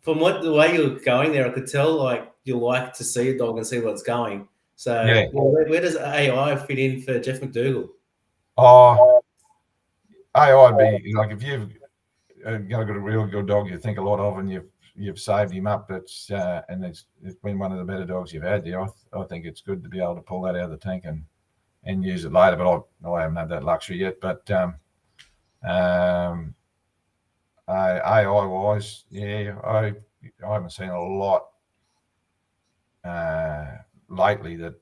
from 0.00 0.20
what 0.20 0.42
the 0.42 0.52
way 0.52 0.74
you're 0.74 0.98
going 1.00 1.32
there, 1.32 1.46
I 1.46 1.50
could 1.50 1.66
tell 1.66 1.92
like 1.94 2.32
you 2.44 2.58
like 2.58 2.92
to 2.94 3.04
see 3.04 3.30
a 3.30 3.38
dog 3.38 3.56
and 3.56 3.66
see 3.66 3.80
what's 3.80 4.02
going. 4.02 4.48
So 4.76 5.04
Yeah. 5.04 5.26
where, 5.32 5.66
where 5.68 5.80
does 5.80 5.96
AI 5.96 6.56
fit 6.56 6.78
in 6.78 7.02
for 7.02 7.18
Jeff 7.18 7.40
McDougall? 7.40 7.88
Oh, 8.56 9.20
AI'd 10.34 11.02
be 11.02 11.14
like 11.14 11.30
if 11.30 11.42
you've 11.42 11.70
uh, 12.46 12.58
got 12.58 12.82
a 12.82 12.84
good, 12.84 12.96
real 12.96 13.26
good 13.26 13.46
dog 13.46 13.68
you 13.68 13.78
think 13.78 13.98
a 13.98 14.02
lot 14.02 14.20
of, 14.20 14.38
and 14.38 14.50
you've 14.50 14.66
you've 14.96 15.18
saved 15.20 15.52
him 15.52 15.66
up. 15.66 15.90
It's 15.90 16.30
uh, 16.30 16.62
and 16.68 16.84
it's 16.84 17.06
it's 17.22 17.36
been 17.36 17.58
one 17.58 17.72
of 17.72 17.78
the 17.78 17.84
better 17.84 18.04
dogs 18.04 18.32
you've 18.32 18.42
had 18.42 18.64
there. 18.64 18.80
I, 18.80 18.84
th- 18.86 18.96
I 19.12 19.22
think 19.24 19.44
it's 19.44 19.60
good 19.60 19.82
to 19.82 19.88
be 19.88 20.00
able 20.00 20.16
to 20.16 20.22
pull 20.22 20.42
that 20.42 20.56
out 20.56 20.64
of 20.64 20.70
the 20.70 20.76
tank 20.76 21.04
and 21.04 21.24
and 21.84 22.02
use 22.04 22.24
it 22.24 22.32
later. 22.32 22.56
But 22.56 22.84
I, 23.04 23.10
I 23.12 23.20
haven't 23.22 23.36
had 23.36 23.48
that 23.50 23.64
luxury 23.64 23.98
yet. 23.98 24.20
But 24.20 24.50
um, 24.50 24.74
um, 25.64 26.54
AI 27.68 28.26
wise, 28.46 29.04
yeah, 29.10 29.58
I 29.64 29.94
I 30.46 30.52
haven't 30.54 30.70
seen 30.70 30.88
a 30.90 31.00
lot 31.00 31.48
uh, 33.04 33.66
lately 34.08 34.56
that 34.56 34.74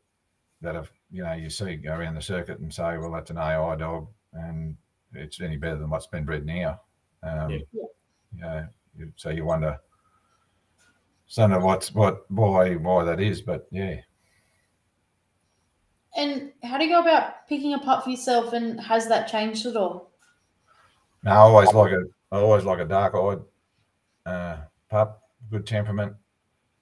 that 0.61 0.75
have 0.75 0.91
you 1.11 1.23
know 1.23 1.33
you 1.33 1.51
see 1.51 1.77
go 1.77 1.95
around 1.95 2.15
the 2.15 2.23
circuit 2.23 2.59
and 2.59 2.73
say, 2.73 2.97
well, 2.99 3.13
that's 3.13 3.31
an 3.31 3.39
AI 3.39 3.77
dog, 3.77 4.09
and 4.33 4.77
it's 5.13 5.41
any 5.41 5.57
better 5.57 5.77
than 5.79 5.91
what's 5.91 6.07
been 6.07 6.25
bred 6.25 6.45
now. 6.47 6.81
Um, 7.23 7.51
Yeah. 7.51 7.59
You 8.33 8.41
know, 8.41 8.69
you- 8.97 9.13
so 11.27 11.43
you 11.43 11.49
wonder, 11.49 11.61
wonder 11.61 11.67
what's 11.67 11.93
what 11.95 12.31
why 12.31 12.75
why 12.77 13.05
that 13.05 13.21
is, 13.21 13.43
but 13.43 13.67
yeah. 13.71 14.01
And 16.17 16.53
how 16.63 16.79
do 16.79 16.85
you 16.85 16.91
go 16.91 17.01
about 17.01 17.47
picking 17.49 17.75
a 17.75 17.79
pup 17.79 18.05
for 18.05 18.11
yourself? 18.11 18.53
And 18.53 18.81
has 18.81 19.07
that 19.09 19.29
changed 19.29 19.67
at 19.67 19.77
all? 19.77 20.13
No, 21.23 21.31
I 21.33 21.37
always 21.37 21.73
like 21.73 21.93
a 21.93 22.05
I 22.33 22.39
always 22.39 22.65
like 22.65 22.79
a 22.79 22.85
dark 22.85 23.15
eyed 23.15 23.43
uh, 24.27 24.65
pup, 24.91 25.23
good 25.51 25.67
temperament, 25.67 26.15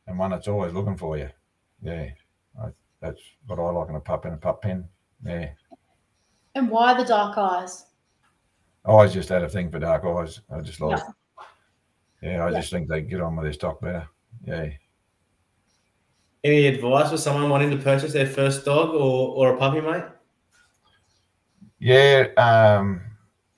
and 0.07 0.19
one 0.19 0.31
that's 0.31 0.49
always 0.49 0.73
looking 0.75 0.97
for 0.97 1.17
you. 1.19 1.31
Yeah, 1.83 2.11
I, 2.63 2.69
that's 3.01 3.21
what 3.47 3.59
I 3.59 3.71
like 3.71 3.89
in 3.89 3.97
a 3.97 4.01
pup 4.01 4.27
in 4.27 4.33
a 4.35 4.37
pup 4.37 4.63
pen. 4.63 4.89
Yeah, 5.25 5.51
And 6.55 6.71
why 6.71 6.95
the 6.95 7.05
dark 7.05 7.37
eyes? 7.39 7.87
I 8.85 8.91
always 8.91 9.13
just 9.13 9.29
had 9.29 9.43
a 9.43 9.49
thing 9.49 9.71
for 9.71 9.79
dark 9.79 10.05
eyes. 10.05 10.41
I 10.51 10.61
just 10.61 10.81
like, 10.81 11.03
yeah, 12.23 12.45
I 12.45 12.51
Yeah. 12.51 12.61
just 12.61 12.71
think 12.71 12.89
they 12.89 13.03
get 13.03 13.21
on 13.21 13.37
with 13.37 13.45
their 13.45 13.53
stock 13.53 13.81
better. 13.81 14.09
Yeah. 14.45 14.69
Any 16.45 16.67
advice 16.67 17.11
for 17.11 17.17
someone 17.17 17.49
wanting 17.49 17.71
to 17.71 17.77
purchase 17.77 18.13
their 18.13 18.27
first 18.27 18.65
dog 18.65 18.91
or, 18.91 19.29
or 19.29 19.55
a 19.55 19.59
puppy, 19.59 19.81
mate? 19.81 20.05
Yeah, 21.79 22.27
um, 22.37 23.01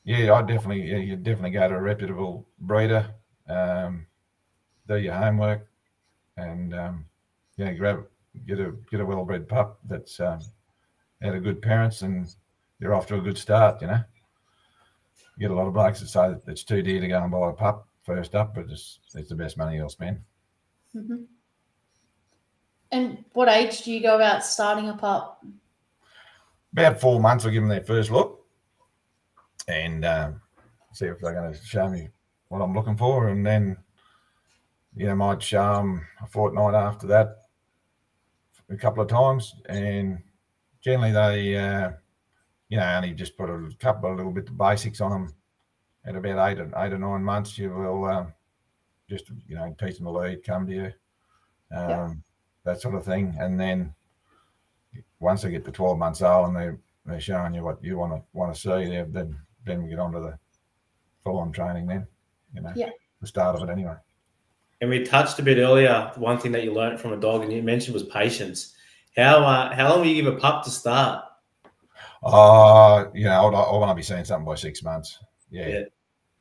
yeah, 0.04 0.32
I 0.34 0.42
definitely, 0.42 0.90
yeah, 0.90 0.98
you 0.98 1.16
definitely 1.16 1.50
go 1.50 1.68
to 1.68 1.74
a 1.74 1.80
reputable 1.80 2.46
breeder, 2.60 3.06
um, 3.48 4.06
do 4.86 4.96
your 4.96 5.14
homework, 5.14 5.66
and 6.36 6.74
um, 6.74 7.04
yeah, 7.56 7.72
grab 7.72 8.06
get 8.46 8.60
a 8.60 8.72
get 8.90 9.00
a 9.00 9.06
well-bred 9.06 9.48
pup 9.48 9.78
that's 9.88 10.20
um, 10.20 10.40
had 11.22 11.34
a 11.34 11.40
good 11.40 11.62
parents, 11.62 12.02
and 12.02 12.34
you're 12.80 12.94
off 12.94 13.06
to 13.06 13.16
a 13.16 13.20
good 13.20 13.38
start. 13.38 13.80
You 13.80 13.88
know, 13.88 14.00
you 15.36 15.48
get 15.48 15.50
a 15.50 15.54
lot 15.54 15.66
of 15.66 15.74
blokes 15.74 16.00
that 16.00 16.08
say 16.08 16.28
that 16.28 16.42
it's 16.46 16.64
too 16.64 16.82
dear 16.82 17.00
to 17.00 17.08
go 17.08 17.22
and 17.22 17.30
buy 17.30 17.50
a 17.50 17.52
pup 17.52 17.88
first 18.04 18.34
up, 18.34 18.54
but 18.54 18.66
it's 18.70 19.00
it's 19.14 19.28
the 19.28 19.34
best 19.34 19.56
money 19.56 19.76
you'll 19.76 19.88
spend. 19.88 20.20
Hmm 20.94 21.24
And 22.90 23.24
what 23.32 23.48
age 23.48 23.82
do 23.82 23.92
you 23.92 24.00
go 24.00 24.14
about 24.14 24.44
starting 24.44 24.88
a 24.88 24.94
pup? 24.94 25.44
about 26.74 27.00
four 27.00 27.20
months, 27.20 27.44
I'll 27.44 27.52
give 27.52 27.62
them 27.62 27.68
their 27.68 27.84
first 27.84 28.10
look 28.10 28.44
and 29.68 30.04
um, 30.04 30.40
see 30.92 31.06
if 31.06 31.20
they're 31.20 31.32
going 31.32 31.52
to 31.52 31.64
show 31.64 31.88
me 31.88 32.08
what 32.48 32.60
I'm 32.60 32.74
looking 32.74 32.96
for. 32.96 33.28
And 33.28 33.46
then, 33.46 33.76
you 34.96 35.06
know, 35.06 35.14
might 35.14 35.42
show 35.42 35.74
them 35.74 36.04
a 36.20 36.26
fortnight 36.26 36.74
after 36.74 37.06
that 37.08 37.42
a 38.70 38.76
couple 38.76 39.02
of 39.02 39.08
times. 39.08 39.54
And 39.68 40.18
generally, 40.80 41.12
they, 41.12 41.56
uh, 41.56 41.92
you 42.68 42.78
know, 42.78 42.96
only 42.96 43.12
just 43.12 43.38
put 43.38 43.50
a 43.50 43.70
couple 43.78 44.10
of 44.10 44.16
little 44.16 44.32
bit 44.32 44.48
of 44.48 44.58
basics 44.58 45.00
on 45.00 45.10
them. 45.10 45.34
At 46.04 46.16
about 46.16 46.50
eight 46.50 46.58
or 46.58 46.70
eight 46.76 46.92
or 46.92 46.98
nine 46.98 47.22
months, 47.22 47.56
you 47.56 47.70
will 47.70 48.04
um, 48.04 48.34
just, 49.08 49.30
you 49.46 49.54
know, 49.56 49.74
teach 49.78 49.96
them 49.96 50.04
the 50.06 50.10
lead, 50.12 50.44
come 50.44 50.66
to 50.66 50.72
you, 50.72 50.92
um, 51.76 51.88
Yeah. 51.90 52.14
that 52.64 52.80
sort 52.80 52.94
of 52.94 53.04
thing. 53.04 53.34
And 53.38 53.58
then 53.60 53.94
once 55.20 55.42
they 55.42 55.50
get 55.50 55.64
to 55.64 55.72
12 55.72 55.98
months 55.98 56.22
old 56.22 56.48
and 56.48 56.56
they, 56.56 56.70
they're 57.06 57.20
showing 57.20 57.54
you 57.54 57.62
what 57.64 57.82
you 57.82 57.98
want 57.98 58.12
to 58.14 58.22
want 58.32 58.54
to 58.54 58.60
see, 58.60 58.88
then 58.88 59.12
then, 59.12 59.38
then 59.64 59.82
we 59.82 59.90
get 59.90 59.98
on 59.98 60.12
to 60.12 60.20
the 60.20 60.38
full 61.22 61.38
on 61.38 61.52
training 61.52 61.86
then, 61.86 62.06
you 62.54 62.60
know, 62.62 62.72
Yeah. 62.74 62.90
the 63.20 63.26
start 63.26 63.56
of 63.56 63.68
it 63.68 63.72
anyway. 63.72 63.96
And 64.80 64.90
we 64.90 65.02
touched 65.04 65.38
a 65.38 65.42
bit 65.42 65.58
earlier. 65.58 66.12
One 66.16 66.38
thing 66.38 66.52
that 66.52 66.64
you 66.64 66.72
learned 66.74 67.00
from 67.00 67.12
a 67.12 67.16
dog, 67.16 67.42
and 67.42 67.52
you 67.52 67.62
mentioned 67.62 67.94
was 67.94 68.02
patience. 68.04 68.74
How 69.16 69.44
uh, 69.44 69.74
how 69.74 69.88
long 69.90 70.00
will 70.00 70.08
you 70.08 70.22
give 70.22 70.34
a 70.34 70.36
pup 70.36 70.64
to 70.64 70.70
start? 70.70 71.24
Uh, 72.22 73.06
you 73.14 73.24
know, 73.24 73.54
I, 73.54 73.60
I 73.60 73.76
want 73.78 73.90
to 73.90 73.94
be 73.94 74.02
seeing 74.02 74.24
something 74.24 74.44
by 74.44 74.56
six 74.56 74.82
months. 74.82 75.18
Yeah. 75.50 75.68
Yeah. 75.68 75.82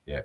Yeah. 0.05 0.21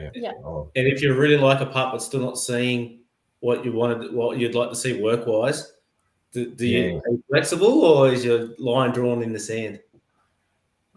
Yeah. 0.00 0.10
Yeah. 0.14 0.32
Oh, 0.44 0.70
And 0.74 0.86
if 0.86 1.02
you 1.02 1.14
really 1.14 1.36
like 1.36 1.60
a 1.60 1.66
pup 1.66 1.92
but 1.92 2.02
still 2.02 2.20
not 2.20 2.38
seeing 2.38 3.00
what 3.40 3.64
you 3.64 3.72
wanted, 3.72 4.12
what 4.12 4.38
you'd 4.38 4.54
like 4.54 4.70
to 4.70 4.76
see 4.76 5.00
work 5.00 5.26
wise, 5.26 5.72
do, 6.32 6.50
do 6.50 6.66
you 6.66 7.02
are 7.04 7.10
you 7.10 7.24
flexible 7.28 7.84
or 7.84 8.12
is 8.12 8.24
your 8.24 8.50
line 8.58 8.92
drawn 8.92 9.22
in 9.22 9.32
the 9.32 9.40
sand? 9.40 9.80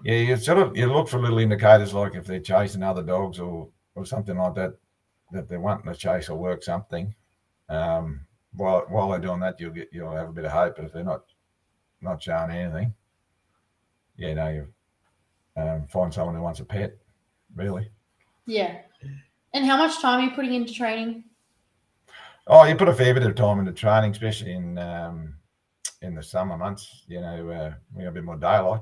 Yeah, 0.03 0.15
you 0.15 0.37
sort 0.37 0.59
of 0.59 0.77
you 0.77 0.85
look 0.87 1.07
for 1.07 1.19
little 1.19 1.39
indicators 1.39 1.93
like 1.93 2.15
if 2.15 2.25
they're 2.25 2.39
chasing 2.39 2.83
other 2.83 3.01
dogs 3.01 3.39
or 3.39 3.69
or 3.95 4.05
something 4.05 4.37
like 4.37 4.55
that, 4.55 4.75
that 5.31 5.47
they're 5.49 5.59
wanting 5.59 5.91
to 5.91 5.97
chase 5.97 6.29
or 6.29 6.37
work 6.37 6.63
something. 6.63 7.15
Um, 7.69 8.21
while 8.55 8.85
while 8.89 9.09
they're 9.09 9.19
doing 9.19 9.39
that, 9.39 9.59
you'll 9.59 9.71
get 9.71 9.89
you'll 9.91 10.15
have 10.15 10.29
a 10.29 10.33
bit 10.33 10.45
of 10.45 10.51
hope. 10.51 10.75
But 10.75 10.85
if 10.85 10.93
they're 10.93 11.03
not 11.03 11.23
not 12.01 12.21
showing 12.21 12.51
anything, 12.51 12.93
yeah, 14.17 14.33
no, 14.33 14.49
you 14.49 14.67
um, 15.55 15.85
find 15.87 16.13
someone 16.13 16.35
who 16.35 16.41
wants 16.41 16.59
a 16.59 16.65
pet, 16.65 16.95
really. 17.55 17.89
Yeah. 18.45 18.79
And 19.53 19.65
how 19.65 19.77
much 19.77 20.01
time 20.01 20.19
are 20.19 20.23
you 20.23 20.35
putting 20.35 20.53
into 20.53 20.73
training? 20.73 21.25
Oh, 22.47 22.63
you 22.65 22.75
put 22.75 22.89
a 22.89 22.93
fair 22.93 23.13
bit 23.13 23.23
of 23.23 23.35
time 23.35 23.59
into 23.59 23.71
training, 23.71 24.11
especially 24.11 24.53
in 24.53 24.77
um, 24.77 25.35
in 26.01 26.15
the 26.15 26.23
summer 26.23 26.57
months. 26.57 27.03
You 27.07 27.21
know, 27.21 27.49
uh, 27.49 27.73
we 27.95 28.03
have 28.03 28.13
a 28.13 28.15
bit 28.15 28.23
more 28.23 28.35
daylight. 28.35 28.81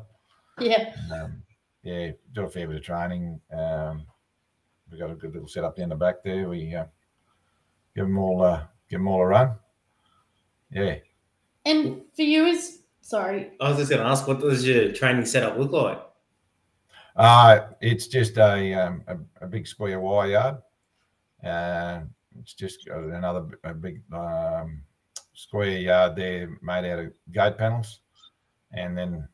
Yeah. 0.60 0.96
Um, 1.14 1.44
yeah, 1.84 2.12
do 2.34 2.44
a 2.44 2.50
fair 2.50 2.68
bit 2.68 2.78
of 2.78 2.84
training. 2.84 3.40
Um, 3.56 4.06
we've 4.90 5.00
got 5.00 5.12
a 5.12 5.16
good 5.16 5.34
little 5.34 5.48
setup 5.48 5.78
in 5.80 5.90
the 5.90 5.96
back 5.96 6.24
there. 6.24 6.50
We 6.50 6.74
uh, 6.74 6.86
give 7.96 8.06
them 8.06 8.18
all 8.18 8.44
uh, 8.44 8.64
give 8.90 9.00
them 9.00 9.08
all 9.08 9.22
a 9.22 9.26
run. 9.26 9.52
Yeah. 10.72 10.96
And 11.66 12.02
for 12.16 12.24
you 12.24 12.46
is 12.46 12.80
sorry, 13.02 13.52
I 13.60 13.70
was 13.70 13.78
just 13.78 13.90
going 13.92 14.02
to 14.02 14.08
ask, 14.08 14.28
what 14.28 14.40
does 14.40 14.66
your 14.66 14.92
training 14.92 15.26
setup 15.26 15.58
look 15.58 15.72
like? 15.72 16.02
Uh, 17.16 17.60
it's 17.82 18.08
just 18.08 18.38
a, 18.38 18.74
um, 18.74 19.04
a, 19.08 19.18
a 19.46 19.48
big 19.48 19.68
square 19.68 20.00
wire 20.00 20.30
yard. 20.30 20.58
Uh, 21.44 22.02
it's 22.40 22.54
just 22.54 22.88
another 22.88 23.60
a 23.64 23.74
big 23.74 24.02
um, 24.14 24.84
square 25.34 25.78
yard 25.78 26.16
there 26.16 26.58
made 26.62 26.90
out 26.90 27.00
of 27.00 27.12
gate 27.32 27.58
panels. 27.58 28.00
And 28.72 28.98
then 28.98 29.28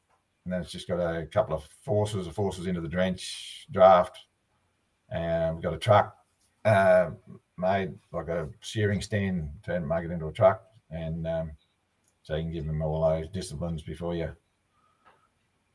and 0.47 0.53
then 0.53 0.61
it's 0.61 0.71
just 0.71 0.88
got 0.88 1.01
a 1.01 1.25
couple 1.25 1.53
of 1.53 1.67
forces, 1.84 2.25
of 2.25 2.34
forces 2.34 2.67
into 2.67 2.80
the 2.80 2.88
drench 2.88 3.67
draft. 3.69 4.17
And 5.09 5.55
we've 5.55 5.63
got 5.63 5.73
a 5.73 5.78
truck 5.78 6.15
uh, 6.63 7.09
made 7.57 7.93
like 8.13 8.30
a 8.30 8.47
shearing 8.61 9.01
stand 9.01 9.49
to 9.63 9.82
make 9.82 10.05
it 10.05 10.11
into 10.11 10.28
a 10.28 10.32
truck. 10.32 10.63
And 10.89 11.28
um, 11.28 11.51
so 12.23 12.36
you 12.36 12.43
can 12.43 12.53
give 12.53 12.65
them 12.65 12.82
all 12.82 13.09
those 13.09 13.28
disciplines 13.30 13.82
before 13.82 14.15
you 14.15 14.32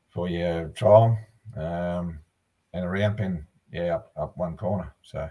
before 0.08 0.28
you 0.28 0.72
trial 0.74 1.00
them. 1.02 1.18
Um, 1.56 2.20
and 2.72 2.84
a 2.84 2.88
round 2.88 3.18
pen, 3.18 3.46
yeah, 3.72 3.96
up, 3.96 4.12
up 4.16 4.36
one 4.36 4.56
corner. 4.56 4.94
So, 5.02 5.28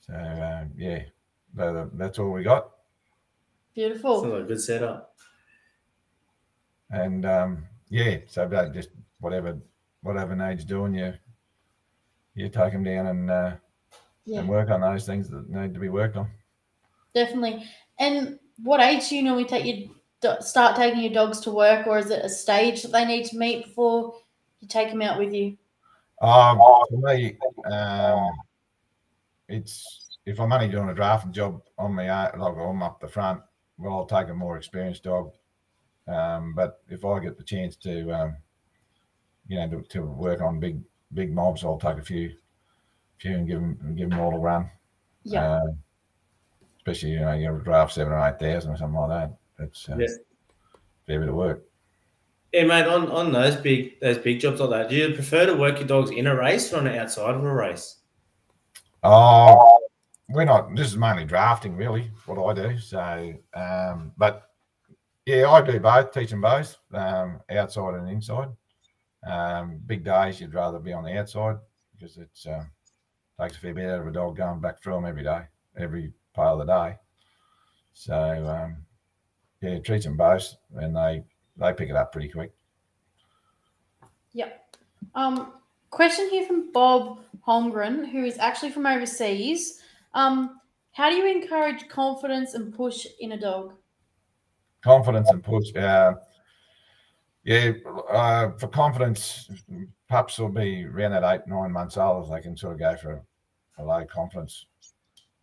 so 0.00 0.12
uh, 0.14 0.64
yeah, 0.76 1.02
tha- 1.54 1.90
that's 1.94 2.18
all 2.18 2.32
we 2.32 2.42
got. 2.42 2.70
beautiful. 3.74 4.20
Sounds 4.22 4.32
like 4.32 4.42
a 4.42 4.46
good 4.46 4.60
setup. 4.60 5.14
And 6.90 7.24
um, 7.26 7.66
yeah, 7.90 8.18
so 8.26 8.48
that 8.48 8.72
just 8.72 8.90
whatever 9.20 9.58
whatever 10.02 10.34
needs 10.34 10.64
doing, 10.64 10.94
you 10.94 11.14
you 12.34 12.48
take 12.48 12.72
them 12.72 12.84
down 12.84 13.06
and 13.06 13.30
uh, 13.30 13.56
Yeah, 14.24 14.40
and 14.40 14.48
work 14.48 14.70
on 14.70 14.80
those 14.80 15.04
things 15.06 15.28
that 15.28 15.48
need 15.50 15.74
to 15.74 15.80
be 15.80 15.88
worked 15.88 16.16
on. 16.16 16.30
definitely. 17.14 17.64
And 17.98 18.38
what 18.62 18.80
age 18.80 19.08
do 19.08 19.16
you 19.16 19.22
normally 19.22 19.44
take 19.44 19.64
your 19.66 19.88
do- 20.20 20.40
start 20.42 20.76
taking 20.76 21.00
your 21.02 21.12
dogs 21.12 21.40
to 21.40 21.50
work, 21.50 21.86
or 21.86 21.98
is 21.98 22.10
it 22.10 22.24
a 22.24 22.28
stage 22.28 22.82
that 22.82 22.92
they 22.92 23.04
need 23.04 23.26
to 23.26 23.36
meet 23.38 23.66
before 23.66 24.14
you 24.60 24.68
take 24.68 24.90
them 24.90 25.02
out 25.02 25.18
with 25.18 25.32
you? 25.32 25.56
Um, 26.20 26.58
for 26.58 26.98
me, 26.98 27.38
um, 27.70 28.30
it's 29.48 30.18
if 30.26 30.40
I'm 30.40 30.52
only 30.52 30.68
doing 30.68 30.88
a 30.88 30.94
drafting 30.94 31.32
job 31.32 31.62
on 31.78 31.94
my 31.94 32.08
own, 32.08 32.38
like 32.38 32.56
I'm 32.56 32.82
up 32.82 33.00
the 33.00 33.08
front, 33.08 33.40
well, 33.78 33.94
I'll 33.94 34.06
take 34.06 34.28
a 34.28 34.34
more 34.34 34.56
experienced 34.56 35.04
dog. 35.04 35.32
Um, 36.06 36.54
but 36.54 36.82
if 36.88 37.04
I 37.04 37.20
get 37.20 37.36
the 37.36 37.44
chance 37.44 37.76
to, 37.76 38.10
um, 38.12 38.36
you 39.46 39.56
know, 39.56 39.68
to, 39.68 39.82
to 39.88 40.02
work 40.02 40.40
on 40.40 40.60
big 40.60 40.82
big 41.14 41.32
mobs, 41.32 41.64
I'll 41.64 41.78
take 41.78 41.98
a 41.98 42.02
few, 42.02 42.36
few 43.18 43.34
and 43.36 43.46
give 43.48 43.60
them 43.60 43.94
give 43.96 44.10
them 44.10 44.20
all 44.20 44.34
a 44.34 44.38
run. 44.38 44.70
Yeah, 45.24 45.60
Um, 45.62 45.78
especially 46.78 47.10
you 47.12 47.20
know 47.20 47.32
you 47.32 47.60
draft 47.64 47.92
seven 47.92 48.12
or 48.12 48.28
eight 48.28 48.38
thousand 48.38 48.72
or 48.72 48.76
something 48.76 48.98
like 49.00 49.08
that. 49.08 49.64
It's 49.64 49.88
uh, 49.88 49.96
Yeah. 49.98 50.06
fair 51.06 51.20
bit 51.20 51.28
of 51.28 51.34
work. 51.34 51.64
Yeah, 52.52 52.64
mate. 52.64 52.86
On, 52.86 53.10
on 53.10 53.32
those 53.32 53.56
big 53.56 54.00
those 54.00 54.18
big 54.18 54.40
jobs 54.40 54.60
like 54.60 54.70
that, 54.70 54.88
do 54.88 54.96
you 54.96 55.14
prefer 55.14 55.46
to 55.46 55.54
work 55.54 55.78
your 55.78 55.88
dogs 55.88 56.10
in 56.10 56.26
a 56.26 56.34
race 56.34 56.72
or 56.72 56.78
on 56.78 56.84
the 56.84 56.98
outside 56.98 57.34
of 57.34 57.44
a 57.44 57.52
race? 57.52 57.96
Oh, 59.02 59.78
we're 60.30 60.44
not. 60.44 60.74
This 60.74 60.88
is 60.88 60.96
mainly 60.96 61.24
drafting, 61.24 61.76
really, 61.76 62.10
what 62.26 62.58
I 62.58 62.68
do. 62.68 62.78
So, 62.78 63.34
um, 63.54 64.12
but 64.16 64.50
yeah, 65.26 65.48
I 65.50 65.60
do 65.60 65.78
both. 65.78 66.12
Teach 66.12 66.30
them 66.30 66.40
both, 66.40 66.76
um, 66.94 67.40
outside 67.50 67.94
and 67.94 68.08
inside. 68.08 68.48
Um, 69.26 69.80
big 69.86 70.04
days, 70.04 70.40
you'd 70.40 70.54
rather 70.54 70.78
be 70.78 70.92
on 70.92 71.04
the 71.04 71.18
outside 71.18 71.56
because 71.94 72.16
it's 72.16 72.46
uh, 72.46 72.64
takes 73.40 73.56
a 73.56 73.60
fair 73.60 73.74
bit 73.74 73.90
out 73.90 74.00
of 74.00 74.06
a 74.06 74.12
dog 74.12 74.36
going 74.36 74.60
back 74.60 74.80
through 74.80 74.94
them 74.94 75.04
every 75.04 75.22
day, 75.22 75.42
every 75.76 76.12
part 76.34 76.58
of 76.58 76.66
the 76.66 76.72
day. 76.72 76.96
So, 77.92 78.14
um, 78.14 78.78
yeah, 79.60 79.78
treat 79.80 80.04
them 80.04 80.16
both, 80.16 80.54
and 80.76 80.96
they 80.96 81.24
they 81.58 81.72
pick 81.72 81.88
it 81.88 81.96
up 81.96 82.12
pretty 82.12 82.28
quick. 82.28 82.52
Um, 85.14 85.52
question 85.90 86.28
here 86.30 86.46
from 86.46 86.72
Bob 86.72 87.20
Holmgren, 87.46 88.08
who 88.10 88.24
is 88.24 88.38
actually 88.38 88.70
from 88.70 88.86
overseas. 88.86 89.80
Um, 90.14 90.60
how 90.92 91.10
do 91.10 91.16
you 91.16 91.26
encourage 91.26 91.88
confidence 91.88 92.54
and 92.54 92.74
push 92.74 93.06
in 93.20 93.32
a 93.32 93.40
dog? 93.40 93.74
confidence 94.82 95.28
and 95.30 95.42
push. 95.42 95.74
Uh, 95.74 96.14
yeah, 97.44 97.72
uh, 98.10 98.50
for 98.58 98.68
confidence, 98.68 99.50
pups 100.08 100.38
will 100.38 100.48
be 100.48 100.84
around 100.84 101.12
that 101.12 101.24
eight, 101.24 101.46
nine 101.46 101.72
months 101.72 101.96
old. 101.96 102.24
If 102.24 102.30
they 102.32 102.40
can 102.40 102.56
sort 102.56 102.74
of 102.74 102.78
go 102.78 102.96
for 102.96 103.12
a, 103.12 103.82
a 103.82 103.84
low 103.84 104.04
confidence 104.04 104.66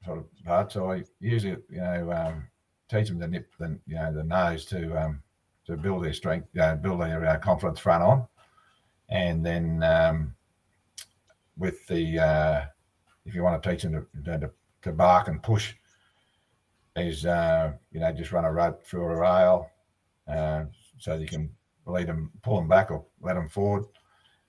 sort 0.03 0.19
of 0.19 0.25
part. 0.43 0.71
So 0.71 0.91
I 0.91 1.03
usually, 1.19 1.57
you 1.69 1.81
know, 1.81 2.11
um, 2.11 2.47
teach 2.89 3.07
them 3.09 3.19
to 3.19 3.27
nip 3.27 3.51
the, 3.59 3.79
you 3.87 3.95
know, 3.95 4.13
the 4.13 4.23
nose 4.23 4.65
to 4.65 5.03
um, 5.03 5.23
to 5.65 5.77
build 5.77 6.03
their 6.03 6.13
strength, 6.13 6.47
know, 6.53 6.75
build 6.75 7.01
their 7.01 7.25
uh, 7.25 7.37
confidence 7.37 7.79
front 7.79 8.03
on, 8.03 8.27
and 9.09 9.45
then 9.45 9.83
um, 9.83 10.35
with 11.57 11.85
the 11.87 12.19
uh, 12.19 12.65
if 13.25 13.33
you 13.33 13.43
want 13.43 13.61
to 13.61 13.69
teach 13.69 13.83
them 13.83 14.07
to, 14.23 14.37
to, 14.37 14.51
to 14.81 14.91
bark 14.91 15.27
and 15.27 15.41
push 15.41 15.73
is 16.95 17.25
uh, 17.25 17.71
you 17.91 17.99
know 17.99 18.11
just 18.11 18.31
run 18.31 18.45
a 18.45 18.51
rope 18.51 18.85
through 18.85 19.03
a 19.03 19.15
rail 19.15 19.69
uh, 20.27 20.63
so 20.97 21.15
you 21.15 21.27
can 21.27 21.49
lead 21.85 22.07
them, 22.07 22.31
pull 22.41 22.57
them 22.57 22.67
back 22.67 22.91
or 22.91 23.05
let 23.21 23.35
them 23.35 23.49
forward, 23.49 23.85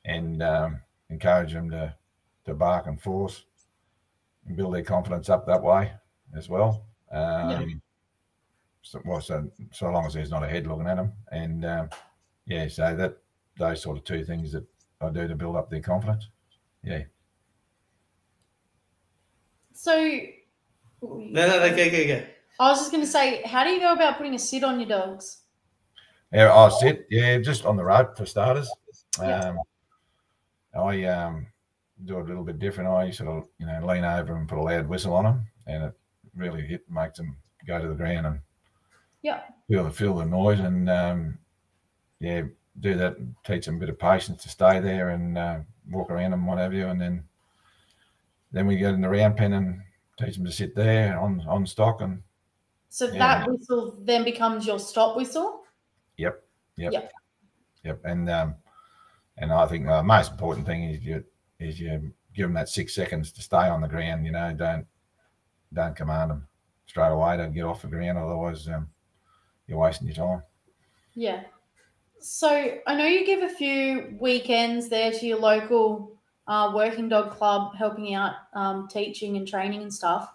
and 0.05 0.43
um, 0.43 0.81
encourage 1.11 1.53
them 1.53 1.71
to 1.71 1.95
to 2.45 2.55
bark 2.55 2.87
and 2.87 3.01
force 3.01 3.45
and 4.47 4.57
build 4.57 4.75
their 4.75 4.83
confidence 4.83 5.29
up 5.29 5.47
that 5.47 5.63
way 5.63 5.93
as 6.37 6.49
well. 6.49 6.87
Um, 7.11 7.83
so, 8.87 9.03
well, 9.05 9.21
so 9.21 9.51
so 9.73 9.91
long 9.91 10.07
as 10.07 10.15
there's 10.15 10.31
not 10.31 10.45
a 10.45 10.49
head 10.49 10.69
looking 10.69 10.87
at 10.87 10.97
them, 10.97 11.13
and 11.33 11.65
um, 11.65 11.91
yeah, 12.47 12.69
so 12.69 12.95
that 12.95 13.19
those 13.59 13.83
sort 13.83 13.99
of 13.99 14.05
two 14.05 14.25
things 14.25 14.53
that 14.53 14.65
I 15.01 15.11
do 15.11 15.27
to 15.27 15.35
build 15.35 15.57
up 15.57 15.69
their 15.69 15.81
confidence. 15.81 16.29
Yeah. 16.85 17.03
So, 19.73 19.93
No, 21.03 21.49
no, 21.49 21.59
no, 21.59 21.71
go, 21.71 21.91
go, 21.91 22.07
go. 22.07 22.23
I 22.61 22.71
was 22.71 22.79
just 22.79 22.93
going 22.93 23.03
to 23.03 23.11
say, 23.11 23.43
how 23.43 23.65
do 23.65 23.71
you 23.71 23.81
go 23.81 23.93
about 23.93 24.19
putting 24.19 24.35
a 24.35 24.39
sit 24.39 24.63
on 24.63 24.79
your 24.79 24.89
dogs? 24.89 25.43
Yeah, 26.33 26.55
I 26.55 26.69
sit. 26.69 27.07
Yeah, 27.11 27.39
just 27.39 27.67
on 27.67 27.77
the 27.77 27.85
rope 27.85 28.17
for 28.17 28.25
starters. 28.25 28.71
Yeah. 29.21 29.51
Um, 29.51 29.59
I 30.79 31.05
um, 31.05 31.47
do 32.05 32.19
it 32.19 32.23
a 32.23 32.25
little 32.25 32.45
bit 32.45 32.61
different. 32.61 32.89
I 32.89 33.11
sort 33.11 33.31
of 33.31 33.49
you 33.59 33.67
know 33.67 33.85
lean 33.85 34.05
over 34.05 34.37
and 34.37 34.49
put 34.49 34.59
a 34.59 34.63
loud 34.63 34.89
whistle 34.89 35.15
on 35.15 35.25
them, 35.25 35.47
and 35.67 35.85
it 35.85 35.95
really 36.37 36.63
hit 36.63 36.89
makes 36.89 37.19
them 37.19 37.37
go 37.67 37.81
to 37.81 37.89
the 37.89 37.95
ground 37.95 38.27
and 38.27 38.41
Yeah. 39.27 39.41
feel 39.69 39.83
the 39.85 39.91
feel 39.91 40.15
the 40.15 40.25
noise 40.25 40.61
and 40.61 40.89
um, 40.89 41.39
yeah, 42.21 42.43
do 42.81 42.95
that. 42.95 43.17
Teach 43.45 43.67
them 43.67 43.77
a 43.77 43.79
bit 43.81 43.89
of 43.89 43.99
patience 43.99 44.43
to 44.45 44.49
stay 44.49 44.79
there 44.79 45.11
and 45.11 45.37
uh, 45.37 45.59
walk 45.91 46.11
around 46.11 46.33
and 46.33 46.47
what 46.47 46.59
have 46.59 46.73
you, 46.73 46.87
and 46.87 47.01
then 47.01 47.25
then 48.53 48.69
we 48.69 48.77
get 48.77 48.95
in 48.95 49.01
the 49.01 49.09
round 49.09 49.37
pen 49.37 49.55
and 49.55 49.81
teach 50.17 50.37
them 50.37 50.45
to 50.47 50.53
sit 50.53 50.77
there 50.77 51.19
on 51.19 51.45
on 51.49 51.67
stock 51.67 52.01
and 52.03 52.23
So 52.89 53.07
Yeah. 53.07 53.19
that 53.19 53.51
whistle 53.51 53.99
then 54.03 54.23
becomes 54.23 54.65
your 54.65 54.79
stop 54.79 55.17
whistle. 55.17 55.65
Yep. 56.19 56.43
Yep. 56.77 56.93
Yep. 56.93 57.13
Yep. 57.85 58.01
And 58.05 58.31
um, 58.31 58.55
and 59.39 59.53
I 59.53 59.67
think 59.67 59.87
the 59.87 60.03
most 60.05 60.31
important 60.31 60.67
thing 60.67 60.85
is 60.85 61.03
you 61.03 61.25
is 61.59 61.81
you 61.81 62.13
give 62.33 62.45
them 62.47 62.55
that 62.55 62.69
six 62.69 62.95
seconds 62.95 63.33
to 63.33 63.43
stay 63.43 63.69
on 63.69 63.81
the 63.81 63.89
ground. 63.89 64.25
You 64.25 64.33
know, 64.33 64.55
don't 64.55 64.87
don't 65.73 65.97
command 65.97 66.31
them 66.31 66.47
straight 66.87 67.11
away 67.11 67.37
to 67.37 67.49
get 67.49 67.65
off 67.65 67.83
the 67.83 67.89
ground. 67.89 68.19
Otherwise, 68.19 68.69
um, 68.69 68.89
you're 69.67 69.79
wasting 69.79 70.07
your 70.07 70.17
time. 70.17 70.43
Yeah. 71.15 71.43
So 72.21 72.79
I 72.87 72.95
know 72.95 73.07
you 73.07 73.27
give 73.27 73.43
a 73.43 73.55
few 73.55 74.17
weekends 74.19 74.89
there 74.89 75.13
to 75.13 75.27
your 75.27 75.39
local 75.39 76.13
uh, 76.47 76.73
working 76.75 77.09
dog 77.09 77.33
club, 77.33 77.75
helping 77.77 78.15
out, 78.15 78.35
um, 78.55 78.89
teaching 78.89 79.37
and 79.37 79.47
training 79.47 79.83
and 79.83 79.93
stuff. 79.93 80.33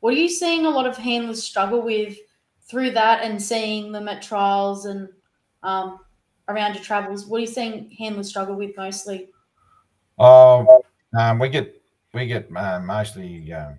What 0.00 0.14
are 0.14 0.18
you 0.18 0.28
seeing 0.28 0.66
a 0.66 0.70
lot 0.70 0.86
of 0.86 0.96
handlers 0.96 1.42
struggle 1.42 1.82
with 1.82 2.16
through 2.62 2.92
that 2.92 3.22
and 3.22 3.40
seeing 3.40 3.92
them 3.92 4.08
at 4.08 4.22
trials 4.22 4.86
and 4.86 5.08
um, 5.62 6.00
around 6.50 6.74
your 6.74 6.84
travels, 6.84 7.26
what 7.26 7.38
are 7.38 7.40
you 7.40 7.46
seeing 7.46 7.90
handlers 7.90 8.28
struggle 8.28 8.56
with 8.56 8.76
mostly? 8.76 9.28
Oh, 10.18 10.82
um, 11.18 11.38
we 11.38 11.48
get 11.48 11.80
we 12.12 12.26
get 12.26 12.48
uh, 12.54 12.80
mostly 12.80 13.52
uh, 13.52 13.72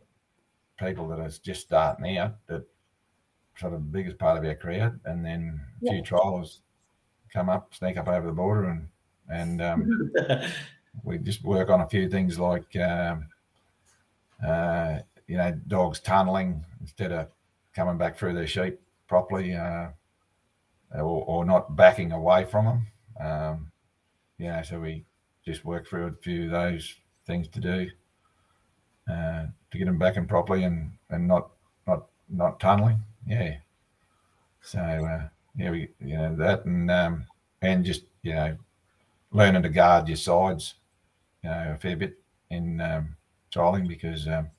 people 0.79 1.07
that 1.09 1.19
are 1.19 1.29
just 1.43 1.61
starting 1.61 2.17
out 2.17 2.35
that 2.47 2.65
sort 3.57 3.73
of 3.73 3.79
the 3.81 3.85
biggest 3.85 4.17
part 4.17 4.37
of 4.37 4.45
our 4.45 4.55
crowd, 4.55 4.99
and 5.05 5.25
then 5.25 5.61
a 5.81 5.85
few 5.89 5.97
Yeah. 5.97 6.03
trialers 6.03 6.59
come 7.33 7.49
up, 7.49 7.73
sneak 7.73 7.97
up 7.97 8.07
over 8.07 8.27
the 8.27 8.33
border, 8.33 8.65
and 8.69 8.87
and 9.29 9.61
um, 9.61 10.11
we 11.03 11.17
just 11.17 11.43
work 11.43 11.69
on 11.69 11.81
a 11.81 11.87
few 11.89 12.09
things 12.09 12.37
like 12.39 12.75
um, 12.75 13.27
uh, 14.45 14.99
you 15.27 15.37
know 15.37 15.51
dogs 15.67 15.99
tunneling 15.99 16.63
instead 16.81 17.11
of 17.11 17.27
coming 17.73 17.97
back 17.97 18.17
through 18.17 18.33
their 18.33 18.47
sheep 18.47 18.79
properly 19.07 19.53
uh, 19.55 19.87
or, 20.95 21.23
or 21.25 21.45
not 21.45 21.75
backing 21.75 22.11
away 22.11 22.43
from 22.43 22.65
them 22.65 22.87
um, 23.25 23.71
you 24.37 24.47
know 24.47 24.61
so 24.61 24.79
we 24.79 25.05
just 25.45 25.63
work 25.63 25.87
through 25.87 26.07
a 26.07 26.11
few 26.21 26.45
of 26.45 26.51
those 26.51 26.95
things 27.25 27.47
to 27.47 27.59
do 27.61 27.89
uh, 29.09 29.45
to 29.69 29.77
get 29.77 29.85
them 29.85 29.97
backing 29.97 30.27
properly 30.27 30.63
and 30.63 30.91
and 31.11 31.25
not 31.27 31.51
not 31.87 32.07
not 32.29 32.59
tunneling 32.59 32.99
yeah 33.27 33.55
so 34.61 34.79
uh, 34.79 35.27
yeah 35.55 35.71
we 35.71 35.89
you 35.99 36.17
know 36.17 36.35
that 36.35 36.65
and 36.65 36.89
um, 36.91 37.25
and 37.61 37.85
just 37.85 38.03
you 38.23 38.33
know 38.33 38.55
learning 39.31 39.63
to 39.63 39.69
guard 39.69 40.07
your 40.07 40.17
sides 40.17 40.75
you 41.43 41.49
know, 41.49 41.73
a 41.73 41.77
fair 41.77 41.95
bit 41.95 42.17
in 42.49 42.79
um, 42.81 43.15
trialing 43.51 43.87
because 43.87 44.27
um, 44.27 44.49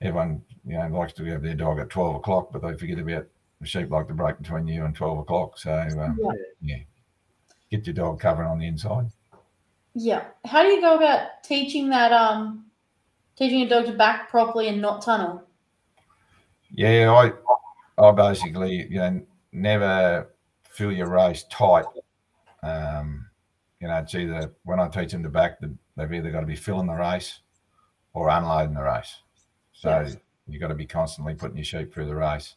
everyone, 0.00 0.42
you 0.66 0.78
know, 0.78 0.86
likes 0.88 1.12
to 1.14 1.24
have 1.24 1.42
their 1.42 1.54
dog 1.54 1.78
at 1.78 1.90
12 1.90 2.16
o'clock, 2.16 2.50
but 2.52 2.62
they 2.62 2.76
forget 2.76 2.98
about 2.98 3.26
the 3.60 3.66
sheep 3.66 3.90
like 3.90 4.08
to 4.08 4.14
break 4.14 4.38
between 4.38 4.66
you 4.66 4.84
and 4.84 4.94
12 4.94 5.18
o'clock. 5.18 5.58
So, 5.58 5.72
um, 5.72 6.18
Yeah. 6.20 6.32
yeah, 6.60 6.78
get 7.70 7.86
your 7.86 7.94
dog 7.94 8.20
covered 8.20 8.46
on 8.46 8.58
the 8.58 8.66
inside. 8.66 9.10
Yeah. 9.94 10.24
How 10.44 10.62
do 10.62 10.68
you 10.68 10.80
go 10.80 10.96
about 10.96 11.42
teaching 11.42 11.88
that 11.90 12.12
um 12.12 12.66
teaching 13.36 13.62
a 13.62 13.68
dog 13.68 13.86
to 13.86 13.92
back 13.92 14.28
properly 14.28 14.68
and 14.68 14.80
not 14.80 15.02
tunnel? 15.02 15.42
Yeah, 16.70 17.12
I, 17.12 18.02
I 18.02 18.12
basically, 18.12 18.86
you 18.90 18.98
know, 18.98 19.20
never 19.52 20.34
fill 20.68 20.92
your 20.92 21.08
race 21.08 21.44
tight. 21.50 21.86
Um, 22.62 23.26
you 23.80 23.88
know, 23.88 23.96
it's 23.98 24.14
either 24.14 24.52
when 24.64 24.80
I 24.80 24.88
teach 24.88 25.12
them 25.12 25.22
to 25.22 25.28
back, 25.28 25.58
they've 25.96 26.12
either 26.12 26.30
got 26.30 26.40
to 26.40 26.46
be 26.46 26.56
filling 26.56 26.86
the 26.86 26.94
race 26.94 27.40
or 28.12 28.28
unloading 28.28 28.74
the 28.74 28.82
race. 28.82 29.16
So 29.72 29.90
Yes. 29.90 30.16
you've 30.46 30.60
got 30.60 30.68
to 30.68 30.74
be 30.74 30.86
constantly 30.86 31.34
putting 31.34 31.56
your 31.56 31.64
sheep 31.64 31.92
through 31.92 32.06
the 32.06 32.16
race. 32.16 32.56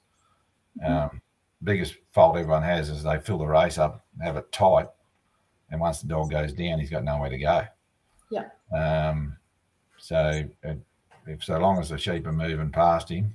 Mhm. 0.82 0.89
Um, 0.89 1.22
biggest 1.64 1.95
fault 2.12 2.38
everyone 2.38 2.64
has 2.64 2.89
is 2.89 3.03
they 3.03 3.20
fill 3.20 3.38
the 3.38 3.45
race 3.45 3.78
up, 3.78 4.05
have 4.22 4.38
it 4.38 4.51
tight, 4.51 4.88
and 5.70 5.80
once 5.80 6.01
the 6.01 6.07
dog 6.07 6.32
goes 6.32 6.53
down, 6.53 6.80
he's 6.80 6.89
got 6.89 7.03
nowhere 7.03 7.30
to 7.30 7.38
go. 7.38 7.64
Yeah. 8.32 8.49
Um, 8.74 9.38
so 9.97 10.43
it, 10.64 10.80
if 11.28 11.43
so 11.43 11.59
long 11.59 11.78
as 11.80 11.89
the 11.89 11.97
sheep 11.97 12.26
are 12.26 12.32
moving 12.32 12.72
past 12.72 13.09
him, 13.09 13.34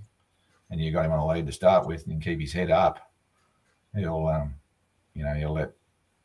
and 0.71 0.81
you 0.81 0.93
got 0.93 1.05
him 1.05 1.13
on 1.13 1.19
a 1.19 1.27
lead 1.27 1.47
to 1.47 1.53
start 1.53 1.87
with, 1.87 2.07
and 2.07 2.23
keep 2.23 2.41
his 2.41 2.53
head 2.53 2.71
up, 2.71 3.11
he'll, 3.95 4.27
um, 4.27 4.55
you 5.15 5.25
know, 5.25 5.35
he'll 5.35 5.55
let, 5.55 5.73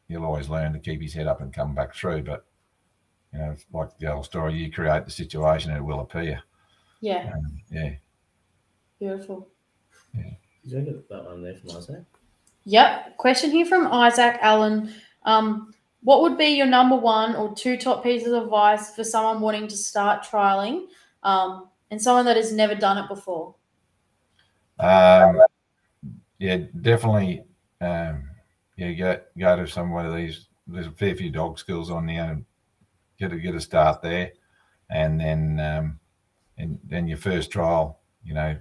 he'll 0.08 0.26
always 0.26 0.50
learn 0.50 0.74
to 0.74 0.80
keep 0.80 1.02
his 1.02 1.14
head 1.14 1.28
up 1.28 1.42
and 1.42 1.54
come 1.54 1.76
back 1.76 1.94
through. 1.94 2.24
But 2.24 2.46
you 3.34 3.40
know, 3.40 3.52
it's 3.52 3.66
like 3.74 3.98
the 3.98 4.12
old 4.14 4.26
story: 4.26 4.56
you 4.56 4.72
create 4.72 5.06
the 5.06 5.12
situation, 5.12 5.72
it 5.72 5.84
will 5.84 6.02
appear. 6.02 6.42
Yeah, 7.00 7.32
Um, 7.34 7.62
yeah. 7.72 7.94
beautiful. 9.00 9.48
Did 10.14 10.78
I 10.78 10.82
get 10.82 11.10
that 11.10 11.26
one 11.26 11.42
there 11.42 11.56
from 11.56 11.72
Isaac? 11.72 12.04
Yep. 12.66 13.18
Question 13.18 13.50
here 13.50 13.66
from 13.66 13.88
Isaac 13.88 14.38
Allen. 14.42 14.94
Um, 15.24 15.74
what 16.04 16.22
would 16.22 16.38
be 16.38 16.50
your 16.50 16.68
number 16.68 16.96
one 16.96 17.36
or 17.36 17.56
two 17.56 17.78
top 17.78 18.04
pieces 18.04 18.32
of 18.34 18.44
advice 18.44 18.96
for 18.96 19.04
someone 19.04 19.42
wanting 19.42 19.68
to 19.68 19.78
start 19.78 20.24
trialing 20.24 20.86
um, 21.24 21.70
and 21.90 22.00
someone 22.02 22.26
that 22.26 22.38
has 22.38 22.52
never 22.52 22.76
done 22.76 22.98
it 23.00 23.08
before? 23.08 23.56
Um, 24.80 25.42
yeah, 26.40 26.58
definitely. 26.82 27.44
Um, 27.80 28.30
yeah, 28.78 28.92
go 28.94 29.20
go 29.38 29.56
to 29.58 29.68
some 29.68 29.94
of 29.96 30.16
these. 30.16 30.48
There's 30.68 30.88
a 30.88 30.92
fair 30.92 31.16
few 31.16 31.30
dog 31.30 31.60
schools 31.60 31.92
on 31.92 32.06
there, 32.06 32.32
and 32.32 32.46
get 33.20 33.32
a 33.32 33.38
get 33.38 33.56
a 33.56 33.62
start 33.62 34.02
there, 34.02 34.32
and 34.90 35.20
then 35.20 35.60
um, 35.60 36.00
and 36.58 36.80
then 36.84 37.08
your 37.08 37.18
first 37.18 37.52
trial, 37.52 38.00
you 38.24 38.34
know, 38.34 38.58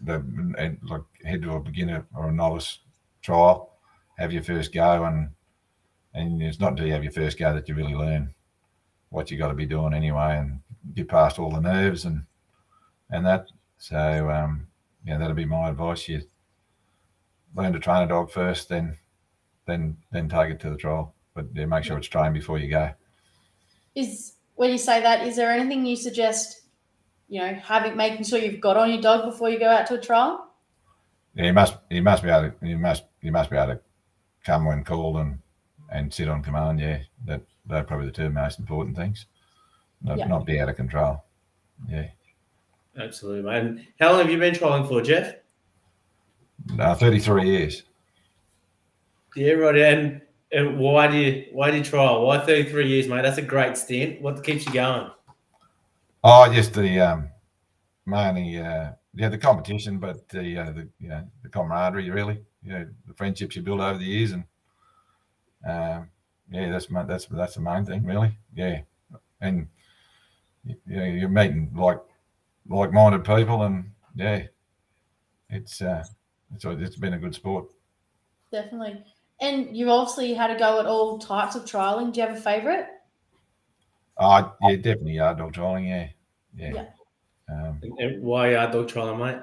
the 0.00 0.76
like 0.82 1.02
head 1.24 1.42
to 1.42 1.54
a 1.54 1.60
beginner 1.60 2.06
or 2.14 2.28
a 2.28 2.32
novice 2.32 2.80
trial, 3.22 3.76
have 4.18 4.32
your 4.32 4.42
first 4.42 4.72
go, 4.72 5.04
and 5.04 5.30
and 6.14 6.42
it's 6.42 6.60
not 6.60 6.72
until 6.72 6.86
you 6.86 6.92
have 6.92 7.04
your 7.04 7.12
first 7.12 7.38
go 7.38 7.54
that 7.54 7.68
you 7.68 7.74
really 7.74 7.94
learn 7.94 8.34
what 9.10 9.30
you 9.30 9.38
got 9.38 9.48
to 9.48 9.54
be 9.54 9.66
doing 9.66 9.94
anyway, 9.94 10.38
and 10.38 10.60
get 10.94 11.08
past 11.08 11.38
all 11.38 11.50
the 11.50 11.60
nerves 11.60 12.04
and 12.04 12.24
and 13.10 13.24
that. 13.26 13.48
So 13.78 14.30
um, 14.30 14.66
yeah, 15.04 15.18
that'd 15.18 15.36
be 15.36 15.44
my 15.44 15.68
advice. 15.68 16.08
You 16.08 16.22
learn 17.54 17.72
to 17.72 17.78
train 17.78 18.02
a 18.02 18.08
dog 18.08 18.30
first, 18.30 18.68
then 18.68 18.96
then 19.66 19.96
then 20.10 20.28
take 20.28 20.50
it 20.50 20.60
to 20.60 20.70
the 20.70 20.76
trial. 20.76 21.14
But 21.34 21.46
yeah, 21.54 21.66
make 21.66 21.84
sure 21.84 21.96
it's 21.98 22.08
trained 22.08 22.34
before 22.34 22.58
you 22.58 22.68
go. 22.68 22.90
Is 23.94 24.34
when 24.54 24.70
you 24.70 24.78
say 24.78 25.00
that, 25.00 25.26
is 25.26 25.36
there 25.36 25.50
anything 25.50 25.86
you 25.86 25.96
suggest? 25.96 26.62
You 27.28 27.40
know, 27.40 27.54
having 27.54 27.96
making 27.96 28.24
sure 28.24 28.38
you've 28.38 28.60
got 28.60 28.76
on 28.76 28.90
your 28.90 29.00
dog 29.00 29.24
before 29.30 29.48
you 29.50 29.58
go 29.58 29.68
out 29.70 29.86
to 29.86 29.94
a 29.94 30.00
trial. 30.00 30.48
Yeah, 31.34 31.46
you 31.46 31.52
must 31.52 31.76
you 31.90 32.02
must 32.02 32.22
be 32.22 32.28
able 32.28 32.50
to 32.50 32.66
you 32.66 32.78
must 32.78 33.04
you 33.22 33.32
must 33.32 33.50
be 33.50 33.56
able 33.56 33.74
to 33.74 33.80
come 34.44 34.66
when 34.66 34.84
called 34.84 35.16
and 35.16 35.38
and 35.90 36.12
sit 36.12 36.28
on 36.28 36.42
command. 36.42 36.80
Yeah, 36.80 36.98
that 37.26 37.42
they're 37.66 37.84
probably 37.84 38.06
the 38.06 38.12
two 38.12 38.28
most 38.30 38.58
important 38.58 38.96
things. 38.96 39.26
Not, 40.02 40.18
Yeah. 40.18 40.26
not 40.26 40.44
be 40.44 40.60
out 40.60 40.68
of 40.68 40.76
control. 40.76 41.24
Yeah, 41.88 42.08
Absolutely, 42.98 43.42
mate. 43.42 43.58
And 43.58 43.86
how 43.98 44.10
long 44.10 44.20
have 44.20 44.30
you 44.30 44.38
been 44.38 44.54
trialing 44.54 44.88
for, 44.88 45.00
Jeff? 45.02 45.34
no, 46.74 46.94
thirty 46.94 47.18
three 47.18 47.48
years. 47.48 47.82
Yeah, 49.34 49.52
right. 49.52 49.76
And, 49.76 50.20
and 50.52 50.78
why 50.78 51.06
do 51.06 51.16
you 51.16 51.46
why 51.52 51.70
do 51.70 51.78
you 51.78 51.84
trial? 51.84 52.26
Why 52.26 52.38
33 52.38 52.86
years, 52.86 53.08
mate? 53.08 53.22
That's 53.22 53.38
a 53.38 53.42
great 53.42 53.76
stint. 53.76 54.20
What 54.20 54.44
keeps 54.44 54.66
you 54.66 54.72
going? 54.72 55.10
Oh, 56.22 56.52
just 56.52 56.74
the 56.74 57.00
um, 57.00 57.30
mainly 58.06 58.58
uh, 58.58 58.92
yeah 59.14 59.28
the 59.28 59.38
competition, 59.38 59.98
but 59.98 60.28
the 60.28 60.58
uh, 60.58 60.70
the 60.72 60.88
you 61.00 61.08
know 61.08 61.26
the 61.42 61.48
camaraderie 61.48 62.10
really, 62.10 62.42
you 62.62 62.72
know 62.72 62.86
the 63.06 63.14
friendships 63.14 63.56
you 63.56 63.62
build 63.62 63.80
over 63.80 63.98
the 63.98 64.04
years, 64.04 64.32
and 64.32 64.44
um, 65.66 66.10
yeah, 66.50 66.70
that's 66.70 66.90
my, 66.90 67.02
that's 67.02 67.26
that's 67.26 67.54
the 67.54 67.60
main 67.60 67.84
thing 67.84 68.04
really. 68.04 68.36
Yeah, 68.54 68.82
and 69.40 69.68
you 70.64 70.76
know 70.86 71.04
you're 71.04 71.28
meeting 71.28 71.72
like 71.74 71.98
like 72.68 72.92
minded 72.92 73.24
people, 73.24 73.62
and 73.62 73.90
yeah, 74.14 74.44
it's 75.50 75.80
uh, 75.82 76.04
it's 76.54 76.64
it's 76.64 76.96
been 76.96 77.14
a 77.14 77.18
good 77.18 77.34
sport. 77.34 77.66
Definitely. 78.50 79.02
And 79.40 79.76
you've 79.76 79.88
obviously 79.88 80.34
had 80.34 80.50
a 80.50 80.58
go 80.58 80.78
at 80.78 80.86
all 80.86 81.18
types 81.18 81.56
of 81.56 81.64
trialing. 81.64 82.12
Do 82.12 82.20
you 82.20 82.26
have 82.28 82.36
a 82.36 82.40
favorite? 82.40 82.86
Oh, 84.18 84.54
yeah, 84.62 84.76
definitely 84.76 85.14
yard 85.14 85.38
dog 85.38 85.52
trialing. 85.52 85.88
Yeah, 85.88 86.08
yeah. 86.54 86.72
Yeah. 86.74 86.86
Um, 87.48 87.80
And- 87.82 87.98
and 87.98 88.22
why 88.22 88.54
are 88.54 88.70
dog 88.70 88.88
trialing, 88.88 89.18
mate? 89.18 89.42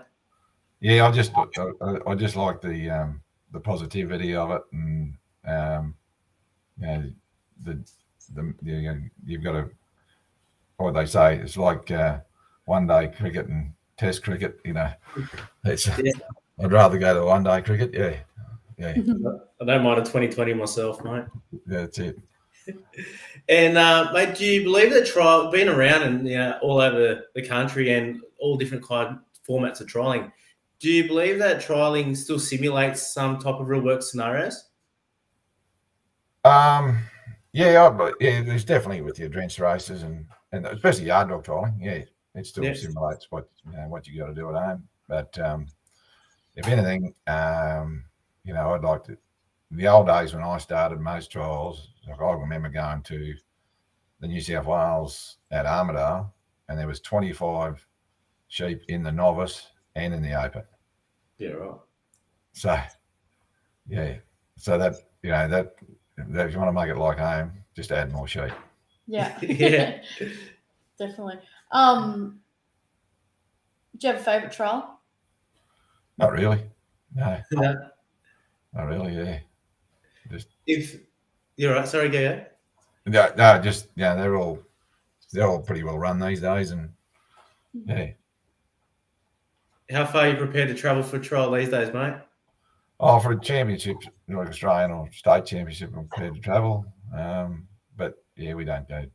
Yeah, 0.79 1.07
I 1.07 1.11
just 1.11 1.33
I, 1.35 1.43
I- 1.81 2.11
I 2.11 2.15
just 2.15 2.35
like 2.37 2.61
the 2.61 2.89
um, 2.89 3.21
the 3.51 3.59
positivity 3.59 4.35
of 4.35 4.51
it, 4.51 4.61
and 4.71 5.15
um, 5.45 5.95
you 6.79 6.87
know 6.87 7.11
the 7.63 7.91
the 8.33 8.53
you 8.63 8.81
know, 8.83 9.01
you've 9.25 9.43
got 9.43 9.53
to 9.53 9.69
what 10.77 10.93
they 10.93 11.05
say 11.05 11.37
it's 11.39 11.57
like 11.57 11.91
uh, 11.91 12.19
one 12.69 12.87
day 12.87 13.11
cricket 13.17 13.47
and 13.47 13.73
Test 13.97 14.23
cricket. 14.23 14.59
You 14.63 14.73
know, 14.73 14.89
it's 15.65 15.87
Yeah. 15.87 16.13
I'd 16.63 16.71
rather 16.71 16.97
go 16.97 17.13
to 17.13 17.25
one 17.25 17.43
day 17.43 17.61
cricket. 17.61 17.93
Yeah, 17.93 18.15
yeah, 18.77 18.93
I 19.61 19.65
don't 19.65 19.83
mind 19.83 19.99
a 19.99 20.03
2020 20.03 20.53
myself, 20.53 21.03
mate. 21.03 21.25
yeah 21.51 21.81
that's 21.81 21.99
it. 21.99 22.17
And 23.47 23.79
uh, 23.79 24.11
mate, 24.13 24.37
do 24.37 24.45
you 24.45 24.63
believe 24.63 24.93
that 24.93 25.07
trial 25.07 25.49
being 25.49 25.69
around 25.69 26.03
and 26.03 26.27
you 26.27 26.37
know, 26.37 26.59
all 26.61 26.79
over 26.79 27.23
the 27.33 27.47
country 27.47 27.91
and 27.93 28.21
all 28.39 28.57
different 28.57 28.83
kind 28.83 29.17
formats 29.47 29.81
of 29.81 29.87
trialing? 29.87 30.31
Do 30.79 30.91
you 30.91 31.07
believe 31.07 31.39
that 31.39 31.59
trialing 31.59 32.15
still 32.15 32.37
simulates 32.37 33.11
some 33.11 33.39
type 33.39 33.55
of 33.55 33.67
real 33.67 33.81
work 33.81 34.03
scenarios? 34.03 34.69
Um, 36.43 36.99
yeah, 37.51 37.89
I, 37.89 38.11
yeah, 38.19 38.43
there's 38.43 38.65
definitely 38.65 39.01
with 39.01 39.17
your 39.17 39.29
drenched 39.29 39.57
races 39.59 40.03
and 40.03 40.27
and 40.51 40.67
especially 40.67 41.05
yard 41.05 41.29
dog 41.29 41.43
trialing. 41.43 41.75
Yeah, 41.79 42.03
it 42.35 42.45
still 42.45 42.63
Yeah. 42.63 42.73
simulates 42.73 43.27
what 43.31 43.49
you 43.65 43.71
know 43.77 43.87
what 43.87 44.07
you 44.07 44.19
got 44.19 44.27
to 44.27 44.33
do 44.33 44.49
at 44.49 44.63
home. 44.63 44.87
But 45.07 45.37
um, 45.39 45.67
if 46.55 46.67
anything, 46.67 47.13
um, 47.27 48.05
you 48.43 48.53
know, 48.53 48.73
I'd 48.73 48.83
like 48.83 49.03
to. 49.05 49.17
The 49.71 49.87
old 49.87 50.07
days 50.07 50.33
when 50.33 50.43
I 50.43 50.57
started 50.57 50.99
most 50.99 51.31
trials, 51.31 51.89
like 52.07 52.19
I 52.19 52.31
remember 52.31 52.69
going 52.69 53.03
to 53.03 53.35
the 54.19 54.27
New 54.27 54.41
South 54.41 54.65
Wales 54.65 55.37
at 55.51 55.65
Armidale, 55.67 56.31
and 56.67 56.77
there 56.79 56.87
was 56.87 56.99
25 57.01 57.85
sheep 58.47 58.81
in 58.87 59.03
the 59.03 59.11
novice 59.11 59.67
and 59.95 60.13
in 60.13 60.23
the 60.23 60.33
open. 60.33 60.63
Yeah, 61.37 61.49
right. 61.49 61.79
So, 62.53 62.79
yeah, 63.87 64.15
so 64.57 64.77
that 64.77 64.95
you 65.21 65.29
know 65.29 65.47
that, 65.47 65.75
that 66.17 66.47
if 66.47 66.53
you 66.53 66.59
want 66.59 66.69
to 66.69 66.73
make 66.73 66.89
it 66.89 66.97
like 66.97 67.19
home, 67.19 67.51
just 67.75 67.91
add 67.91 68.11
more 68.11 68.27
sheep. 68.27 68.51
Yeah. 69.07 69.37
Yeah. 69.41 70.01
Definitely. 70.97 71.39
Um, 71.71 72.39
do 73.97 74.07
you 74.07 74.13
have 74.13 74.21
a 74.21 74.23
favourite 74.23 74.51
trial? 74.51 74.99
Not 76.17 76.31
really. 76.31 76.63
No, 77.15 77.39
No, 77.51 77.75
not 78.73 78.83
really. 78.83 79.15
Yeah. 79.15 79.39
if 80.67 80.97
you're 81.57 81.73
right, 81.73 81.87
sorry, 81.87 82.09
go. 82.09 82.19
go. 82.19 82.45
No, 83.05 83.31
no, 83.37 83.59
just 83.61 83.87
yeah, 83.95 84.15
they're 84.15 84.35
all 84.35 84.59
they're 85.31 85.47
all 85.47 85.59
pretty 85.61 85.83
well 85.83 85.97
run 85.97 86.19
these 86.19 86.41
days, 86.41 86.71
and 86.71 86.89
yeah. 87.85 88.11
How 89.89 90.05
far 90.05 90.21
are 90.25 90.29
you 90.29 90.35
prepared 90.37 90.67
to 90.69 90.75
travel 90.75 91.01
for 91.01 91.17
a 91.17 91.21
trial 91.21 91.51
these 91.51 91.69
days, 91.69 91.91
mate? 91.93 92.13
Oh, 92.99 93.19
for 93.19 93.31
a 93.31 93.39
championship, 93.39 93.97
like 94.27 94.49
Australian 94.49 94.91
or 94.91 95.09
state 95.11 95.45
championship, 95.45 95.91
I'm 95.95 96.07
prepared 96.07 96.35
to 96.35 96.41
travel. 96.41 96.85
Um, 97.17 97.67
but 97.97 98.15
yeah, 98.35 98.53
we 98.53 98.65
don't 98.65 98.87
go 98.87 99.05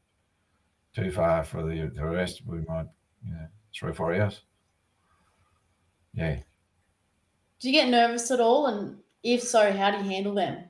too 0.95 1.11
far 1.11 1.42
for 1.42 1.62
the, 1.62 1.90
the 1.95 2.05
rest. 2.05 2.42
We 2.47 2.59
might, 2.68 2.86
you 3.24 3.32
know, 3.32 3.47
three 3.74 3.90
or 3.90 3.95
four 3.95 4.14
hours. 4.14 4.42
Yeah. 6.14 6.38
Do 7.59 7.68
you 7.68 7.72
get 7.72 7.88
nervous 7.88 8.30
at 8.30 8.40
all? 8.40 8.66
And 8.66 8.99
if 9.22 9.42
so, 9.42 9.72
how 9.72 9.90
do 9.90 9.99
you 9.99 10.11
handle 10.11 10.34
them? 10.34 10.64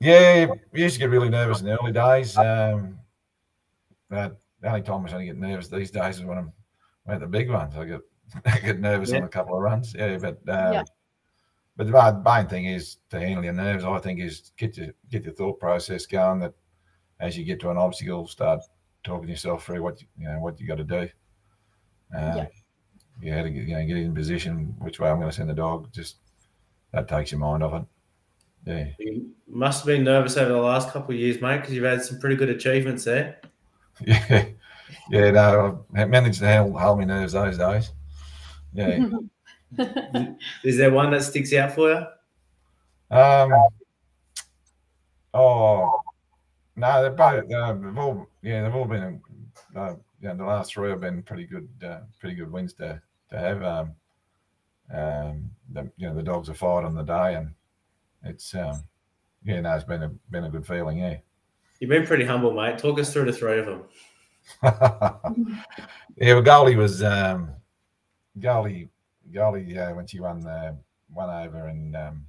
Yeah, 0.00 0.46
we 0.72 0.82
used 0.82 0.94
to 0.94 1.00
get 1.00 1.10
really 1.10 1.28
nervous 1.28 1.60
in 1.60 1.66
the 1.66 1.78
early 1.80 1.92
days. 1.92 2.36
Um, 2.36 2.98
but 4.08 4.40
the 4.60 4.68
only 4.68 4.82
time 4.82 5.06
I 5.06 5.12
only 5.12 5.26
get 5.26 5.38
nervous 5.38 5.68
these 5.68 5.90
days 5.90 6.18
is 6.18 6.24
when 6.24 6.38
I'm 6.38 6.52
at 7.06 7.20
the 7.20 7.26
big 7.26 7.50
ones. 7.50 7.76
I 7.76 7.84
get 7.84 8.00
I 8.46 8.58
get 8.58 8.80
nervous 8.80 9.12
on 9.12 9.22
a 9.24 9.28
couple 9.28 9.54
of 9.56 9.62
runs. 9.62 9.94
Yeah, 9.94 10.16
but 10.18 10.38
um, 10.48 10.72
Yeah. 10.72 10.82
but 11.76 11.86
the 11.86 11.92
main, 11.92 12.22
main 12.22 12.46
thing 12.48 12.64
is 12.66 12.96
to 13.10 13.20
handle 13.20 13.44
your 13.44 13.52
nerves. 13.52 13.84
I 13.84 13.98
think 13.98 14.20
is 14.20 14.52
get 14.56 14.76
your 14.76 14.88
get 15.10 15.24
your 15.24 15.34
thought 15.34 15.60
process 15.60 16.06
going. 16.06 16.40
That 16.40 16.54
as 17.20 17.36
you 17.36 17.44
get 17.44 17.60
to 17.60 17.70
an 17.70 17.76
obstacle, 17.76 18.26
start 18.26 18.60
talking 19.04 19.28
yourself 19.28 19.64
through 19.64 19.82
what 19.82 20.00
you, 20.00 20.06
you 20.18 20.28
know 20.28 20.38
what 20.38 20.60
you 20.60 20.66
got 20.66 20.78
to 20.78 20.84
do. 20.84 21.08
Um, 22.14 22.36
Yeah. 22.36 22.46
You 23.20 23.32
had 23.32 23.42
to 23.44 23.50
get, 23.50 23.68
you 23.68 23.74
know 23.74 23.86
get 23.86 23.96
in 23.98 24.14
position. 24.14 24.74
Which 24.78 24.98
way 24.98 25.08
I'm 25.08 25.18
going 25.18 25.30
to 25.30 25.36
send 25.36 25.48
the 25.48 25.54
dog? 25.54 25.92
Just 25.92 26.16
that 26.92 27.08
takes 27.08 27.30
your 27.30 27.40
mind 27.40 27.62
off 27.62 27.82
it. 27.82 27.86
Yeah. 28.70 28.86
You 28.98 29.30
must 29.46 29.80
have 29.80 29.86
been 29.86 30.04
nervous 30.04 30.36
over 30.36 30.50
the 30.50 30.58
last 30.58 30.90
couple 30.90 31.14
of 31.14 31.20
years, 31.20 31.40
mate, 31.40 31.58
because 31.58 31.74
you've 31.74 31.84
had 31.84 32.02
some 32.02 32.18
pretty 32.18 32.36
good 32.36 32.50
achievements 32.50 33.04
there. 33.04 33.40
Yeah, 34.04 34.46
yeah. 35.10 35.30
No, 35.30 35.86
I 35.96 36.04
managed 36.04 36.40
to 36.40 36.56
hold, 36.56 36.78
hold 36.78 36.98
my 36.98 37.04
nerves 37.04 37.32
those 37.32 37.56
days. 37.56 37.92
Yeah. 38.74 39.08
Is 40.64 40.76
there 40.76 40.90
one 40.90 41.10
that 41.12 41.22
sticks 41.22 41.52
out 41.54 41.72
for 41.72 41.90
you? 41.90 43.16
Um. 43.16 43.52
Oh 45.32 46.01
no, 46.76 47.02
they're 47.02 47.10
both. 47.10 47.50
Uh, 47.52 47.72
they've 47.74 47.98
all. 47.98 48.26
Yeah, 48.42 48.62
they've 48.62 48.74
all 48.74 48.84
been. 48.84 49.20
Uh, 49.76 49.94
yeah, 50.20 50.34
the 50.34 50.44
last 50.44 50.72
three 50.72 50.90
have 50.90 51.00
been 51.00 51.22
pretty 51.22 51.44
good. 51.44 51.68
Uh, 51.84 52.00
pretty 52.20 52.36
good 52.36 52.50
wins 52.50 52.72
to 52.74 53.00
to 53.30 53.38
have. 53.38 53.62
Um. 53.62 53.94
Um. 54.92 55.50
The, 55.72 55.90
you 55.96 56.08
know, 56.08 56.14
the 56.14 56.22
dogs 56.22 56.48
are 56.48 56.54
fired 56.54 56.84
on 56.84 56.94
the 56.94 57.02
day, 57.02 57.34
and 57.34 57.50
it's. 58.24 58.54
Um. 58.54 58.84
Yeah, 59.44 59.60
no, 59.60 59.74
it's 59.74 59.84
been 59.84 60.02
a 60.02 60.08
been 60.30 60.44
a 60.44 60.50
good 60.50 60.66
feeling. 60.66 60.98
Yeah. 60.98 61.16
You've 61.80 61.90
been 61.90 62.06
pretty 62.06 62.24
humble, 62.24 62.52
mate. 62.52 62.78
Talk 62.78 63.00
us 63.00 63.12
through 63.12 63.24
the 63.24 63.32
three 63.32 63.58
of 63.58 63.66
them. 63.66 63.82
yeah, 66.16 66.34
well, 66.34 66.42
Goldie 66.42 66.76
was 66.76 67.02
um, 67.02 67.50
Goldie. 68.38 68.88
Goldie 69.32 69.76
uh, 69.76 69.94
when 69.94 70.06
she 70.06 70.20
won 70.20 70.46
uh, 70.46 70.74
won 71.12 71.28
over 71.44 71.66
and 71.66 71.96
um, 71.96 72.24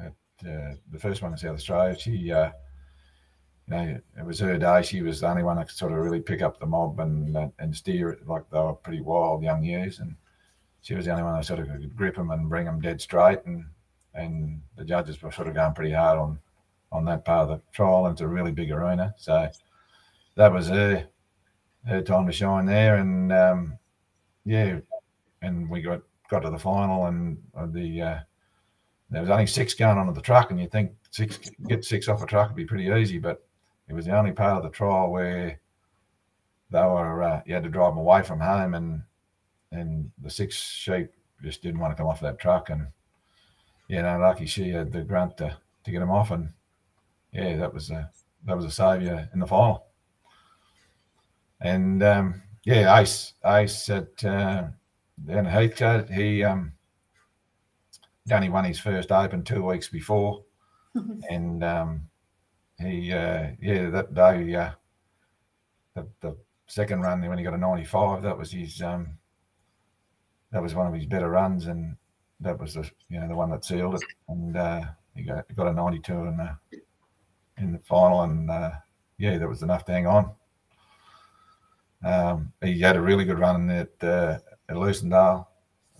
at 0.00 0.12
uh, 0.44 0.74
the 0.90 0.98
first 0.98 1.22
one 1.22 1.32
in 1.32 1.38
South 1.38 1.54
Australia, 1.54 1.96
she 1.96 2.32
uh, 2.32 2.50
you 3.70 3.76
know 3.76 4.00
it 4.18 4.24
was 4.24 4.40
her 4.40 4.58
day. 4.58 4.82
She 4.82 5.02
was 5.02 5.20
the 5.20 5.28
only 5.28 5.42
one 5.42 5.56
that 5.56 5.68
could 5.68 5.76
sort 5.76 5.92
of 5.92 5.98
really 5.98 6.20
pick 6.20 6.42
up 6.42 6.58
the 6.58 6.66
mob 6.66 7.00
and 7.00 7.36
uh, 7.36 7.48
and 7.58 7.74
steer 7.76 8.10
it 8.10 8.26
like 8.26 8.48
they 8.50 8.58
were 8.58 8.74
pretty 8.74 9.00
wild 9.00 9.42
young 9.42 9.62
ewes, 9.62 9.98
and 10.00 10.16
she 10.82 10.94
was 10.94 11.04
the 11.04 11.12
only 11.12 11.24
one 11.24 11.34
that 11.34 11.44
sort 11.44 11.60
of 11.60 11.68
could 11.68 11.96
grip 11.96 12.16
them 12.16 12.30
and 12.30 12.48
bring 12.48 12.64
them 12.64 12.80
dead 12.80 13.00
straight. 13.00 13.40
And 13.46 13.64
and 14.14 14.62
the 14.76 14.84
judges 14.84 15.20
were 15.22 15.32
sort 15.32 15.48
of 15.48 15.54
going 15.54 15.74
pretty 15.74 15.92
hard 15.92 16.18
on 16.18 16.38
on 16.90 17.04
that 17.04 17.24
part 17.24 17.48
of 17.48 17.58
the 17.58 17.62
trial, 17.72 18.06
and 18.06 18.12
it's 18.12 18.22
a 18.22 18.28
really 18.28 18.52
big 18.52 18.70
arena, 18.70 19.14
so 19.18 19.48
that 20.36 20.52
was 20.52 20.68
her 20.68 21.06
her 21.86 22.02
time 22.02 22.26
to 22.26 22.32
shine 22.32 22.66
there, 22.66 22.96
and 22.96 23.32
um, 23.32 23.78
yeah, 24.44 24.78
and 25.42 25.68
we 25.68 25.82
got 25.82 26.00
got 26.30 26.40
to 26.40 26.50
the 26.50 26.58
final, 26.58 27.06
and 27.06 27.38
uh, 27.56 27.66
the 27.66 28.02
uh, 28.02 28.18
there 29.10 29.20
was 29.20 29.30
only 29.30 29.46
six 29.46 29.74
going 29.74 29.98
onto 29.98 30.12
the 30.12 30.20
truck, 30.20 30.50
and 30.50 30.60
you 30.60 30.68
think 30.68 30.92
six 31.10 31.38
get 31.66 31.84
six 31.84 32.08
off 32.08 32.22
a 32.22 32.26
truck 32.26 32.48
would 32.48 32.56
be 32.56 32.64
pretty 32.64 32.86
easy, 32.86 33.18
but 33.18 33.46
it 33.88 33.94
was 33.94 34.06
the 34.06 34.16
only 34.16 34.32
part 34.32 34.58
of 34.58 34.62
the 34.62 34.76
trial 34.76 35.10
where 35.10 35.60
they 36.70 36.80
were 36.80 37.22
uh, 37.22 37.42
you 37.46 37.54
had 37.54 37.62
to 37.62 37.70
drive 37.70 37.92
them 37.92 37.98
away 37.98 38.22
from 38.22 38.40
home, 38.40 38.74
and 38.74 39.02
and 39.72 40.10
the 40.22 40.30
six 40.30 40.54
sheep 40.56 41.10
just 41.42 41.62
didn't 41.62 41.80
want 41.80 41.92
to 41.92 41.96
come 41.96 42.06
off 42.06 42.20
that 42.20 42.38
truck, 42.38 42.70
and 42.70 42.86
you 43.88 44.02
know, 44.02 44.18
lucky 44.18 44.46
she 44.46 44.70
had 44.70 44.92
the 44.92 45.02
grunt 45.02 45.36
to 45.38 45.56
to 45.84 45.90
get 45.90 46.00
them 46.00 46.10
off, 46.10 46.30
and 46.30 46.50
yeah, 47.32 47.56
that 47.56 47.72
was 47.72 47.90
a 47.90 48.10
that 48.44 48.56
was 48.56 48.64
a 48.64 48.70
saviour 48.70 49.28
in 49.32 49.40
the 49.40 49.46
final. 49.46 49.86
And 51.60 52.02
um, 52.02 52.42
yeah, 52.64 53.00
Ace, 53.00 53.32
Ace 53.44 53.88
at 53.88 54.24
uh, 54.24 54.66
down 55.24 55.46
at 55.46 55.52
Heathcote, 55.52 56.10
he 56.10 56.44
um, 56.44 56.72
only 58.30 58.48
won 58.48 58.64
his 58.64 58.78
first 58.78 59.10
Open 59.10 59.42
two 59.42 59.64
weeks 59.64 59.88
before, 59.88 60.44
and 61.30 61.64
um, 61.64 62.07
he 62.80 63.12
uh, 63.12 63.48
yeah 63.60 63.90
that 63.90 64.14
day 64.14 64.54
uh, 64.54 64.70
the, 65.94 66.06
the 66.20 66.36
second 66.66 67.00
run 67.00 67.26
when 67.26 67.38
he 67.38 67.44
got 67.44 67.54
a 67.54 67.58
ninety 67.58 67.84
five, 67.84 68.22
that 68.22 68.38
was 68.38 68.52
his 68.52 68.80
um, 68.82 69.18
that 70.52 70.62
was 70.62 70.74
one 70.74 70.86
of 70.86 70.94
his 70.94 71.06
better 71.06 71.30
runs, 71.30 71.66
and 71.66 71.96
that 72.40 72.58
was 72.58 72.74
the 72.74 72.88
you 73.08 73.20
know 73.20 73.28
the 73.28 73.34
one 73.34 73.50
that 73.50 73.64
sealed 73.64 73.94
it, 73.94 74.04
and 74.28 74.56
uh, 74.56 74.82
he 75.14 75.22
got 75.22 75.44
he 75.48 75.54
got 75.54 75.68
a 75.68 75.72
ninety 75.72 75.98
two 75.98 76.24
in 76.24 76.36
the 76.36 76.56
in 77.58 77.72
the 77.72 77.78
final, 77.80 78.22
and 78.22 78.50
uh, 78.50 78.70
yeah, 79.18 79.38
that 79.38 79.48
was 79.48 79.62
enough 79.62 79.84
to 79.86 79.92
hang 79.92 80.06
on. 80.06 80.30
Um, 82.04 82.52
he 82.62 82.78
had 82.80 82.96
a 82.96 83.00
really 83.00 83.24
good 83.24 83.40
run 83.40 83.68
at 83.70 83.90
uh, 84.02 84.38
at 84.68 84.76
Lucindale 84.76 85.46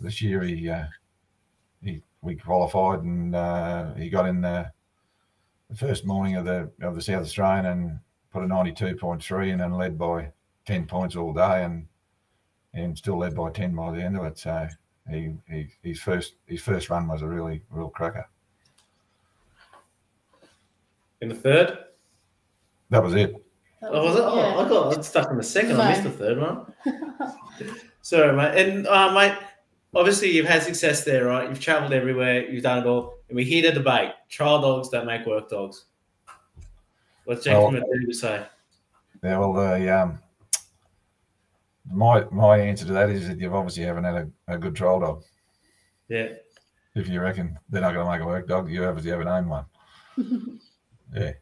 this 0.01 0.23
year. 0.23 0.43
He 0.43 0.69
uh, 0.69 0.85
he 1.83 2.03
we 2.23 2.37
qualified 2.37 3.03
and 3.03 3.35
uh, 3.35 3.95
he 3.95 4.11
got 4.11 4.29
in 4.29 4.41
the, 4.41 4.71
the 5.71 5.77
first 5.77 6.05
morning 6.07 6.37
of 6.37 6.45
the 6.45 6.71
of 6.83 6.95
the 6.95 7.03
South 7.03 7.23
Australian 7.23 7.67
and 7.67 7.99
put 8.33 8.43
a 8.43 8.47
ninety 8.47 8.73
two 8.73 8.95
point 8.97 9.23
three 9.23 9.51
and 9.51 9.61
then 9.61 9.73
led 9.75 9.99
by 9.99 10.31
ten 10.67 10.87
points 10.87 11.17
all 11.17 11.33
day 11.33 11.65
and 11.65 11.87
and 12.75 12.97
still 12.97 13.19
led 13.19 13.35
by 13.35 13.51
ten 13.51 13.75
by 13.75 13.91
the 13.93 14.03
end 14.03 14.17
of 14.17 14.25
it. 14.25 14.39
So 14.39 14.67
he, 15.11 15.35
he 15.51 15.69
his 15.83 16.01
first 16.01 16.35
his 16.47 16.63
first 16.63 16.91
run 16.91 17.07
was 17.09 17.23
a 17.23 17.27
really 17.29 17.63
real 17.71 17.91
cracker. 17.91 18.29
In 21.21 21.29
the 21.29 21.35
third? 21.35 21.79
That 22.91 23.03
was 23.03 23.15
it. 23.15 23.33
That 23.83 23.91
Oh, 23.93 24.05
was 24.05 24.15
it? 24.17 24.21
yeah. 24.21 24.25
Oh, 24.27 24.65
I 24.65 24.69
got 24.95 25.05
stuck 25.05 25.31
in 25.31 25.37
the 25.37 25.43
second. 25.43 25.81
I 25.81 25.91
missed 25.91 26.05
the 26.05 26.11
third 26.11 26.39
one. 26.41 26.73
Sorry, 28.03 28.35
mate. 28.37 28.57
And 28.67 28.87
uh, 28.87 29.13
mate, 29.13 29.37
obviously 29.95 30.31
you've 30.31 30.47
had 30.47 30.63
success 30.63 31.05
there, 31.05 31.27
right? 31.27 31.49
You've 31.49 31.61
travelled 31.61 31.93
everywhere. 31.93 32.49
You've 32.49 32.63
done 32.63 32.79
it 32.79 32.87
all. 32.87 33.18
And 33.29 33.37
we 33.37 33.45
hear 33.45 33.63
the 33.63 33.73
debate: 33.73 34.13
trial 34.29 34.61
dogs 34.61 34.89
don't 34.89 35.07
make 35.07 35.27
work 35.27 35.49
dogs. 35.51 35.85
What's 37.25 37.45
Jack 37.45 37.55
Well- 37.59 37.71
McDougall 37.73 38.15
say? 38.15 38.47
Yeah, 39.23 39.39
well, 39.39 39.53
the 39.53 39.89
um, 39.91 40.19
my 41.91 42.25
my 42.31 42.59
answer 42.59 42.87
to 42.87 42.93
that 42.93 43.11
is 43.11 43.29
that 43.29 43.39
you've 43.41 43.55
obviously 43.55 43.83
haven't 43.85 44.05
had 44.05 44.15
a, 44.15 44.55
a 44.55 44.59
good 44.59 44.75
trial 44.77 45.01
dog. 45.01 45.25
Yeah. 46.09 46.29
If 46.95 47.09
you 47.09 47.21
reckon 47.21 47.59
they're 47.69 47.83
not 47.83 47.95
going 47.95 48.07
to 48.07 48.13
make 48.13 48.23
a 48.23 48.27
work 48.27 48.49
dog, 48.49 48.71
you 48.71 48.85
obviously 48.85 49.11
haven't 49.11 49.29
owned 49.29 49.49
one. 49.51 49.65
Yeah. 51.15 51.33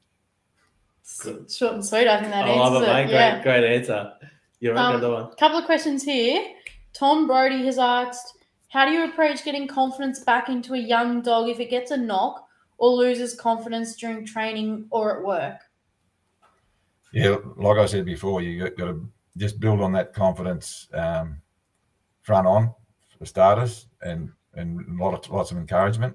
Short 1.04 1.74
and 1.74 1.84
sweet. 1.84 2.06
I 2.06 2.20
think 2.20 2.30
that 2.32 2.44
I 2.44 2.54
love 2.54 2.74
answers 2.74 2.88
it, 2.88 2.90
it. 2.90 2.94
mate. 2.94 3.04
Great, 3.06 3.12
Yeah. 3.14 3.42
great 3.42 3.64
answer. 3.76 4.12
You're 4.60 4.74
right, 4.74 4.84
Um, 4.86 4.96
another 4.96 5.12
one. 5.12 5.32
Couple 5.34 5.58
of 5.58 5.64
questions 5.64 6.02
here. 6.04 6.54
Tom 6.92 7.26
Brody 7.26 7.64
has 7.66 7.78
asked, 7.78 8.38
"How 8.76 8.84
do 8.84 8.90
you 8.90 9.04
approach 9.06 9.42
getting 9.42 9.66
confidence 9.66 10.20
back 10.20 10.50
into 10.50 10.74
a 10.74 10.78
young 10.78 11.22
dog 11.22 11.48
if 11.48 11.60
it 11.60 11.70
gets 11.70 11.92
a 11.92 11.96
knock 11.96 12.46
or 12.76 12.90
loses 12.90 13.34
confidence 13.34 13.96
during 13.96 14.26
training 14.26 14.86
or 14.90 15.16
at 15.16 15.24
work?" 15.24 15.60
Yeah, 17.10 17.36
like 17.56 17.78
I 17.78 17.86
said 17.86 18.04
before, 18.04 18.42
you 18.42 18.64
got, 18.64 18.76
got 18.76 18.84
to 18.88 19.08
just 19.38 19.60
build 19.60 19.80
on 19.80 19.92
that 19.92 20.12
confidence 20.12 20.88
um, 20.92 21.40
front 22.20 22.46
on 22.46 22.74
for 23.18 23.24
starters, 23.24 23.86
and 24.02 24.30
and 24.52 25.00
a 25.00 25.02
lot 25.02 25.14
of 25.14 25.30
lots 25.30 25.50
of 25.52 25.56
encouragement, 25.56 26.14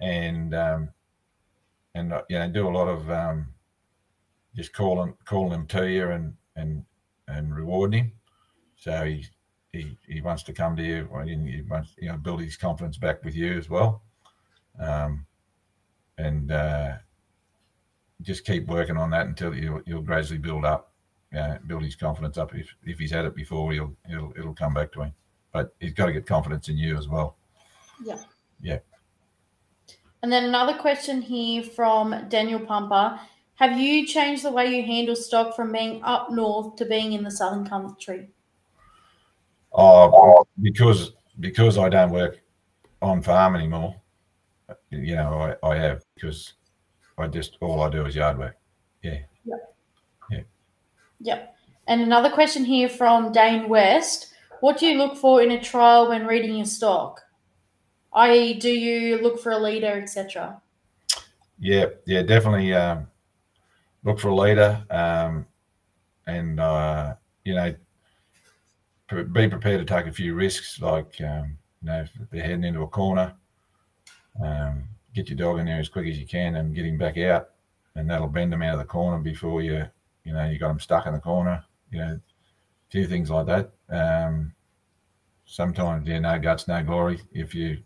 and 0.00 0.54
um, 0.54 0.90
and 1.94 2.12
uh, 2.12 2.20
you 2.28 2.38
know 2.38 2.50
do 2.50 2.68
a 2.68 2.76
lot 2.76 2.88
of 2.88 3.10
um, 3.10 3.54
just 4.54 4.74
calling 4.74 5.14
calling 5.24 5.52
him 5.52 5.66
to 5.68 5.88
you 5.88 6.10
and 6.10 6.34
and 6.56 6.84
and 7.26 7.56
rewarding 7.56 8.04
him, 8.04 8.12
so 8.76 9.02
he 9.06 9.26
he, 9.74 9.98
he 10.06 10.20
wants 10.20 10.42
to 10.44 10.52
come 10.52 10.76
to 10.76 10.82
you, 10.82 11.08
or 11.10 11.24
he 11.24 11.34
he 11.34 11.62
wants 11.62 11.94
you 11.98 12.08
know 12.08 12.16
build 12.16 12.40
his 12.40 12.56
confidence 12.56 12.96
back 12.96 13.24
with 13.24 13.34
you 13.34 13.58
as 13.58 13.68
well. 13.68 14.02
Um, 14.78 15.26
and 16.16 16.52
uh, 16.52 16.92
just 18.22 18.44
keep 18.44 18.66
working 18.66 18.96
on 18.96 19.10
that 19.10 19.26
until 19.26 19.54
you'll, 19.54 19.82
you'll 19.84 20.02
gradually 20.02 20.38
build 20.38 20.64
up, 20.64 20.92
yeah, 21.32 21.58
build 21.66 21.82
his 21.82 21.96
confidence 21.96 22.38
up. 22.38 22.54
If 22.54 22.74
if 22.84 22.98
he's 22.98 23.10
had 23.10 23.24
it 23.24 23.34
before, 23.34 23.72
he'll 23.72 23.94
it'll 24.10 24.32
it'll 24.36 24.54
come 24.54 24.74
back 24.74 24.92
to 24.92 25.02
him. 25.02 25.14
But 25.52 25.74
he's 25.80 25.92
got 25.92 26.06
to 26.06 26.12
get 26.12 26.26
confidence 26.26 26.68
in 26.68 26.78
you 26.78 26.96
as 26.96 27.08
well. 27.08 27.36
Yeah. 28.04 28.18
Yeah. 28.60 28.78
And 30.22 30.32
then 30.32 30.44
another 30.44 30.74
question 30.74 31.20
here 31.20 31.62
from 31.62 32.28
Daniel 32.28 32.60
Pumper. 32.60 33.20
Have 33.56 33.78
you 33.78 34.06
changed 34.06 34.42
the 34.42 34.50
way 34.50 34.74
you 34.74 34.82
handle 34.82 35.14
stock 35.14 35.54
from 35.54 35.70
being 35.70 36.02
up 36.02 36.32
north 36.32 36.76
to 36.76 36.84
being 36.84 37.12
in 37.12 37.22
the 37.22 37.30
southern 37.30 37.66
country? 37.66 38.30
Oh, 39.74 40.46
because 40.62 41.12
because 41.40 41.78
I 41.78 41.88
don't 41.88 42.10
work 42.10 42.40
on 43.02 43.22
farm 43.22 43.56
anymore. 43.56 43.96
You 44.90 45.16
know, 45.16 45.56
I, 45.62 45.68
I 45.68 45.76
have 45.76 46.04
because 46.14 46.54
I 47.18 47.26
just 47.26 47.58
all 47.60 47.82
I 47.82 47.90
do 47.90 48.06
is 48.06 48.14
yard 48.14 48.38
work. 48.38 48.56
Yeah. 49.02 49.18
Yeah. 49.44 49.56
Yeah. 50.30 50.40
Yep. 51.20 51.56
And 51.86 52.00
another 52.00 52.30
question 52.30 52.64
here 52.64 52.88
from 52.88 53.32
Dane 53.32 53.68
West. 53.68 54.32
What 54.60 54.78
do 54.78 54.86
you 54.86 54.96
look 54.96 55.16
for 55.16 55.42
in 55.42 55.50
a 55.50 55.60
trial 55.60 56.08
when 56.08 56.26
reading 56.26 56.56
your 56.56 56.66
stock? 56.66 57.20
I.e., 58.14 58.54
do 58.54 58.70
you 58.70 59.18
look 59.18 59.40
for 59.40 59.52
a 59.52 59.58
leader, 59.58 60.00
etc.? 60.00 60.62
Yeah, 61.58 61.86
yeah, 62.06 62.22
definitely. 62.22 62.72
Um, 62.72 63.08
look 64.04 64.20
for 64.20 64.28
a 64.28 64.34
leader, 64.34 64.84
um, 64.88 65.46
and 66.26 66.60
uh, 66.60 67.14
you 67.44 67.54
know, 67.54 67.74
be 69.08 69.48
prepared 69.48 69.80
to 69.80 69.84
take 69.84 70.06
a 70.06 70.12
few 70.12 70.34
risks. 70.34 70.80
Like 70.80 71.20
um, 71.20 71.58
you 71.82 71.86
know, 71.86 72.00
if 72.00 72.10
they're 72.30 72.42
heading 72.42 72.64
into 72.64 72.82
a 72.82 72.88
corner, 72.88 73.34
um, 74.42 74.84
get 75.14 75.28
your 75.28 75.38
dog 75.38 75.58
in 75.58 75.66
there 75.66 75.80
as 75.80 75.88
quick 75.88 76.06
as 76.06 76.18
you 76.18 76.26
can 76.26 76.56
and 76.56 76.74
get 76.74 76.86
him 76.86 76.98
back 76.98 77.18
out, 77.18 77.50
and 77.94 78.08
that'll 78.08 78.28
bend 78.28 78.52
them 78.52 78.62
out 78.62 78.74
of 78.74 78.80
the 78.80 78.84
corner 78.84 79.18
before 79.18 79.62
you, 79.62 79.84
you 80.24 80.32
know, 80.32 80.44
you 80.48 80.58
got 80.58 80.68
them 80.68 80.80
stuck 80.80 81.06
in 81.06 81.12
the 81.12 81.20
corner. 81.20 81.64
You 81.90 81.98
know, 81.98 82.04
a 82.06 82.20
few 82.90 83.06
things 83.06 83.30
like 83.30 83.46
that. 83.46 83.70
Um, 83.88 84.54
sometimes, 85.46 86.08
yeah, 86.08 86.18
no 86.18 86.38
guts, 86.38 86.66
no 86.66 86.82
glory. 86.82 87.20
If 87.32 87.54
you 87.54 87.78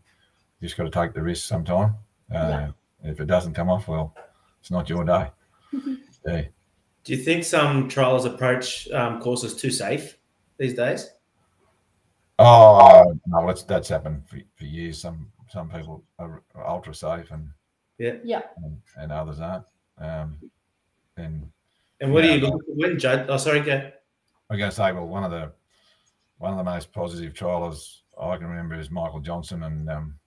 just 0.63 0.77
got 0.77 0.85
to 0.85 0.91
take 0.91 1.15
the 1.15 1.23
risk 1.23 1.47
sometime. 1.47 1.95
Uh, 2.35 2.71
If 3.03 3.21
it 3.21 3.27
doesn't 3.27 3.55
come 3.55 3.71
off, 3.71 3.89
well, 3.89 4.15
it's 4.61 4.71
not 4.71 4.89
your 4.89 5.05
day. 5.05 5.31
yeah. 6.27 6.43
Do 7.05 7.15
you 7.15 7.23
think 7.23 7.45
some 7.45 7.89
trials 7.89 8.25
approach 8.25 8.91
um, 8.91 9.21
courses 9.21 9.55
too 9.55 9.71
safe 9.71 10.18
these 10.59 10.75
days? 10.75 11.11
Oh 12.39 13.13
no, 13.27 13.47
that's 13.47 13.63
that's 13.65 13.89
happened 13.89 14.23
for, 14.29 14.39
for 14.57 14.65
years. 14.65 15.01
Some 15.01 15.31
some 15.49 15.69
people 15.69 16.05
are 16.19 16.43
ultra 16.67 16.95
safe 16.95 17.31
and 17.31 17.49
Yeah. 17.99 18.17
Yeah. 18.23 18.43
and, 18.59 18.81
and 18.97 19.13
others 19.13 19.41
aren't. 19.41 19.65
Um, 19.99 20.39
and 21.17 21.51
And 22.01 22.13
what 22.13 22.25
Yeah. 22.25 22.31
are 22.31 22.35
you 22.37 22.41
looking 22.43 22.61
for 22.61 22.75
when 22.75 22.99
judge? 22.99 23.27
Oh, 23.29 23.39
sorry, 23.39 23.61
go. 23.61 23.91
I'm 24.51 24.59
going 24.59 24.71
to 24.71 24.77
say, 24.77 24.93
well, 24.93 25.07
one 25.07 25.25
of 25.25 25.31
the 25.31 25.53
one 26.39 26.53
of 26.53 26.59
the 26.59 26.65
most 26.71 26.93
positive 26.93 27.33
trialers 27.35 28.03
I 28.21 28.37
can 28.37 28.47
remember 28.47 28.77
is 28.77 28.91
Michael 28.91 29.21
Johnson 29.21 29.65
and 29.65 29.91
um, 29.91 30.19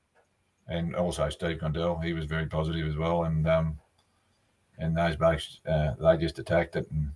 and 0.68 0.96
also 0.96 1.30
Steve 1.30 1.60
Condell. 1.60 1.98
He 2.00 2.14
was 2.14 2.26
very 2.26 2.46
positive 2.46 2.88
as 2.88 2.98
well, 2.98 3.24
and 3.24 3.48
um, 3.48 3.80
and 4.80 4.98
those 4.98 5.16
blokes 5.16 5.60
uh, 5.66 5.94
they 6.00 6.18
just 6.18 6.40
attacked 6.40 6.76
it 6.76 6.90
and 6.92 7.12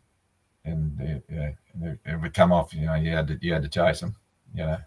and 0.66 0.98
yeah, 1.30 1.52
it, 1.82 2.00
it 2.06 2.22
would 2.22 2.34
come 2.34 2.52
off. 2.52 2.74
You 2.74 2.88
know, 2.88 2.96
you 2.96 3.12
had 3.12 3.28
to 3.28 3.38
you 3.42 3.54
had 3.54 3.64
to 3.64 3.70
chase 3.70 4.00
them. 4.00 4.16
You 4.54 4.66
know, 4.66 4.78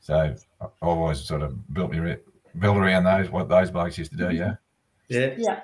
so 0.00 0.34
I've 0.60 0.70
always 0.80 1.20
sort 1.20 1.42
of 1.42 1.72
built 1.72 1.92
me 1.92 2.16
built 2.58 2.76
around 2.76 3.04
those 3.04 3.30
what 3.30 3.48
those 3.48 3.70
blokes 3.70 3.98
used 3.98 4.12
to 4.12 4.16
do. 4.16 4.30
Yeah. 4.30 4.56
Yeah. 5.08 5.34
Yeah. 5.36 5.60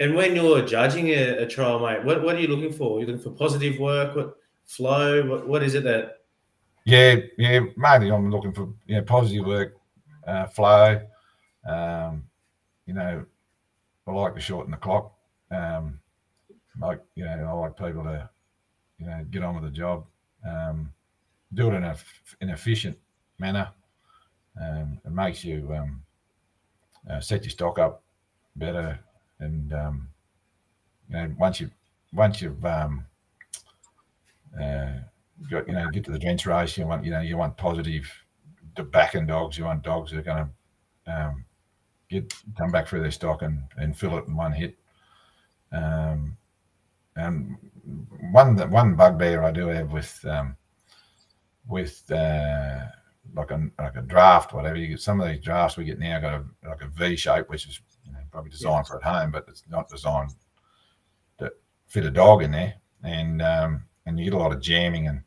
And 0.00 0.14
when 0.14 0.36
you're 0.36 0.62
judging 0.64 1.08
a, 1.08 1.38
a 1.38 1.46
trial, 1.46 1.80
mate, 1.80 2.04
what, 2.04 2.22
what 2.22 2.36
are 2.36 2.40
you 2.40 2.46
looking 2.46 2.72
for? 2.72 3.00
You're 3.00 3.08
looking 3.08 3.22
for 3.22 3.36
positive 3.36 3.80
work, 3.80 4.14
what 4.14 4.36
flow? 4.64 5.26
What, 5.28 5.48
what 5.48 5.62
is 5.62 5.74
it 5.74 5.82
that? 5.84 6.18
Yeah, 6.84 7.16
yeah. 7.36 7.60
Mainly, 7.76 8.10
I'm 8.10 8.30
looking 8.30 8.52
for 8.52 8.72
you 8.86 8.96
know 8.96 9.02
positive 9.02 9.44
work, 9.44 9.76
uh, 10.26 10.46
flow. 10.46 11.00
Um, 11.68 12.24
you 12.86 12.94
know, 12.94 13.26
I 14.06 14.10
like 14.10 14.34
to 14.34 14.40
shorten 14.40 14.70
the 14.70 14.76
clock. 14.76 15.12
Um, 15.50 16.00
like 16.80 17.00
you 17.14 17.24
know, 17.24 17.46
I 17.48 17.52
like 17.52 17.76
people 17.76 18.04
to 18.04 18.28
you 18.98 19.06
know 19.06 19.24
get 19.30 19.42
on 19.42 19.54
with 19.54 19.64
the 19.64 19.70
job, 19.70 20.04
um, 20.48 20.92
do 21.54 21.70
it 21.70 21.74
in 21.74 21.84
a 21.84 21.96
an 22.40 22.50
efficient 22.50 22.96
manner. 23.38 23.70
Um, 24.60 25.00
it 25.04 25.12
makes 25.12 25.44
you 25.44 25.72
um, 25.74 26.02
uh, 27.10 27.20
set 27.20 27.42
your 27.42 27.50
stock 27.50 27.78
up 27.78 28.02
better, 28.56 28.98
and 29.40 29.72
um, 29.72 30.08
you 31.08 31.16
know 31.16 31.34
once 31.38 31.60
you 31.60 31.70
once 32.12 32.42
you've 32.42 32.64
um, 32.64 33.04
uh, 34.60 34.92
got, 35.50 35.66
you 35.66 35.74
know, 35.74 35.88
get 35.90 36.04
to 36.04 36.12
the 36.12 36.18
drench 36.18 36.46
race. 36.46 36.76
You 36.76 36.86
want, 36.86 37.04
you 37.04 37.10
know, 37.10 37.20
you 37.20 37.36
want 37.36 37.56
positive 37.56 38.10
backing 38.90 39.26
dogs. 39.26 39.58
You 39.58 39.64
want 39.64 39.82
dogs 39.82 40.10
that 40.10 40.18
are 40.18 40.22
going 40.22 40.50
to 41.06 41.12
um, 41.12 41.44
get 42.08 42.32
come 42.56 42.70
back 42.70 42.88
through 42.88 43.02
their 43.02 43.10
stock 43.10 43.42
and, 43.42 43.62
and 43.76 43.96
fill 43.96 44.18
it 44.18 44.26
in 44.26 44.36
one 44.36 44.52
hit. 44.52 44.76
Um, 45.72 46.36
and 47.18 47.56
one 48.32 48.56
one 48.70 48.94
bugbear 48.94 49.42
I 49.42 49.50
do 49.50 49.66
have 49.68 49.92
with 49.92 50.24
um, 50.24 50.56
with 51.66 52.10
uh, 52.10 52.86
like 53.34 53.50
a 53.50 53.68
like 53.78 53.96
a 53.96 54.02
draft, 54.02 54.52
whatever 54.52 54.76
you 54.76 54.88
get. 54.88 55.00
Some 55.00 55.20
of 55.20 55.28
these 55.28 55.40
drafts 55.40 55.76
we 55.76 55.84
get 55.84 55.98
now 55.98 56.20
got 56.20 56.34
a 56.34 56.44
like 56.68 56.82
a 56.82 56.88
V 56.88 57.16
shape, 57.16 57.48
which 57.48 57.66
is 57.66 57.80
you 58.04 58.12
know, 58.12 58.18
probably 58.30 58.50
designed 58.50 58.86
for 58.86 58.96
at 58.96 59.02
home, 59.02 59.30
but 59.30 59.44
it's 59.48 59.64
not 59.68 59.88
designed 59.88 60.30
to 61.38 61.52
fit 61.86 62.06
a 62.06 62.10
dog 62.10 62.42
in 62.42 62.50
there. 62.50 62.74
And 63.02 63.42
um, 63.42 63.84
and 64.06 64.18
you 64.18 64.24
get 64.26 64.34
a 64.34 64.38
lot 64.38 64.52
of 64.52 64.60
jamming 64.60 65.08
and 65.08 65.22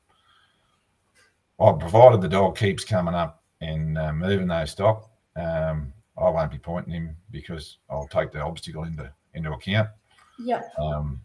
well, 1.57 1.73
provided 1.73 2.21
the 2.21 2.27
dog 2.27 2.57
keeps 2.57 2.83
coming 2.83 3.13
up 3.13 3.43
and 3.61 3.97
uh, 3.97 4.11
moving 4.11 4.47
those 4.47 4.71
stock, 4.71 5.11
um, 5.35 5.93
I 6.17 6.27
won't 6.29 6.51
be 6.51 6.57
pointing 6.57 6.93
him 6.93 7.15
because 7.29 7.77
I'll 7.87 8.07
take 8.07 8.31
the 8.31 8.41
obstacle 8.41 8.83
into 8.83 9.11
into 9.35 9.51
account. 9.51 9.89
Yeah. 10.39 10.61
Um, 10.79 11.21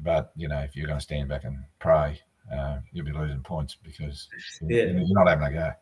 but 0.00 0.32
you 0.36 0.48
know, 0.48 0.60
if 0.60 0.76
you're 0.76 0.86
going 0.86 0.98
to 0.98 1.04
stand 1.04 1.28
back 1.28 1.44
and 1.44 1.58
pray, 1.78 2.20
uh, 2.52 2.78
you'll 2.92 3.04
be 3.06 3.12
losing 3.12 3.42
points 3.42 3.76
because 3.82 4.28
Yeah. 4.62 4.84
you're 4.84 4.98
you're 5.00 5.24
not 5.24 5.28
having 5.28 5.46
a 5.46 5.52
go. 5.52 5.72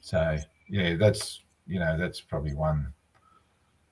So 0.00 0.38
yeah, 0.68 0.96
that's 0.96 1.42
you 1.66 1.78
know 1.78 1.96
that's 1.96 2.20
probably 2.20 2.54
one 2.54 2.92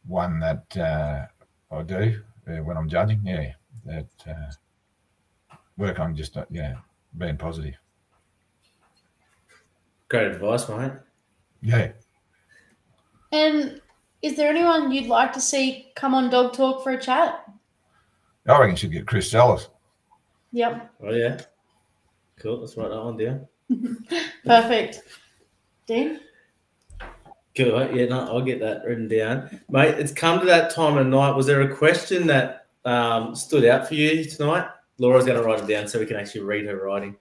one 0.06 0.40
that 0.40 0.76
uh, 0.76 1.26
I 1.74 1.82
do 1.82 2.20
uh, 2.48 2.62
when 2.64 2.76
I'm 2.76 2.88
judging. 2.88 3.20
Yeah, 3.24 3.52
that 3.84 4.08
uh, 4.26 5.56
work 5.76 6.00
on 6.00 6.16
just 6.16 6.36
uh, 6.36 6.44
yeah 6.50 6.76
being 7.16 7.36
positive. 7.36 7.74
Great 10.08 10.32
advice, 10.32 10.68
mate. 10.68 10.92
Yeah. 11.62 11.92
And 13.30 13.80
is 14.20 14.36
there 14.36 14.50
anyone 14.50 14.92
you'd 14.92 15.06
like 15.06 15.32
to 15.32 15.40
see 15.40 15.90
come 15.94 16.14
on 16.14 16.28
Dog 16.30 16.52
Talk 16.52 16.82
for 16.82 16.92
a 16.92 17.00
chat? 17.00 17.44
I 18.46 18.58
reckon 18.58 18.70
you 18.70 18.76
should 18.76 18.92
get 18.92 19.06
Chris 19.06 19.30
Sellers. 19.30 19.68
Yep. 20.52 20.94
Oh, 21.02 21.12
yeah. 21.12 21.40
Cool. 22.38 22.60
Let's 22.60 22.76
write 22.76 22.90
that 22.90 23.02
one 23.02 23.16
down. 23.16 23.46
Perfect. 24.44 25.02
Dean? 25.86 26.20
Good. 27.54 27.74
mate. 27.74 27.94
Yeah, 27.94 28.06
no, 28.06 28.20
I'll 28.26 28.42
get 28.42 28.60
that 28.60 28.84
written 28.84 29.08
down. 29.08 29.60
Mate, 29.68 29.98
it's 29.98 30.12
come 30.12 30.40
to 30.40 30.46
that 30.46 30.74
time 30.74 30.96
of 30.96 31.06
night. 31.06 31.36
Was 31.36 31.46
there 31.46 31.62
a 31.62 31.74
question 31.74 32.26
that 32.26 32.66
um, 32.84 33.34
stood 33.34 33.64
out 33.64 33.86
for 33.86 33.94
you 33.94 34.24
tonight? 34.24 34.66
Laura's 34.98 35.24
going 35.24 35.40
to 35.40 35.46
write 35.46 35.60
it 35.60 35.66
down 35.66 35.86
so 35.88 35.98
we 35.98 36.06
can 36.06 36.16
actually 36.16 36.42
read 36.42 36.66
her 36.66 36.76
writing. 36.76 37.16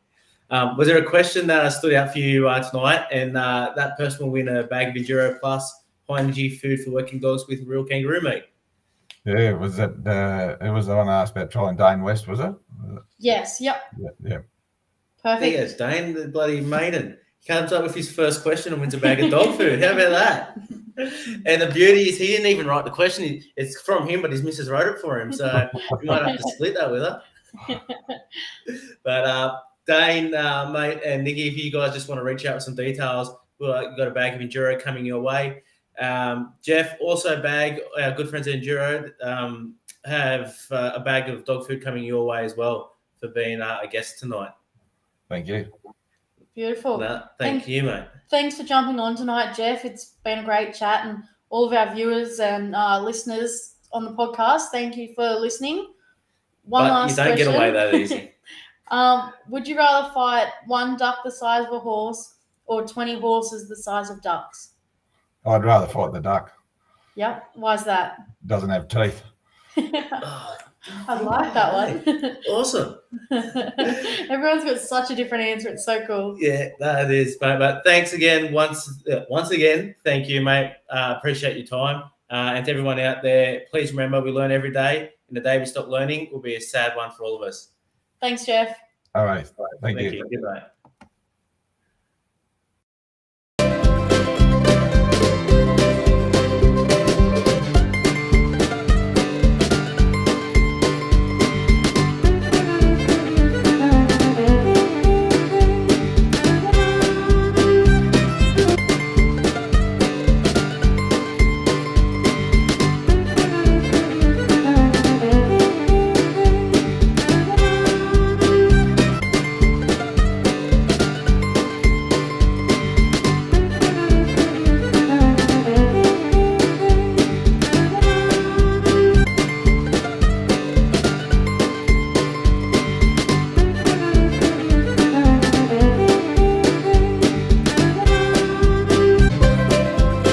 Um, 0.49 0.75
was 0.75 0.87
there 0.87 0.97
a 0.97 1.09
question 1.09 1.47
that 1.47 1.67
stood 1.69 1.93
out 1.93 2.11
for 2.11 2.19
you 2.19 2.49
uh, 2.49 2.61
tonight? 2.69 3.05
And 3.11 3.37
uh, 3.37 3.73
that 3.75 3.97
person 3.97 4.25
will 4.25 4.31
win 4.33 4.49
a 4.49 4.63
bag 4.63 4.89
of 4.89 4.95
Enduro 4.95 5.39
Plus 5.39 5.83
high 6.09 6.19
energy 6.19 6.49
food 6.49 6.83
for 6.83 6.91
working 6.91 7.19
dogs 7.19 7.47
with 7.47 7.65
real 7.65 7.83
kangaroo 7.83 8.21
meat. 8.21 8.43
Yeah, 9.25 9.51
was 9.53 9.77
it? 9.77 9.91
Uh, 10.05 10.57
it 10.61 10.69
was 10.71 10.87
the 10.87 10.95
one 10.95 11.07
I 11.07 11.21
asked 11.21 11.33
about 11.35 11.51
trying 11.51 11.75
Dane 11.75 12.01
West, 12.01 12.27
was 12.27 12.39
it? 12.39 12.53
Yes. 13.19 13.61
Yep. 13.61 13.81
Yeah, 13.99 14.09
yeah. 14.23 14.37
Perfect. 15.21 15.53
Yes, 15.53 15.75
Dane, 15.75 16.13
the 16.13 16.27
bloody 16.27 16.61
maiden. 16.61 17.17
Comes 17.47 17.71
up 17.71 17.83
with 17.83 17.95
his 17.95 18.11
first 18.11 18.43
question 18.43 18.71
and 18.71 18.81
wins 18.81 18.93
a 18.93 18.99
bag 18.99 19.19
of 19.19 19.31
dog 19.31 19.57
food. 19.57 19.83
How 19.83 19.93
about 19.93 20.11
that? 20.11 20.57
And 21.45 21.61
the 21.61 21.71
beauty 21.73 22.09
is 22.09 22.17
he 22.19 22.27
didn't 22.27 22.45
even 22.45 22.67
write 22.67 22.85
the 22.85 22.91
question. 22.91 23.41
It's 23.55 23.81
from 23.81 24.07
him, 24.07 24.21
but 24.21 24.31
his 24.31 24.43
missus 24.43 24.69
wrote 24.69 24.95
it 24.95 24.99
for 25.01 25.19
him. 25.19 25.33
So 25.33 25.67
you 25.73 26.07
might 26.07 26.23
have 26.23 26.37
to 26.37 26.49
split 26.51 26.75
that 26.75 26.91
with 26.91 27.01
her. 27.01 27.21
But 29.03 29.23
uh, 29.25 29.59
Dane, 29.87 30.35
uh, 30.35 30.69
mate, 30.71 30.99
and 31.03 31.23
Nikki, 31.23 31.47
if 31.47 31.57
you 31.57 31.71
guys 31.71 31.93
just 31.93 32.07
want 32.07 32.19
to 32.19 32.23
reach 32.23 32.45
out 32.45 32.55
with 32.55 32.63
some 32.63 32.75
details, 32.75 33.31
well, 33.59 33.81
you've 33.83 33.97
got 33.97 34.07
a 34.07 34.11
bag 34.11 34.35
of 34.35 34.41
Enduro 34.47 34.79
coming 34.79 35.05
your 35.05 35.21
way. 35.21 35.63
Um, 35.99 36.53
Jeff, 36.61 36.95
also 36.99 37.41
bag, 37.41 37.81
our 38.01 38.11
good 38.11 38.29
friends 38.29 38.47
at 38.47 38.61
Enduro, 38.61 39.11
um, 39.21 39.75
have 40.05 40.55
uh, 40.71 40.93
a 40.95 40.99
bag 40.99 41.29
of 41.29 41.45
dog 41.45 41.67
food 41.67 41.83
coming 41.83 42.03
your 42.03 42.25
way 42.25 42.43
as 42.43 42.55
well 42.55 42.95
for 43.19 43.27
being 43.27 43.61
uh, 43.61 43.79
a 43.83 43.87
guest 43.87 44.19
tonight. 44.19 44.51
Thank 45.29 45.47
you. 45.47 45.71
Beautiful. 46.53 46.97
No, 46.97 47.23
thank 47.39 47.63
Thank- 47.63 47.67
you, 47.67 47.83
mate. 47.83 48.05
Thanks 48.29 48.57
for 48.57 48.63
jumping 48.63 48.99
on 48.99 49.15
tonight, 49.15 49.55
Jeff. 49.55 49.85
It's 49.85 50.15
been 50.23 50.39
a 50.39 50.43
great 50.43 50.73
chat, 50.73 51.05
and 51.05 51.23
all 51.49 51.65
of 51.65 51.73
our 51.73 51.93
viewers 51.93 52.39
and 52.39 52.75
uh, 52.75 52.99
listeners 53.01 53.75
on 53.91 54.05
the 54.05 54.11
podcast. 54.11 54.67
Thank 54.71 54.97
you 54.97 55.13
for 55.13 55.35
listening. 55.35 55.87
One 56.63 56.85
but 56.85 56.91
last 56.91 57.09
you 57.11 57.15
don't 57.17 57.25
question. 57.27 57.47
get 57.51 57.55
away 57.55 57.71
that 57.71 57.93
easy. 57.93 58.31
um, 58.91 59.33
would 59.49 59.67
you 59.67 59.77
rather 59.77 60.13
fight 60.13 60.47
one 60.67 60.97
duck 60.97 61.19
the 61.23 61.31
size 61.31 61.65
of 61.65 61.73
a 61.73 61.79
horse 61.79 62.35
or 62.65 62.87
20 62.87 63.19
horses 63.19 63.67
the 63.67 63.75
size 63.75 64.09
of 64.09 64.21
ducks? 64.21 64.70
I'd 65.45 65.63
rather 65.63 65.87
fight 65.87 66.13
the 66.13 66.19
duck. 66.19 66.51
Yep. 67.15 67.51
Why's 67.55 67.83
that? 67.85 68.17
Doesn't 68.45 68.69
have 68.69 68.87
teeth. 68.87 69.23
Oh, 69.77 70.57
I 71.07 71.21
like 71.21 71.53
that 71.53 71.73
one. 71.73 72.37
awesome. 72.49 72.95
Everyone's 73.31 74.63
got 74.63 74.79
such 74.79 75.11
a 75.11 75.15
different 75.15 75.43
answer. 75.43 75.69
It's 75.69 75.85
so 75.85 76.05
cool. 76.05 76.37
Yeah, 76.39 76.69
that 76.79 77.11
is, 77.11 77.37
mate. 77.41 77.59
But 77.59 77.83
thanks 77.85 78.13
again, 78.13 78.51
once 78.51 79.03
uh, 79.11 79.25
once 79.29 79.51
again, 79.51 79.95
thank 80.03 80.27
you, 80.27 80.41
mate. 80.41 80.73
Uh, 80.89 81.15
appreciate 81.17 81.57
your 81.57 81.67
time. 81.67 82.03
Uh, 82.29 82.53
and 82.55 82.65
to 82.65 82.71
everyone 82.71 82.99
out 82.99 83.21
there, 83.21 83.63
please 83.69 83.91
remember 83.91 84.21
we 84.21 84.31
learn 84.31 84.51
every 84.51 84.71
day. 84.71 85.11
And 85.27 85.37
the 85.37 85.41
day 85.41 85.59
we 85.59 85.65
stop 85.65 85.87
learning 85.87 86.29
will 86.31 86.41
be 86.41 86.55
a 86.55 86.61
sad 86.61 86.95
one 86.95 87.11
for 87.11 87.23
all 87.23 87.35
of 87.35 87.47
us. 87.47 87.69
Thanks, 88.19 88.45
Jeff. 88.45 88.77
All 89.15 89.25
right. 89.25 89.45
Thank, 89.81 89.97
Thank 89.97 90.13
you. 90.13 90.19
you. 90.19 90.29
Good 90.29 90.41
night. 90.41 90.63